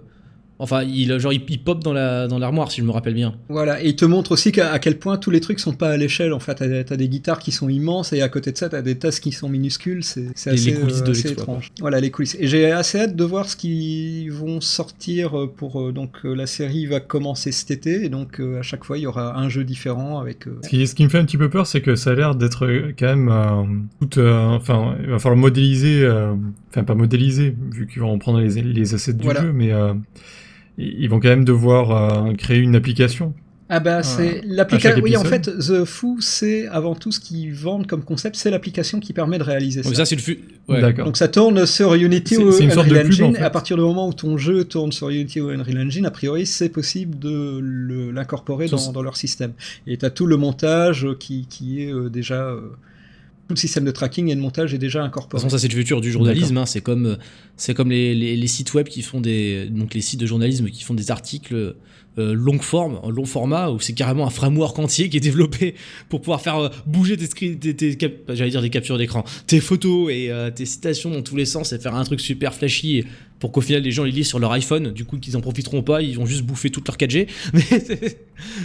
[0.62, 3.34] Enfin, il, genre, il, il pop dans la dans l'armoire, si je me rappelle bien.
[3.48, 5.90] Voilà, et il te montre aussi qu'à à quel point tous les trucs sont pas
[5.90, 6.32] à l'échelle.
[6.32, 8.80] En fait, t'as t'as des guitares qui sont immenses et à côté de ça, t'as
[8.82, 10.04] des tasses qui sont minuscules.
[10.04, 11.72] C'est assez, les coulisses euh, de assez l'exploit, étrange.
[11.80, 12.36] Voilà, les coulisses.
[12.38, 16.34] Et j'ai assez hâte de voir ce qu'ils vont sortir euh, pour euh, donc euh,
[16.34, 19.38] la série va commencer cet été et donc euh, à chaque fois il y aura
[19.38, 20.46] un jeu différent avec.
[20.46, 22.14] euh, Ce qui, ce qui me fait un petit peu peur, c'est que ça a
[22.14, 22.66] l'air d'être
[22.98, 24.20] quand même euh, tout.
[24.20, 26.02] euh, enfin, il va falloir modéliser.
[26.02, 26.34] euh,
[26.74, 29.42] Enfin, pas modéliser, vu qu'ils vont prendre les, les assets du Voilà.
[29.42, 29.92] jeu, mais euh,
[30.78, 33.34] ils vont quand même devoir euh, créer une application.
[33.74, 35.00] Ah bah c'est l'application.
[35.02, 39.00] Oui, en fait, The Foo, c'est avant tout ce qu'ils vendent comme concept, c'est l'application
[39.00, 40.04] qui permet de réaliser Donc ça.
[40.04, 40.38] ça, c'est le.
[40.68, 40.82] Ouais.
[40.82, 41.06] D'accord.
[41.06, 43.34] Donc ça tourne sur Unity ou c'est une sorte de Unreal pub, en Engine.
[43.36, 43.40] fait.
[43.40, 46.10] Et à partir du moment où ton jeu tourne sur Unity ou Unreal Engine, a
[46.10, 49.52] priori, c'est possible de l'incorporer dans, leur système.
[49.86, 52.42] Et tu as tout le montage euh, qui, qui est euh, déjà...
[52.42, 52.60] euh,
[53.48, 55.40] tout le système de tracking et de montage est déjà De incorporé.
[55.40, 56.58] toute façon, ça c'est le futur du journalisme.
[56.58, 56.64] hein.
[56.66, 57.16] C'est comme,
[57.62, 60.82] c'est comme les, les, sites web qui font des, donc les sites de journalisme qui
[60.82, 61.76] font des articles
[62.18, 65.76] euh, longue forme, long format, où c'est carrément un framework entier qui est développé
[66.08, 70.10] pour pouvoir faire euh, bouger tes, tes, cap- j'allais dire des captures d'écran, tes photos
[70.12, 73.04] et euh, tes citations dans tous les sens et faire un truc super flashy
[73.38, 74.92] pour qu'au final les gens les lisent sur leur iPhone.
[74.92, 77.28] Du coup, qu'ils en profiteront pas, ils vont juste bouffer toute leur 4G.
[77.54, 77.62] Mais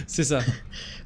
[0.06, 0.40] c'est- ça.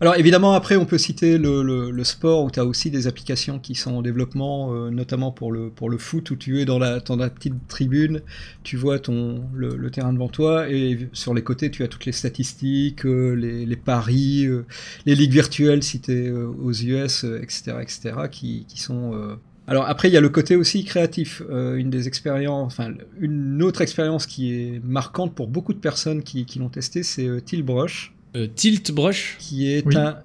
[0.00, 3.60] Alors évidemment, après, on peut citer le, le- sport où tu as aussi des applications
[3.60, 6.78] qui sont en développement, euh, notamment pour le, pour le foot, où tu es dans
[6.80, 8.20] la, dans la petite tribune,
[8.62, 12.06] tu vois ton, le, le terrain devant toi, et sur les côtés, tu as toutes
[12.06, 14.64] les statistiques, euh, les, les paris, euh,
[15.06, 19.12] les ligues virtuelles si tu es aux US, euh, etc., etc., qui, qui sont...
[19.14, 19.34] euh,
[19.66, 21.42] Alors après, il y a le côté aussi créatif.
[21.50, 26.22] Euh, une des expériences, enfin une autre expérience qui est marquante pour beaucoup de personnes
[26.22, 29.36] qui, qui l'ont testé, c'est euh, Tilbrush Euh, Tilt Brush?
[29.38, 29.96] qui est Oui.
[29.96, 30.16] un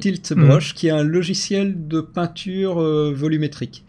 [0.00, 0.46] tilt Mhm.
[0.46, 3.84] brush, qui est un logiciel de peinture euh, volumétrique.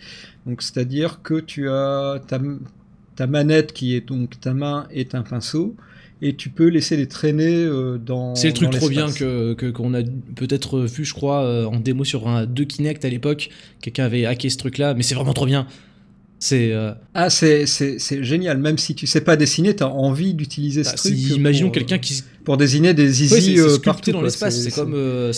[0.45, 2.39] Donc, c'est-à-dire que tu as ta,
[3.15, 5.75] ta manette qui est donc ta main est un pinceau
[6.21, 8.35] et tu peux laisser les traîner euh, dans.
[8.35, 10.01] C'est le truc dans trop bien que qu'on a
[10.35, 13.49] peut-être vu, je crois, euh, en démo sur un 2 Kinect à l'époque.
[13.81, 15.67] Quelqu'un avait hacké ce truc-là, mais c'est vraiment trop bien.
[16.39, 17.65] C'est euh, Ah, c'est,
[18.23, 18.57] génial.
[18.57, 21.13] Même si tu sais pas dessiner, tu as envie d'utiliser ce bah, truc.
[21.15, 24.59] si- pour, imaginons quelqu'un qui Pour désigner des Ouais, zizi sculpté partout, dans l'espace.
[24.61, 25.31] C'est comme euh,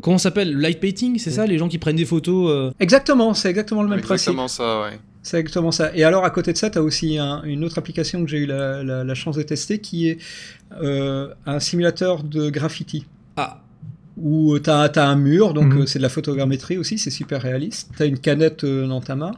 [0.00, 0.56] comment ça s'appelle?
[0.56, 1.46] Light painting, c'est ça?
[1.46, 2.50] Les gens qui prennent des photos.
[2.50, 4.28] euh, Exactement, c'est exactement le même principe.
[4.28, 4.98] Exactement ça, ouais.
[5.24, 5.90] C'est exactement ça.
[5.96, 8.38] Et alors, à côté de ça, tu as aussi un- une autre application que j'ai
[8.38, 10.18] eu la chance de tester qui est
[10.82, 13.06] euh, un simulateur de graffiti.
[13.36, 13.63] Ah,
[14.16, 15.82] Où tu as, un mur, donc Mhm.
[15.82, 17.90] euh, c'est de la photogrammétrie aussi, c'est super réaliste.
[17.96, 19.32] Tu as une canette euh, dans ta main.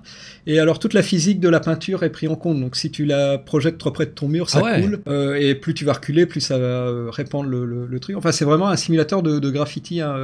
[0.47, 2.61] Et alors, toute la physique de la peinture est prise en compte.
[2.61, 4.83] Donc, si tu la projettes trop près de ton mur, ça Ah ouais.
[4.83, 5.01] coule.
[5.09, 8.16] Euh, et plus tu vas reculer, plus ça va répandre le, le- le truc.
[8.16, 10.01] Enfin, c'est vraiment un simulateur de, de graffiti.
[10.03, 10.14] hein,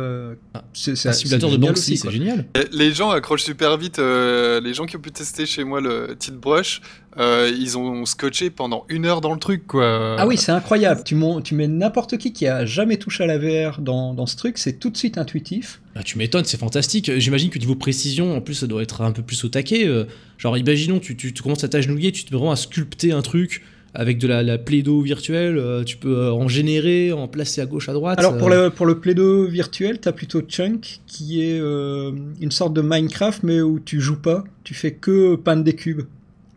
[0.55, 0.63] Ah.
[0.75, 2.45] c'est un simulateur de Banksy, aussi, c'est génial.
[2.73, 3.99] Les gens accrochent super vite.
[3.99, 6.81] euh, les gens qui ont pu tester chez moi le Tilt Brush,
[7.19, 10.17] euh, ils ont scotché pendant une heure dans le truc, quoi.
[10.19, 11.03] Ah oui, c'est incroyable.
[11.05, 14.37] Tu, tu mets n'importe qui qui a jamais touché à la VR dans, dans ce
[14.43, 15.81] truc, c'est tout de suite intuitif.
[15.95, 17.09] Bah, tu m'étonnes, c'est fantastique.
[17.09, 19.87] Euh, J'imagine que niveau précision, en plus, ça doit être un peu plus au taquet.
[19.87, 20.05] euh,
[20.39, 23.63] genre, imaginons, tu, tu, tu commences à t'agenouiller, tu te vraiment à sculpter un truc
[23.95, 27.89] avec de la, la plaido virtuelle, euh, tu peux en générer, en placer à gauche,
[27.91, 28.19] à droite.
[28.19, 32.73] Alors pour le, pour le Play-Doh virtuel, t'as plutôt Chunk, qui est euh, une sorte
[32.73, 36.03] de Minecraft, mais où tu joues pas, tu fais que peindre des cubes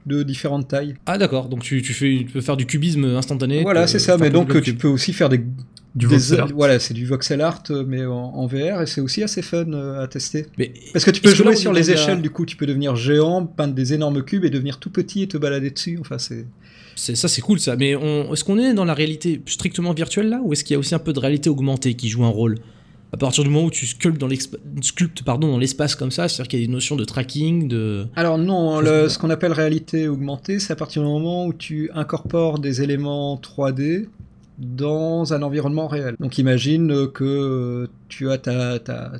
[0.05, 0.95] de différentes tailles.
[1.07, 3.63] Ah d'accord, donc tu, tu, fais, tu peux faire du cubisme instantané.
[3.63, 5.41] voilà, c'est ça, mais donc tu peux aussi faire des...
[5.95, 6.49] Du des- voxel art.
[6.53, 9.71] Voilà, c'est du voxel art, euh, mais en, en VR, et c'est aussi assez fun
[9.71, 10.45] euh, à tester.
[10.57, 12.95] Mais Parce que tu peux là, jouer sur les échelles, du coup, tu peux devenir
[12.95, 15.97] géant, peindre des énormes cubes et devenir tout petit et te balader dessus.
[16.01, 16.45] Enfin, c'est.
[16.97, 20.29] c'est- ça c'est cool ça, mais on- est-ce qu'on est dans la réalité strictement virtuelle
[20.29, 22.29] là, ou est-ce qu'il y a aussi un peu de réalité augmentée qui joue un
[22.29, 22.57] rôle?
[23.13, 24.27] À partir du moment où tu sculptes dans
[24.81, 28.07] sculptes pardon dans l'espace comme ça, c'est-à-dire qu'il y a des notions de tracking, de
[28.17, 31.53] Alors non, le- sais ce qu'on appelle réalité augmentée, c'est à partir du moment où
[31.53, 34.07] tu incorpores des éléments 3D
[34.57, 36.15] dans un environnement réel.
[36.19, 39.11] Donc imagine que tu as ta, ta-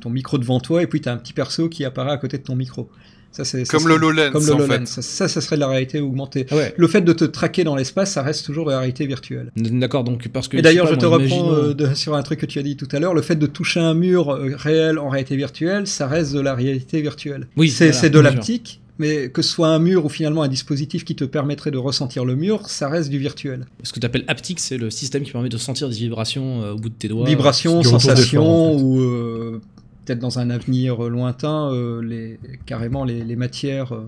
[0.00, 2.38] ton micro devant toi et puis tu as un petit perso qui apparaît à côté
[2.38, 2.88] de ton micro.
[3.32, 4.78] Ça, c'est, ça Comme serait- l'HoloLens, Comme en l'HoloLens.
[4.80, 4.86] fait.
[4.86, 6.46] Ça, ça, ça serait de la réalité augmentée.
[6.50, 6.74] Ah ouais.
[6.76, 9.52] Le fait de te traquer dans l'espace, ça reste toujours de la réalité virtuelle.
[9.54, 12.46] D'accord, donc parce que Et d'ailleurs, je te reprends euh, de- sur un truc que
[12.46, 13.14] tu as dit tout à l'heure.
[13.14, 16.56] Le fait de toucher un mur euh, réel en réalité virtuelle, ça reste de la
[16.56, 17.46] réalité virtuelle.
[17.56, 20.48] Oui, c'est voilà, c'est de l'aptique, mais que ce soit un mur ou finalement un
[20.48, 23.66] dispositif qui te permettrait de ressentir le mur, ça reste du virtuel.
[23.82, 26.72] Ce que tu appelles haptique, c'est le système qui permet de sentir des vibrations euh,
[26.74, 27.26] au bout de tes doigts.
[27.26, 28.84] Vibrations, sensations, en fait.
[28.84, 29.60] ou euh,
[30.04, 33.92] peut-être dans un avenir lointain, euh, les, carrément les, les matières.
[33.92, 34.04] euh.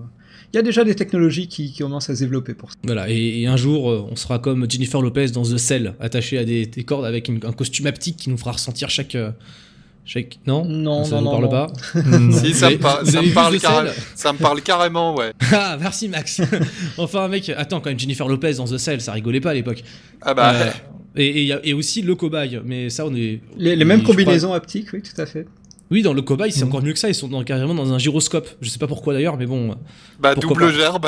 [0.53, 2.77] Il y a déjà des technologies qui, qui commencent à se développer pour ça.
[2.83, 6.45] Voilà, et, et un jour, on sera comme Jennifer Lopez dans The Cell, attaché à
[6.45, 9.17] des, des cordes avec une- un costume haptique qui nous fera ressentir chaque.
[10.03, 10.39] Euh, chaque...
[10.45, 11.49] Non Non, Ça ne parle non.
[11.49, 11.67] pas.
[12.31, 15.31] Si, ça me, par- ça parle The carré- Cell ça me parle carrément, ouais.
[15.53, 16.41] Ah, merci Max
[16.97, 19.83] Enfin, mec, attends, quand même, Jennifer Lopez dans The Cell, ça rigolait pas à l'époque.
[20.21, 20.71] Ah bah, Euh,
[21.15, 23.39] et, et, aussi le cobaye, mais ça, on est.
[23.57, 25.45] Les, les mêmes crois- combinaisons haptiques, oui, tout à fait.
[25.91, 26.67] Oui, dans le cobaye, c'est Mhm.
[26.69, 28.49] encore mieux que ça, ils sont dans- carrément dans un gyroscope.
[28.61, 29.75] Je sais pas pourquoi d'ailleurs, mais bon.
[30.19, 30.71] bah double pas.
[30.71, 31.07] gerbe.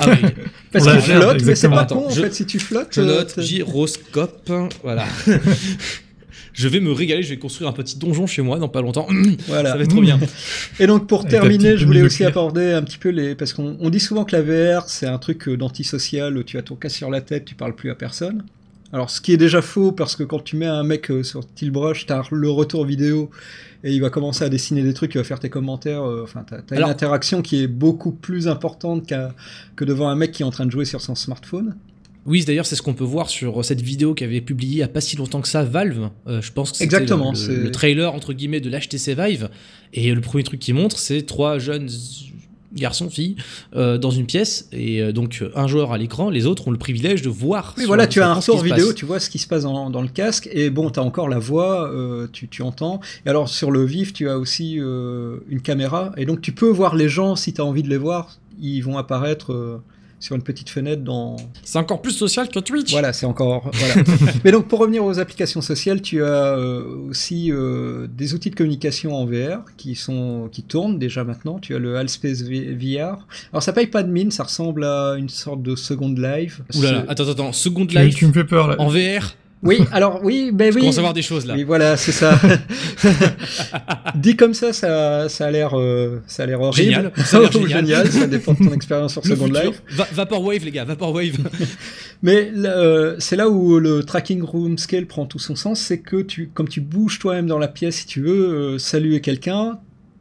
[0.00, 0.28] Ah oui,
[0.72, 2.88] Parce On que flotte, mais c'est pas con en je- fait si tu flottes.
[2.90, 4.50] je euh, note t'es- gyroscope,
[4.82, 5.04] voilà.
[6.52, 9.06] Je vais me régaler, je vais construire un petit donjon chez moi dans pas longtemps.
[9.46, 9.70] Voilà.
[9.70, 10.18] Ça va être trop bien.
[10.78, 13.76] Et donc pour Avec terminer, je voulais aussi aborder un petit peu les parce qu'on
[13.80, 16.96] on dit souvent que la VR c'est un truc euh, d'antisocial, tu as ton casque
[16.96, 18.44] sur la tête, tu parles plus à personne.
[18.92, 21.46] Alors ce qui est déjà faux parce que quand tu mets un mec euh, sur
[21.46, 23.30] Tilbrush, t'as le retour vidéo
[23.84, 26.44] et il va commencer à dessiner des trucs, il va faire tes commentaires, euh, enfin
[26.48, 29.32] t'as t'as une interaction qui est beaucoup plus importante qu'à-
[29.76, 31.76] que devant un mec qui est en train de jouer sur son smartphone.
[32.26, 34.88] Oui, d'ailleurs, c'est ce qu'on peut voir sur cette vidéo qu'avait publiée il y a
[34.88, 36.10] pas si longtemps que ça Valve.
[36.26, 39.14] Euh, je pense que c'était Exactement, le, c'est- le, le trailer entre guillemets de l'HTC
[39.14, 39.48] Vive.
[39.94, 41.88] Et le premier truc qui montre, c'est trois jeunes
[42.72, 43.34] garçons, filles,
[43.74, 44.68] euh, dans une pièce.
[44.72, 47.74] Et euh, donc un joueur à l'écran, les autres ont le privilège de voir.
[47.76, 48.94] Sur voilà, tu as un retour vidéo, passe.
[48.94, 51.28] tu vois ce qui se passe dans, dans le casque, et bon, tu as encore
[51.28, 53.00] la voix, euh, tu, tu entends.
[53.26, 56.94] Et alors, sur le vif, tu as aussi une caméra, et donc tu peux voir
[56.94, 58.38] les gens si tu as envie de les voir.
[58.60, 59.80] Ils vont apparaître
[60.20, 61.36] sur une petite fenêtre dans.
[61.64, 62.92] C'est encore plus social que Twitch.
[62.92, 63.70] Voilà, c'est encore.
[63.72, 63.94] Voilà.
[64.44, 68.54] Mais donc, pour revenir aux applications sociales, tu as euh, aussi euh, des outils de
[68.54, 71.58] communication en VR qui, sont, qui tournent déjà maintenant.
[71.58, 73.26] Tu as le Allspace VR.
[73.52, 76.60] Alors, ça paye pas de mine, ça ressemble à une sorte de Second Life.
[76.76, 78.76] Ouh là là, C'est- attends, attends, Second Tu, Life tu me fais peur là.
[78.78, 79.34] en VR.
[79.62, 80.80] Oui, alors oui, ben oui.
[80.80, 81.52] commence à voir des choses là.
[81.54, 82.40] Oui, voilà, c'est ça.
[84.14, 86.92] Dit comme ça, ça, ça a l'air, euh, ça a l'air horrible.
[86.94, 88.10] Génial, ça a génial.
[88.10, 89.62] Ça dépend de ton expérience sur Le Second futur.
[89.64, 89.82] Life.
[89.90, 91.36] Va- Vaporwave, les gars, Vaporwave.
[92.22, 96.22] Mais euh, c'est là où le tracking room scale prend tout son sens, c'est que
[96.22, 99.78] tu, comme tu bouges toi-même dans la pièce, si tu veux euh, saluer quelqu'un,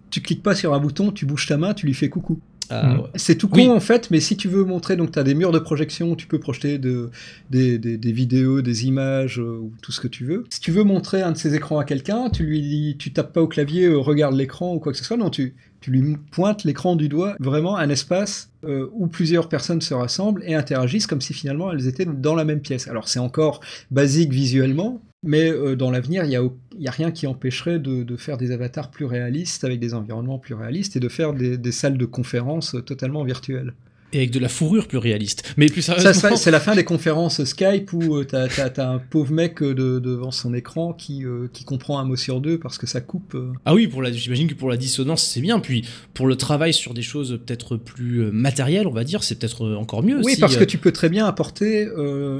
[0.09, 2.39] tu cliques pas sur un bouton, tu bouges ta main, tu lui fais coucou.
[2.69, 3.03] Ah, ouais.
[3.15, 3.67] C'est tout con Oui.
[3.67, 6.27] en fait, mais si tu veux montrer, donc tu as des murs de projection tu
[6.27, 7.09] peux projeter de,
[7.49, 10.43] des, des- des vidéos, des images, euh, ou tout ce que tu veux.
[10.49, 13.33] Si tu veux montrer un de ces écrans à quelqu'un, tu lui dis, tu tapes
[13.33, 16.17] pas au clavier, euh, regarde l'écran ou quoi que ce soit, non, tu, tu lui
[16.31, 21.07] pointes l'écran du doigt, vraiment un espace euh, où plusieurs personnes se rassemblent et interagissent
[21.07, 22.87] comme si finalement elles étaient dans la même pièce.
[22.87, 26.29] Alors c'est encore basique visuellement, mais euh, dans l'avenir, il
[26.77, 30.53] n'y a, rien qui empêcherait de, faire des avatars plus réalistes, avec des environnements plus
[30.53, 33.73] réalistes, et de faire des, des salles de conférences euh, totalement virtuelles.
[34.13, 35.53] Et avec de la fourrure plus réaliste.
[35.57, 36.35] Mais plus sérieusement.
[36.35, 38.47] c'est la fin des conférences Skype où euh, t'as
[38.91, 42.41] un pauvre mec euh, de- devant son écran qui, euh, qui comprend un mot sur
[42.41, 43.35] deux parce que ça coupe.
[43.35, 43.51] euh.
[43.65, 45.59] Ah oui, pour la, j'imagine que pour la dissonance, c'est bien.
[45.59, 49.67] Puis pour le travail sur des choses peut-être plus matérielles, on va dire, c'est peut-être
[49.75, 50.19] encore mieux.
[50.23, 51.87] Oui, si, parce euh, que tu peux très bien apporter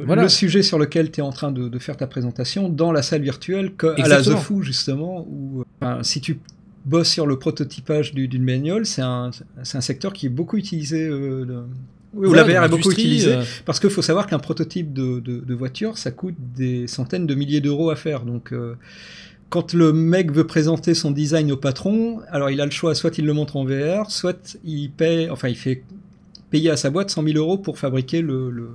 [0.05, 0.23] Voilà.
[0.23, 3.01] le sujet sur lequel tu es en train de, de faire ta présentation dans la
[3.03, 4.21] salle virtuelle, co- à la.
[4.21, 5.63] The Foo justement, où
[6.01, 6.39] si tu
[6.89, 9.31] bosses sur le prototypage du- d'une bagnole, c'est un,
[9.63, 11.05] c'est un secteur qui est beaucoup utilisé.
[11.07, 11.63] euh, de-
[12.15, 13.33] oui, voilà, la VR est beaucoup utilisée.
[13.35, 17.27] euh, Parce qu'il faut savoir qu'un prototype de, de- de voiture, ça coûte des centaines
[17.27, 18.23] de milliers d'euros à faire.
[18.25, 18.73] Donc, euh,
[19.49, 23.17] quand le mec veut présenter son design au patron, alors il a le choix, soit
[23.19, 25.83] il le montre en VR, soit il paie, enfin il fait
[26.49, 28.69] payer à sa boîte 100 000 euros pour fabriquer le, le,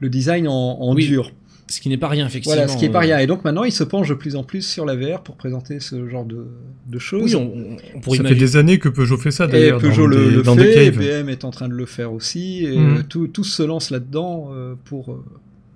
[0.00, 1.32] le design en, en Oui, dur.
[1.70, 2.56] Ce qui n'est pas rien, effectivement.
[2.56, 3.18] Voilà, ce qui est pas euh, rien.
[3.20, 5.80] Et donc maintenant, il se penche de plus en plus sur la VR pour présenter
[5.80, 6.46] ce genre de,
[6.88, 7.22] de choses.
[7.22, 9.80] Oui, on, on- on pourrait Ça fait des années que Peugeot fait ça Et d'ailleurs.
[9.80, 10.90] Peugeot dans le, des, le dans des fait.
[10.90, 13.04] BM est en train de le faire aussi, et Mhm.
[13.04, 15.24] tout, tous se lancent là-dedans euh, pour, euh,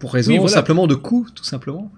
[0.00, 0.52] pour raison Oui, voilà.
[0.52, 1.90] simplement de coût, tout simplement.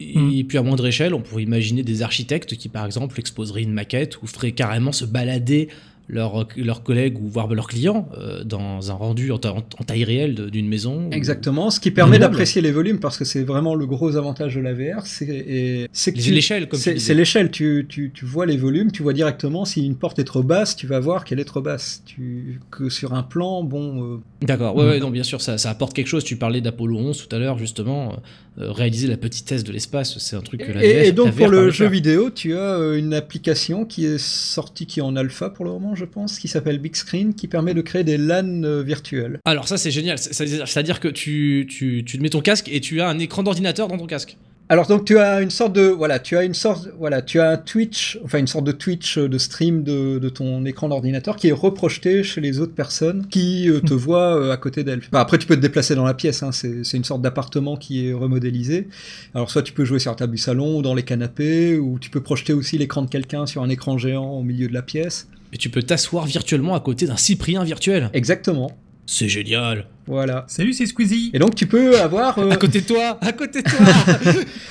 [0.00, 0.30] Et, Mm.
[0.32, 3.72] et puis à moindre échelle, on pourrait imaginer des architectes qui, par exemple, exposeraient une
[3.72, 5.68] maquette ou feraient carrément se balader
[6.08, 10.04] leurs leurs collègues ou voire leurs clients euh, dans un rendu en, ta- en taille
[10.04, 11.08] réelle d'une maison.
[11.10, 14.60] Exactement, ce qui permet d'apprécier les volumes, parce que c'est vraiment le gros avantage de
[14.60, 19.02] la VR, c'est L'échelle, comme tu c'est l'échelle, tu, tu, tu vois les volumes, tu
[19.02, 22.02] vois directement si une porte est trop basse, tu vas voir qu'elle est trop basse.
[22.04, 24.88] Tu, que sur un plan, bon, euh, D'accord, ouais, Mm.
[24.88, 26.24] ouais, non, bien sûr, ça, ça apporte quelque chose.
[26.24, 28.18] Tu parlais d'Apollo 11 tout à l'heure, justement.
[28.60, 31.30] euh, réaliser la petitesse de l'espace, c'est un truc que la Et, et la donc
[31.32, 31.90] VR pour le jeu faire.
[31.90, 35.72] vidéo, tu as euh, une application qui est sortie, qui est en alpha pour le
[35.72, 39.38] moment, je pense, qui s'appelle Big Screen, qui permet de créer des LAN euh, virtuels.
[39.44, 42.68] Alors ça c'est génial, C'est- c'est- c'est-à-dire que tu, tu, tu te mets ton casque
[42.72, 44.36] et tu as un écran d'ordinateur dans ton casque.
[44.70, 47.50] Alors donc tu as une sorte de voilà, tu as une sorte voilà, tu as
[47.50, 51.36] un Twitch, enfin une sorte de Twitch euh, de stream de, de ton écran d'ordinateur
[51.36, 55.00] qui est reprojeté chez les autres personnes qui euh, te voient euh, à côté d'elles.
[55.06, 57.76] Enfin, après tu peux te déplacer dans la pièce, hein, c'est c'est une sorte d'appartement
[57.76, 58.88] qui est remodélisé.
[59.34, 61.98] Alors soit tu peux jouer sur la table du salon ou dans les canapés, ou
[61.98, 64.82] tu peux projeter aussi l'écran de quelqu'un sur un écran géant au milieu de la
[64.82, 65.28] pièce.
[65.54, 68.10] Et tu peux t'asseoir virtuellement à côté d'un Cyprien virtuel.
[68.12, 68.72] Exactement.
[69.06, 69.86] C'est génial.
[70.06, 70.44] Voilà.
[70.48, 71.30] Salut, c'est Squeezie.
[71.34, 73.78] Et donc tu peux avoir euh, À côté de toi, à côté de toi.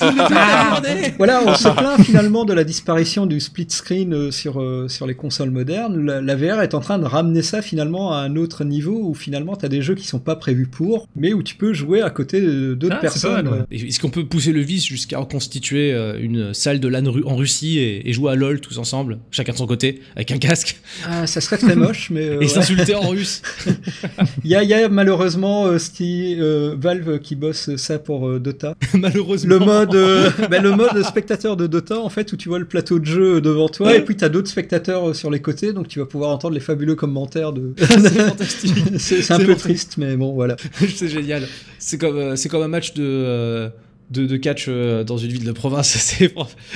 [0.12, 1.14] Demandé.
[1.18, 5.08] Voilà, on se plaint finalement de la disparition du split screen euh, sur, euh, sur
[5.08, 6.06] les consoles modernes.
[6.06, 9.14] La, la VR est en train de ramener ça finalement à un autre niveau où
[9.14, 12.02] finalement tu as des jeux qui sont pas prévus pour, mais où tu peux jouer
[12.02, 13.48] à côté de- d'autres Ah, personnes.
[13.48, 13.78] ouais.
[13.88, 18.08] Est-ce qu'on peut pousser le vice jusqu'à reconstituer une salle de LAN en Russie et,
[18.10, 20.78] et jouer à LoL tous ensemble, chacun de son côté, avec un casque,
[21.10, 22.48] Ah, ça serait très moche, mais euh, et ouais.
[22.48, 23.42] s'insulter en russe
[24.44, 28.28] il y, a, il y a malheureusement euh, Steve, euh, Valve qui bosse ça pour
[28.28, 28.76] euh, Dota.
[28.94, 29.50] Malheureusement.
[29.54, 32.66] Le mode, euh, ben, le mode spectateur de Dota, en fait, où tu vois le
[32.66, 33.98] plateau de jeu devant toi, Ouais.
[34.00, 36.54] et puis tu as d'autres spectateurs euh, sur les côtés, donc tu vas pouvoir entendre
[36.54, 37.74] les fabuleux commentaires de.
[37.78, 38.76] c'est fantastique.
[38.98, 40.56] c'est un peu triste, mais bon, voilà.
[40.96, 41.44] c'est génial.
[41.80, 43.70] C'est comme, euh, c'est comme un match de, euh,
[44.10, 45.88] de, de catch euh, dans une ville de province.
[45.98, 46.34] C'est-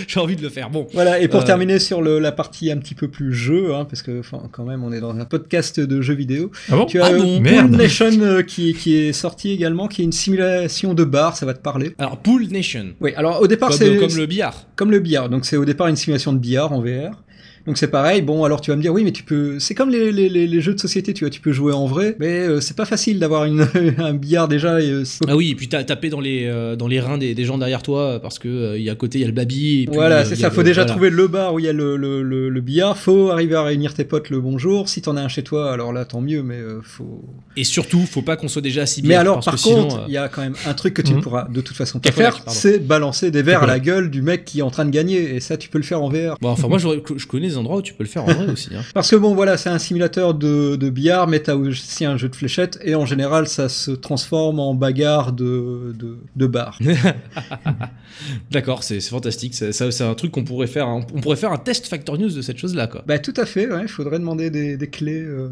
[0.08, 0.70] J'ai envie de le faire.
[0.70, 0.88] Bon.
[0.94, 3.86] Voilà, et pour Euh, terminer sur le- la partie un petit peu plus jeu, hein,
[3.86, 4.22] parce que
[4.52, 7.12] quand même on est dans un podcast de jeux vidéo, Ah bon tu as Ah
[7.12, 7.72] euh, bon Pool Merde.
[7.72, 11.54] Nation euh, qui, qui est sorti également, qui est une simulation de bar, ça va
[11.54, 11.94] te parler.
[11.98, 12.88] Alors, Pool Nation.
[13.02, 14.66] Oui, alors au départ c'est comme le billard.
[14.76, 17.24] comme le billard, donc c'est au départ une simulation de billard en VR.
[17.68, 19.90] Donc c'est pareil, bon alors tu vas me dire oui mais tu peux, c'est comme
[19.90, 22.40] les, les, les, les jeux de société, tu vois, tu peux jouer en vrai, mais
[22.48, 23.68] euh, c'est pas facile d'avoir une
[23.98, 24.80] un billard déjà.
[24.82, 27.36] Et, euh, Ah oui, et puis t'as tapé dans les, euh, dans les reins des,
[27.36, 29.82] des gens derrière toi parce que y a à côté, il y a le baby.
[29.84, 30.50] Et puis, Voilà, c'est ça.
[30.50, 30.94] Faut le- déjà voilà.
[30.94, 32.98] trouver le bar où il y a le, le, le, billard.
[32.98, 34.88] Faut arriver à réunir tes potes le bonjour.
[34.88, 37.22] Si t'en as un chez toi, alors là, tant mieux, mais faut.
[37.58, 40.30] Et surtout, faut pas qu'on soit déjà assis Mais alors, par contre, il y a
[40.30, 41.22] quand même un truc que tu ne Mhm.
[41.24, 44.46] pourras de toute façon pas faire, c'est balancer des verres à la gueule du mec
[44.46, 45.36] qui est en train de gagner.
[45.36, 46.38] Et ça, tu peux le faire en VR.
[46.40, 48.70] Bon, enfin, moi, je connais des endroits où tu peux le faire en vrai aussi.
[48.76, 48.82] hein.
[48.94, 52.30] Parce que bon, voilà, c'est un simulateur de, de billard, mais t'as aussi un jeu
[52.30, 56.80] de fléchettes, et en général, ça se transforme en bagarre de, de, de bar.
[58.52, 59.54] D'accord, c'est fantastique.
[59.56, 60.88] C'est un truc qu'on pourrait faire.
[60.88, 61.02] hein.
[61.14, 63.04] On pourrait faire un test Factor News de cette chose-là, quoi.
[63.06, 63.82] bah, tout à fait, ouais.
[63.84, 65.50] Il faudrait demander des, des clés euh,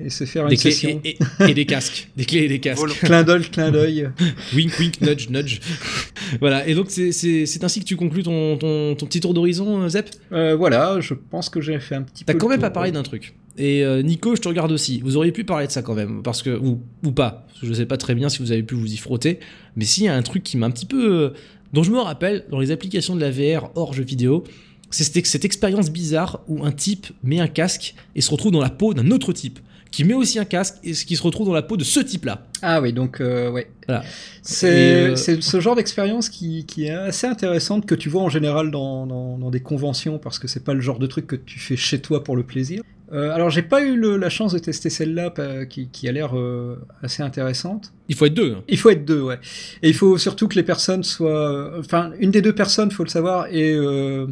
[0.00, 1.00] et se faire Des une session.
[1.04, 2.08] et, et- et des casques.
[2.16, 2.86] Des clés et des casques.
[3.00, 4.08] Clin d'œil, clin d'œil.
[4.54, 5.60] Wink, wink, nudge, nudge.
[6.40, 6.66] voilà.
[6.66, 10.10] Et donc, c'est- ainsi que tu conclus ton, ton, ton petit tour d'horizon, euh, Zep?
[10.32, 12.32] Euh, voilà, je pense que j'ai fait un petit peu.
[12.32, 12.62] T'as quand même tour.
[12.68, 13.34] pas parlé d'un truc.
[13.56, 15.00] Et euh, Nico, je te regarde aussi.
[15.04, 17.46] Vous auriez pu parler de ça quand même, parce que ou, ou pas.
[17.62, 19.38] Je sais pas très bien si vous avez pu vous y frotter.
[19.76, 21.30] Mais s'il y a un truc qui m'a un petit peu, euh,
[21.72, 24.42] dont je me rappelle dans les applications de la VR hors jeu vidéo,
[24.90, 28.60] c'est cette, cette expérience bizarre où un type met un casque et se retrouve dans
[28.60, 29.58] la peau d'un autre type,
[29.94, 32.46] qui met aussi un casque et qui se retrouve dans la peau de ce type-là.
[32.62, 33.68] Ah oui, donc euh, ouais.
[33.86, 34.02] Voilà.
[34.42, 38.22] C'est Et, euh, c'est ce genre d'expérience qui, qui est assez intéressante que tu vois
[38.22, 41.26] en général dans, dans, dans des conventions parce que c'est pas le genre de truc
[41.26, 42.82] que tu fais chez toi pour le plaisir.
[43.12, 45.32] Euh, alors j'ai pas eu le- la chance de tester celle-là
[45.68, 47.92] qui, qui a l'air euh, assez intéressante.
[48.08, 48.54] Il faut être deux.
[48.54, 48.62] hein.
[48.66, 49.38] Il faut être deux, ouais.
[49.82, 53.10] Et il faut surtout que les personnes soient, enfin une des deux personnes, faut le
[53.10, 54.26] savoir, est euh,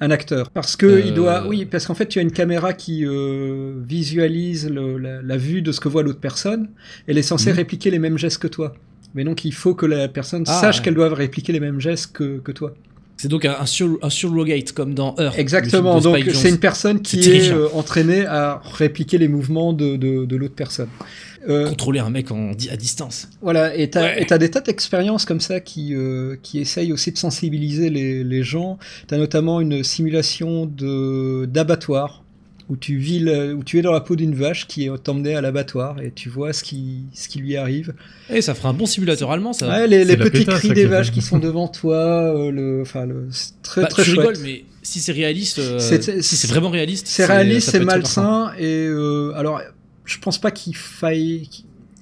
[0.00, 1.00] un acteur parce que Euh.
[1.04, 5.22] il doit, oui, parce qu'en fait tu as une caméra qui euh, visualise le- la,
[5.22, 6.68] la vue de ce que voit l'autre personne.
[7.06, 7.56] Elle est censée Mhm.
[7.56, 8.74] répliquer les mêmes gestes que toi.
[9.14, 10.82] Mais donc il faut que la personne Ah, sache ouais.
[10.84, 12.74] qu'elle doit répliquer les mêmes gestes que, que toi.
[13.16, 15.38] C'est donc un, un, sur, un surrogate comme dans Heure.
[15.38, 16.00] Exactement.
[16.00, 20.36] Donc c'est une personne qui est euh, entraînée à répliquer les mouvements de, de, de
[20.36, 20.88] l'autre personne.
[21.48, 23.28] Euh, Contrôler un mec en, à distance.
[23.40, 24.38] Voilà, et t'as Ouais.
[24.38, 28.78] des tas d'expériences comme ça qui, euh, qui essayent aussi de sensibiliser les, les gens.
[29.06, 30.66] T'as notamment une simulation
[31.46, 32.22] d'abattoir
[32.68, 35.36] où tu vis, le- où tu es dans la peau d'une vache qui est emmenée
[35.36, 37.94] à l'abattoir et tu vois ce qui, ce qui lui arrive.
[38.28, 39.68] Et ça fera un bon simulateur allemand, ça.
[39.68, 42.82] Ouais, les, les petits pétasse, cris ça, des vaches qui sont devant toi, euh, le,
[42.82, 44.26] enfin, le, c'est très Bah, très tu chouette.
[44.26, 48.52] rigoles, mais si c'est réaliste, euh, C'est- si c'est vraiment réaliste, C'est réaliste, c'est malsain,
[48.58, 49.60] et euh, alors
[50.04, 51.48] je pense pas qu'il faille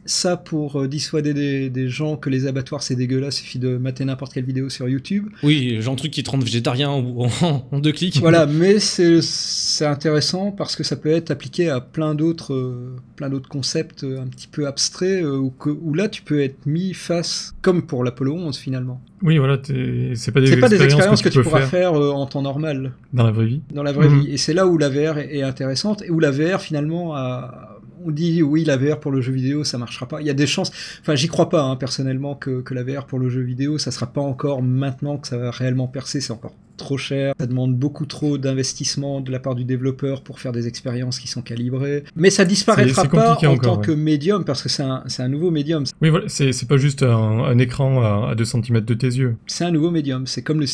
[0.06, 3.76] ça pour euh, dissuader des, des gens que les abattoirs c'est dégueulasse, il suffit de
[3.78, 5.28] mater n'importe quelle vidéo sur YouTube.
[5.43, 8.18] Oui, genre un truc qui te rend végétarien en, en- en deux clics.
[8.20, 12.97] Voilà, mais c'est c'est intéressant parce que ça peut être appliqué à plein d'autres euh,
[13.16, 16.40] plein d'autres concepts euh, un petit peu abstraits euh, où, que- où là tu peux
[16.43, 19.01] être mis face, comme pour l'Apollo 11 finalement.
[19.22, 22.10] Oui, voilà, c'est pas des C'est pas des expériences que, tu, pourras faire, faire, euh,
[22.10, 22.93] en temps normal.
[23.14, 23.62] dans la vraie vie.
[23.72, 24.20] dans la vraie Mhm.
[24.20, 24.32] vie.
[24.32, 27.73] Et c'est là où la VR est, est intéressante et où la VR finalement a-
[28.05, 30.20] on dit oui la VR pour le jeu vidéo ça marchera pas.
[30.20, 30.70] Il y a des chances.
[31.01, 33.90] Enfin j'y crois pas hein, personnellement que, que la VR pour le jeu vidéo ça
[33.90, 36.20] sera pas encore maintenant que ça va réellement percer.
[36.20, 37.35] C'est encore trop cher.
[37.39, 41.28] Ça demande beaucoup trop d'investissement de la part du développeur pour faire des expériences qui
[41.28, 42.05] sont calibrées.
[42.16, 43.86] Mais ça disparaîtra pas en encore, tant ouais.
[43.86, 45.85] que médium parce que c'est un, nouveau médium.
[46.02, 49.36] Oui, voilà, c'est pas juste un, un écran à, à 2 cm de tes yeux.
[49.47, 50.26] C'est un nouveau médium.
[50.26, 50.66] C'est comme le,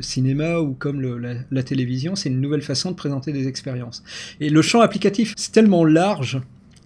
[0.00, 2.14] cinéma ou comme le- la, la télévision.
[2.16, 4.02] C'est une nouvelle façon de présenter des expériences.
[4.40, 6.40] Et le champ applicatif, c'est tellement large,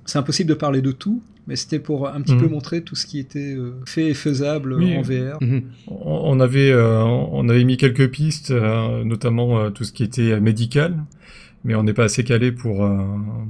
[0.08, 1.22] c'est impossible de parler de tout.
[1.46, 2.40] Mais c'était pour un petit Mhm.
[2.42, 4.94] peu montrer tout ce qui était euh, fait et faisable Oui.
[4.98, 5.38] en VR.
[5.40, 5.62] Mhm.
[5.86, 10.38] On, avait, euh, on avait mis quelques pistes, euh, notamment euh, tout ce qui était
[10.40, 10.94] médical,
[11.64, 12.86] mais on n'est pas assez calé pour,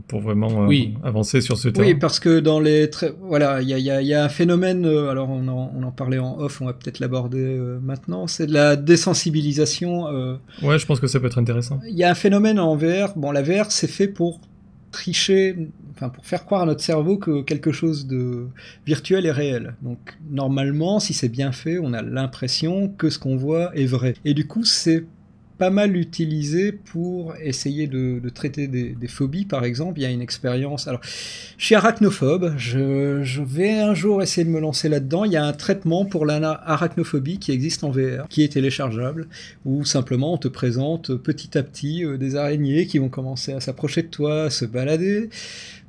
[0.07, 0.95] pour vraiment Oui.
[1.03, 1.89] avancer sur ce terrain.
[1.89, 2.89] Oui, parce que dans les
[3.21, 4.87] voilà, il y y y a un phénomène.
[4.87, 8.29] alors on en, on en parlait en off, on va peut-être l'aborder maintenant.
[8.29, 10.05] C'est de la désensibilisation.
[10.63, 11.81] Ouais, je pense que ça peut être intéressant.
[11.89, 13.13] Il y a un phénomène en VR.
[13.17, 14.41] Bon, la VR, c'est fait pour
[14.93, 15.57] tricher,
[16.15, 18.47] pour faire croire à notre cerveau que quelque chose de
[18.87, 19.75] virtuel est réel.
[19.83, 24.15] Donc normalement, si c'est bien fait, on a l'impression que ce qu'on voit est vrai.
[24.25, 25.05] Et du coup, c'est
[25.59, 29.99] pas mal utilisé pour essayer de, traiter des, des phobies, par exemple.
[29.99, 30.87] Il y a une expérience.
[30.87, 32.55] Alors, je suis arachnophobe.
[32.57, 35.25] Je, je vais un jour essayer de me lancer là-dedans.
[35.25, 39.27] Il y a un traitement pour l'arachnophobie qui existe en VR, qui est téléchargeable,
[39.65, 43.61] où simplement on te présente petit à petit euh, des araignées qui vont commencer à
[43.61, 45.29] s'approcher de toi, à se balader.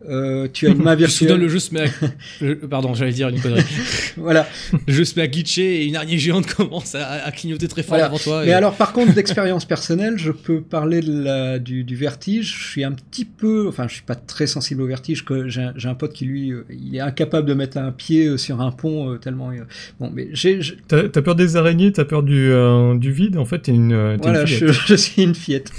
[0.08, 1.38] Euh, tu as une main virtuelle.
[1.40, 1.86] le jeu se met à...
[2.42, 3.64] le- Pardon, j'allais dire une connerie.
[4.18, 4.48] Voilà.
[4.88, 7.84] le jeu se met à glitcher et une araignée géante commence à, à clignoter très
[7.84, 8.06] fort Voilà.
[8.08, 8.42] devant toi.
[8.44, 12.56] Mais et- alors, par contre, d'expérience personnelle, je peux parler de la, du, du vertige.
[12.58, 15.26] Je suis un petit peu, enfin, je suis pas très sensible au vertige.
[15.26, 18.38] Que j'ai un, pote qui lui, euh, il est incapable de mettre un pied euh,
[18.38, 19.52] sur un pont euh, tellement.
[20.00, 23.46] bon, mais j'ai, je- T'as peur des araignées, t'as peur du, euh, du vide, en
[23.46, 25.72] fait, t'es une, t'es voilà, une je, je suis une fillette.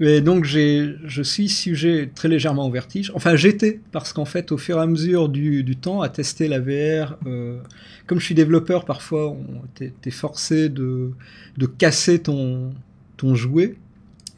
[0.00, 3.10] mais donc, j'ai, je suis sujet très légèrement au vertige.
[3.14, 6.48] Enfin, j'étais parce qu'en fait, au fur et à mesure du, du temps, à tester
[6.48, 7.58] la VR, euh,
[8.06, 11.10] comme je suis développeur, parfois, on- t'es, t'es forcé de,
[11.58, 12.72] de casser ton,
[13.16, 13.76] ton jouet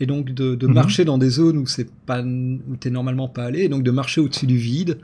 [0.01, 0.74] et donc de, de Mhm.
[0.74, 3.91] marcher dans des zones où c'est pas où t'es normalement pas allé et donc de
[3.91, 4.99] marcher au-dessus du vide.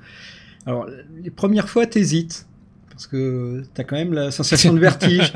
[0.66, 0.87] Alors
[1.24, 2.47] les premières fois t'hésites
[3.03, 5.33] parce que t'as quand même la sensation de vertige.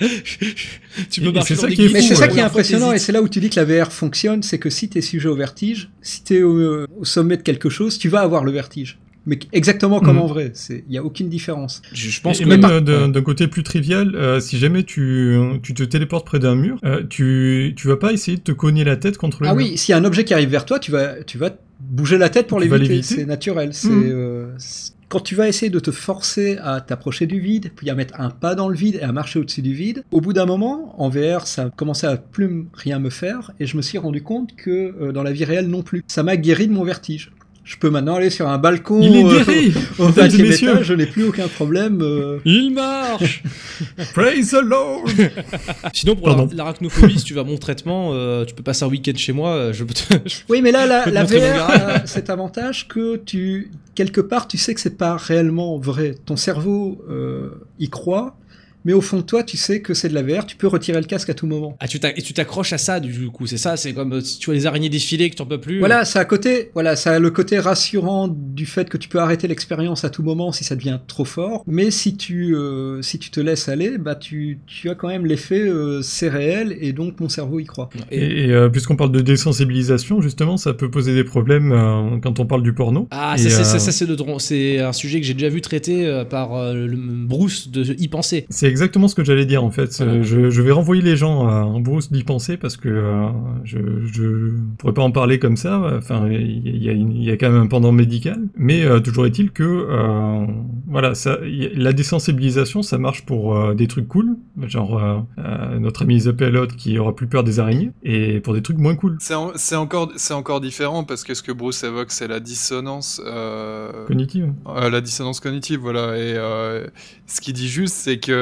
[1.10, 3.20] tu peux marcher dans des qui Mais c'est ça qui est impressionnant et c'est là
[3.22, 6.22] où tu dis que la VR fonctionne, c'est que si t'es sujet au vertige, si
[6.22, 8.98] t'es au, au sommet de quelque chose, tu vas avoir le vertige.
[9.26, 10.22] Mais exactement comme Mhm.
[10.22, 11.80] en vrai, il n'y a aucune différence.
[11.94, 14.82] Je, je pense et que même par- euh, d'un côté plus trivial, euh, si jamais
[14.82, 18.52] tu, tu te téléportes près d'un mur, euh, tu, tu vas pas essayer de te
[18.52, 19.64] cogner la tête contre le Ah mur.
[19.64, 21.50] oui, s'il y a un objet qui arrive vers toi, tu vas, tu vas
[21.80, 23.00] bouger la tête pour l'éviter.
[23.02, 23.72] C'est naturel.
[23.86, 27.94] Euh, c'est- quand tu vas essayer de te forcer à t'approcher du vide, puis à
[27.94, 30.46] mettre un pas dans le vide et à marcher au-dessus du vide, au bout d'un
[30.46, 34.22] moment, en VR, ça commençait à plus rien me faire, et je me suis rendu
[34.22, 36.04] compte que euh, dans la vie réelle non plus.
[36.06, 37.32] Ça m'a guéri de mon vertige.
[37.64, 40.42] Je peux maintenant aller sur un balcon Il est euh, guéri au mesdames et 20
[40.42, 40.70] messieurs.
[40.72, 42.00] étage, je n'ai plus aucun problème.
[42.02, 42.38] euh.
[42.44, 43.42] Il marche
[44.14, 45.04] Praise the Lord
[45.94, 49.12] Sinon, pour l'arachnophobie, si tu vas à mon traitement, euh, tu peux passer un week-end
[49.16, 49.50] chez moi.
[49.54, 50.14] euh, Je peux te...
[50.50, 54.74] Oui, mais là, la, la VR a cet avantage que tu, quelque part, tu sais
[54.74, 56.16] que c'est pas réellement vrai.
[56.26, 58.36] Ton cerveau euh, y croit,
[58.84, 60.46] mais au fond de toi, tu sais que c'est de la VR.
[60.46, 61.76] Tu peux retirer le casque à tout moment.
[61.80, 64.38] Ah, tu et tu t'accroches à ça, du coup, c'est ça, c'est comme euh, si
[64.38, 65.78] tu vois les araignées défiler que tu peux plus.
[65.78, 69.18] Voilà, ça a côté, voilà, ça a le côté rassurant du fait que tu peux
[69.18, 71.62] arrêter l'expérience à tout moment si ça devient trop fort.
[71.66, 75.26] Mais si tu, euh, si tu te laisses aller, bah tu, tu as quand même
[75.26, 77.88] l'effet euh, c'est réel et donc mon cerveau y croit.
[78.10, 82.40] Et- Et, euh, puisqu'on parle de désensibilisation, justement, ça peut poser des problèmes euh, quand
[82.40, 83.08] on parle du porno.
[83.10, 83.92] Ah, ça, c'est- euh, ça, ça,
[84.38, 88.08] c'est un sujet que j'ai déjà vu traité euh, par euh, le Bruce de Y
[88.08, 88.46] penser.
[88.50, 89.90] C'est exactement ce que j'allais dire en fait.
[89.98, 90.12] Voilà.
[90.14, 93.28] Euh, Je, je vais renvoyer les gens à un Bruce d'y penser parce que euh,
[93.62, 93.78] je,
[94.12, 95.80] je pourrais pas en parler comme ça.
[95.96, 98.38] Enfin, il y, a y quand même un pendant médical.
[98.56, 100.46] Mais euh, toujours est-il que euh,
[100.88, 104.36] voilà, ça, y a- la désensibilisation, ça marche pour euh, des trucs cool.
[104.66, 108.54] genre euh, euh, notre ami The Pelot qui aura plus peur des araignées, et pour
[108.54, 109.16] des trucs moins cool.
[109.20, 112.40] C'est en- c'est encore, c'est encore différent parce que ce que Bruce évoque, c'est la
[112.40, 113.20] dissonance.
[113.24, 114.52] euh, Cognitive.
[114.66, 116.16] Euh, la dissonance cognitive, voilà.
[116.16, 116.86] Et euh,
[117.26, 118.32] ce qu'il dit juste, c'est que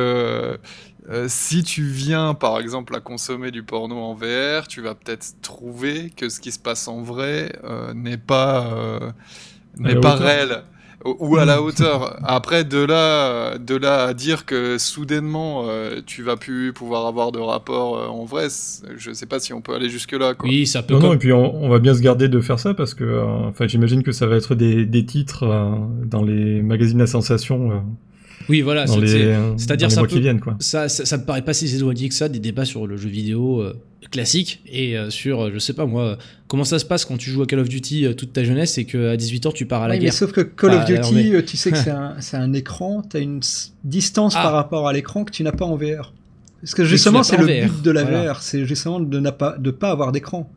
[1.11, 5.35] euh, si tu viens, par exemple, à consommer du porno en VR, tu vas peut-être
[5.43, 9.11] trouver que ce qui se passe en vrai euh, n'est pas, euh,
[9.79, 10.27] n'est pas hauteur.
[10.27, 10.63] réel.
[11.05, 12.17] Ou ou à la hauteur.
[12.23, 17.33] Après, de là, de là à dire que soudainement euh, tu vas plus pouvoir avoir
[17.33, 18.47] de rapport euh, en vrai,
[18.97, 20.35] je sais pas si on peut aller jusque là.
[20.35, 20.49] Quoi.
[20.49, 20.97] Oui, ça peut.
[20.97, 23.25] Non, et puis on, on va bien se garder de faire ça parce que, euh,
[23.49, 25.73] enfin, j'imagine que ça va être des, des titres euh,
[26.05, 27.79] dans les magazines à sensation euh,
[28.49, 28.87] Oui, voilà.
[28.87, 30.03] c'est-à-dire ça
[30.61, 33.09] ça, ça, ça me paraît pas si éloigné que ça des débats sur le jeu
[33.09, 33.75] vidéo euh,
[34.11, 37.31] classique et euh, sur, euh, je sais pas moi, comment ça se passe quand tu
[37.31, 39.89] joues à Call of Duty euh, toute ta jeunesse et qu'à 18h tu pars à
[39.89, 40.15] la Oui, mais guerre?
[40.15, 43.17] sauf que Call Ah, of alors, Duty, mais- tu sais que c'est un, écran, tu
[43.17, 43.41] as une
[43.85, 44.43] distance Ah.
[44.43, 46.13] par rapport à l'écran que tu n'as pas en VR.
[46.61, 48.33] Parce que justement, c'est le but de la voilà.
[48.35, 50.49] VR, c'est justement de ne pas, de pas avoir d'écran.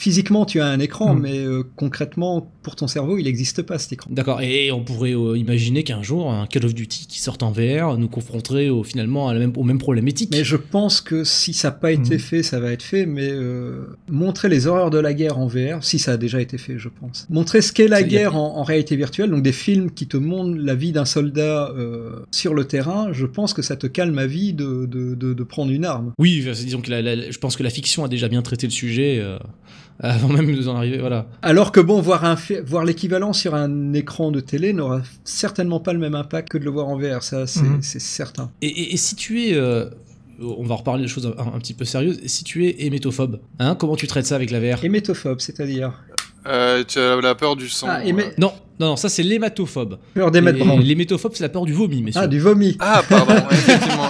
[0.00, 1.20] Physiquement, tu as un écran, Mm.
[1.20, 4.08] mais euh, concrètement, pour ton cerveau, il n'existe pas cet écran.
[4.10, 7.50] D'accord, et on pourrait euh, imaginer qu'un jour, un Call of Duty qui sorte en
[7.52, 10.30] VR nous confronterait au, finalement à la même, aux mêmes problématiques.
[10.32, 12.18] Mais je pense que si ça n'a pas été Mhm.
[12.18, 15.84] fait, ça va être fait, mais euh, montrer les horreurs de la guerre en VR,
[15.84, 17.26] si ça a déjà été fait, je pense.
[17.28, 20.16] Montrer ce qu'est la a- guerre en, en réalité virtuelle, donc des films qui te
[20.16, 21.74] montrent la vie d'un soldat
[22.30, 25.42] sur le terrain, je pense que ça te calme à vie de, de, de, de
[25.44, 26.12] prendre une arme.
[26.18, 28.72] Oui, disons que la- la- je pense que la fiction a déjà bien traité le
[28.72, 29.20] sujet
[30.08, 30.98] avant même d'en arriver.
[30.98, 31.26] Voilà.
[31.42, 35.80] Alors que bon, voir, un fi- voir l'équivalent sur un écran de télé n'aura certainement
[35.80, 37.82] pas le même impact que de le voir en VR, ça c'est Mhm.
[37.82, 38.50] certain.
[38.62, 39.54] Et, et- et si tu es.
[39.54, 39.86] euh,
[40.42, 42.18] on va reparler de choses un, un petit peu sérieuses.
[42.24, 45.92] Si tu es hémétophobe, hein, comment tu traites ça avec la VR Hémétophobe, c'est-à-dire?
[46.46, 47.86] Euh, tu as la peur du sang.
[47.90, 48.00] Ah.
[48.10, 49.98] Non, non, non, ça c'est l'hématophobe.
[50.14, 50.80] peur branle.
[50.80, 52.22] L'hémétophobe, c'est la peur du vomi, messieurs.
[52.24, 52.78] Ah, du vomi.
[52.80, 54.08] Ah, pardon, effectivement.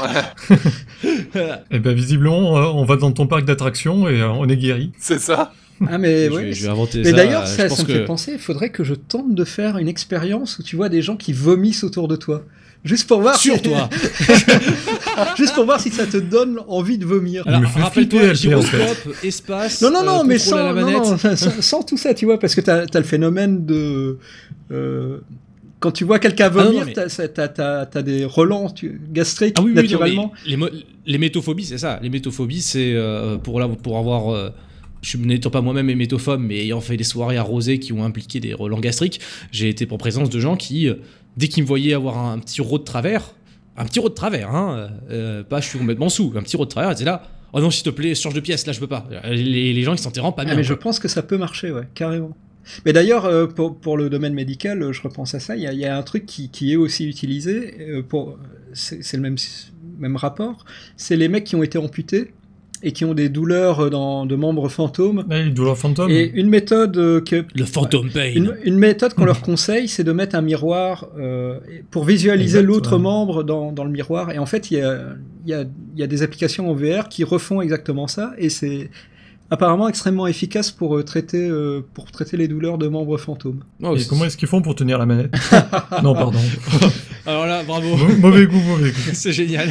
[1.73, 4.93] Et ben visiblement, euh, on va dans ton parc d'attractions et on est guéri.
[4.99, 5.53] c'est ça?
[5.89, 7.17] Ah, mais je, ouais, vais, je vais inventer Mais ça.
[7.17, 9.89] d'ailleurs, euh, ça, me que- fait penser, il faudrait que je tente de faire une
[9.89, 12.45] expérience où tu vois des gens qui vomissent autour de toi.
[12.85, 13.63] Juste pour voir Sur si...
[13.63, 13.91] toi
[15.37, 17.47] Juste pour voir si ça te donne envie de vomir.
[17.47, 19.83] Alors, rappelle-toi, gyroscope, espace.
[19.83, 22.55] Non, non, non, euh, mais sans, non, non, sans, sans tout ça, tu vois, parce
[22.55, 24.19] que t'as as le phénomène de...
[24.73, 25.19] euh,
[25.79, 29.83] quand tu vois quelqu'un Ah, vomir, mais- t'as des relents tu- gastriques, Ah oui, oui,
[29.83, 30.33] naturellement.
[30.47, 30.57] les,
[31.07, 31.99] les métophobies, c'est ça.
[32.03, 34.53] Les métophobies, c'est euh, pour, là, pour avoir.
[35.03, 38.55] Je n'étant pas moi-même hémétophobe, mais ayant fait des soirées arrosées qui ont impliqué des
[38.55, 39.21] relents gastriques,
[39.53, 40.95] j'ai été en présence de gens qui, euh,
[41.37, 43.35] dès qu'ils me voyaient avoir un, petit rot de travers,
[43.77, 46.65] un petit rot de travers, hein, euh, pas je suis complètement sous, un petit rot
[46.65, 47.23] de travers, ils étaient là.
[47.53, 49.09] Oh non, s'il te plaît, change de pièce, là je peux pas.
[49.25, 50.55] Les, les gens ils s'en pas Ah, bien.
[50.55, 52.37] mais je pense que ça peut marcher, ouais, carrément.
[52.85, 55.73] Mais d'ailleurs, euh, pour, pour le domaine médical, je repense à ça, il y a,
[55.73, 58.39] il y a un truc qui, qui est aussi utilisé, pour,
[58.73, 59.37] c'est le même,
[59.99, 60.65] même rapport,
[60.97, 62.33] c'est les mecs qui ont été amputés
[62.83, 65.25] et qui ont des douleurs dans, de membres fantômes.
[65.29, 66.11] Les douleurs fantômes.
[66.11, 68.31] Et une méthode euh, que Le phantom pain.
[68.35, 71.59] une, une méthode qu'on leur conseille, c'est de mettre un miroir euh,
[71.91, 73.03] pour visualiser l'autre ouais.
[73.03, 74.31] membre dans, dans le miroir.
[74.31, 74.99] Et en fait, il y a,
[75.45, 75.63] il y, a,
[75.95, 78.33] il y a des applications en VR qui refont exactement ça.
[78.39, 78.91] Et c'est
[79.51, 83.61] apparemment extrêmement efficace pour, euh, traiter, euh, pour traiter les douleurs de membres fantômes.
[83.83, 85.35] Oh, Et comment est-ce qu'ils font pour tenir la manette?
[86.03, 86.39] Non, pardon.
[87.27, 87.97] Alors là, bravo.
[87.97, 88.97] Mau- mauvais goût, mauvais goût.
[89.13, 89.69] c'est génial.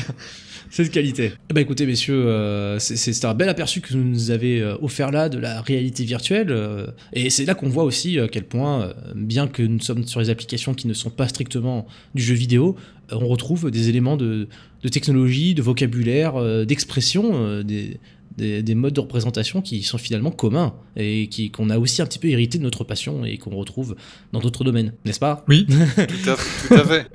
[0.71, 1.31] C'est de qualité.
[1.49, 5.09] Eh ben écoutez, messieurs, euh, c'est- un bel aperçu que vous nous avez euh, offert
[5.11, 6.51] là de la réalité virtuelle.
[6.51, 10.03] euh, et c'est là qu'on voit aussi à quel point, euh, bien que nous sommes
[10.05, 12.75] sur les applications qui ne sont pas strictement du jeu vidéo,
[13.11, 14.47] euh, on retrouve des éléments de,
[14.83, 17.99] de technologie, de vocabulaire, euh, d'expression, euh, des,
[18.37, 22.05] des, des modes de représentation qui sont finalement communs et qui qu'on a aussi un
[22.05, 23.95] petit peu hérité de notre passion et qu'on retrouve
[24.33, 25.43] dans d'autres domaines, n'est-ce pas?
[25.49, 25.65] Oui,
[25.95, 26.35] Tout à,
[26.67, 27.07] tout à fait.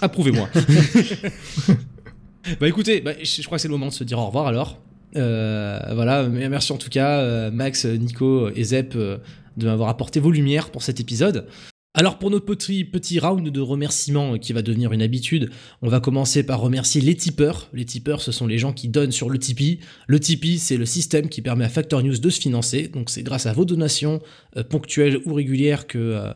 [0.00, 0.48] Approuvez-moi.
[2.60, 4.80] bah écoutez, bah, je crois que c'est le moment de se dire au revoir alors.
[5.16, 9.18] Euh, voilà, merci en tout cas, euh, Max, Nico et Zep, euh,
[9.56, 11.46] de m'avoir apporté vos lumières pour cet épisode.
[11.94, 15.50] Alors pour notre petit, petit round de remerciements euh, qui va devenir une habitude,
[15.82, 17.68] on va commencer par remercier les tipeurs.
[17.72, 19.80] Les tipeurs, ce sont les gens qui donnent sur le Tipeee.
[20.06, 22.88] Le Tipeee, c'est le système qui permet à Factor News de se financer.
[22.88, 24.20] Donc c'est grâce à vos donations
[24.68, 26.34] ponctuelles ou régulières que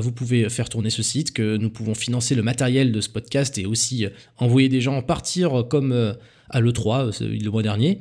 [0.00, 3.56] vous pouvez faire tourner ce site, que nous pouvons financer le matériel de ce podcast
[3.58, 6.12] et aussi euh, envoyer des gens partir euh, comme euh,
[6.50, 8.00] à l'E3 euh, ce- le mois dernier.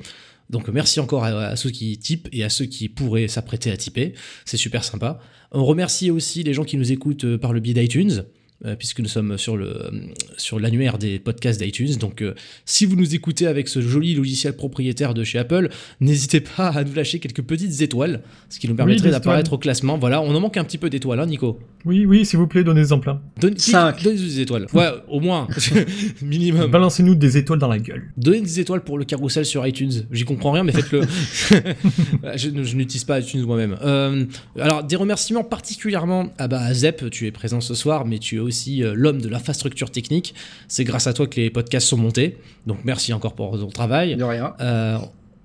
[0.49, 4.14] Donc merci encore à, ceux qui typent et à ceux qui pourraient s'apprêter à typer.
[4.45, 5.20] C'est super sympa.
[5.52, 8.26] On remercie aussi les gens qui nous écoutent euh, par le biais d'iTunes.
[8.64, 9.91] Euh, puisque nous sommes sur le
[10.38, 11.98] sur l'annuaire des podcasts d'iTunes.
[11.98, 12.34] Donc, euh,
[12.64, 15.69] si vous nous écoutez avec ce joli logiciel propriétaire de chez Apple,
[15.99, 19.56] n'hésitez pas à nous lâcher quelques petites étoiles, ce qui nous permettrait d'apparaître étoiles.
[19.56, 19.98] au classement.
[19.98, 21.60] Voilà, on en manque un petit peu d'étoiles, hein, Nico.
[21.84, 23.22] Oui, oui, s'il vous plaît, donnez-en plein.
[23.40, 24.02] Donne, Cinq.
[24.02, 24.68] Donnez des étoiles.
[24.73, 25.48] Ouais, au moins,
[26.22, 26.72] minimum.
[26.72, 28.11] Balancez-nous des étoiles dans la gueule.
[28.15, 30.06] Donnez des étoiles pour le carrousel sur iTunes.
[30.11, 31.02] J'y comprends rien, mais faites-le.
[32.36, 33.77] je n'utilise pas iTunes moi-même.
[33.84, 34.26] Euh,
[34.60, 38.38] alors, des remerciements particulièrement à, bah, à Zep, tu es présent ce soir, mais tu
[38.38, 40.34] es aussi euh, l'homme de l'infrastructure technique.
[40.67, 42.38] C'est grâce à toi que les podcasts sont montés.
[42.65, 44.15] Donc, merci encore pour ton travail.
[44.15, 44.53] De rien.
[44.61, 44.97] Euh,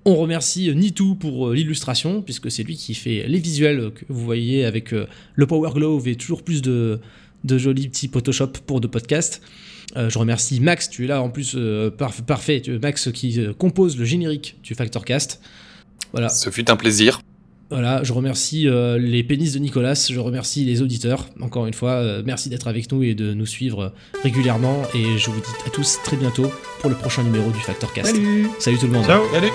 [0.04, 4.24] on remercie Nitou pour euh, l'illustration, puisque c'est lui qui fait les visuels que vous
[4.24, 7.00] voyez avec euh, le Power Glove et toujours plus de,
[7.44, 9.42] de jolis petits Photoshop pour de podcasts.
[9.96, 13.52] Euh, je remercie Max, tu es là en plus, euh, parf- parfait, Max qui euh,
[13.52, 15.40] compose le générique du Factorcast.
[16.12, 17.20] Voilà, Ce fut un plaisir.
[17.70, 21.26] Voilà, je remercie euh, les pénis de Nicolas, je remercie les auditeurs.
[21.40, 23.88] Encore une fois, euh, merci d'être avec nous et de nous suivre euh,
[24.22, 24.82] régulièrement.
[24.94, 28.14] Et je vous dis à tous très bientôt pour le prochain numéro du Factorcast.
[28.14, 29.04] Salut Salut tout le monde.
[29.06, 29.50] Ciao Allez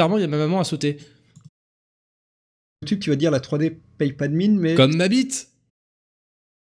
[0.00, 0.96] bizarrement, il y a ma maman à sauter.
[2.82, 5.49] YouTube, tu vas dire la 3D paye pas de mine, mais Comme ma bite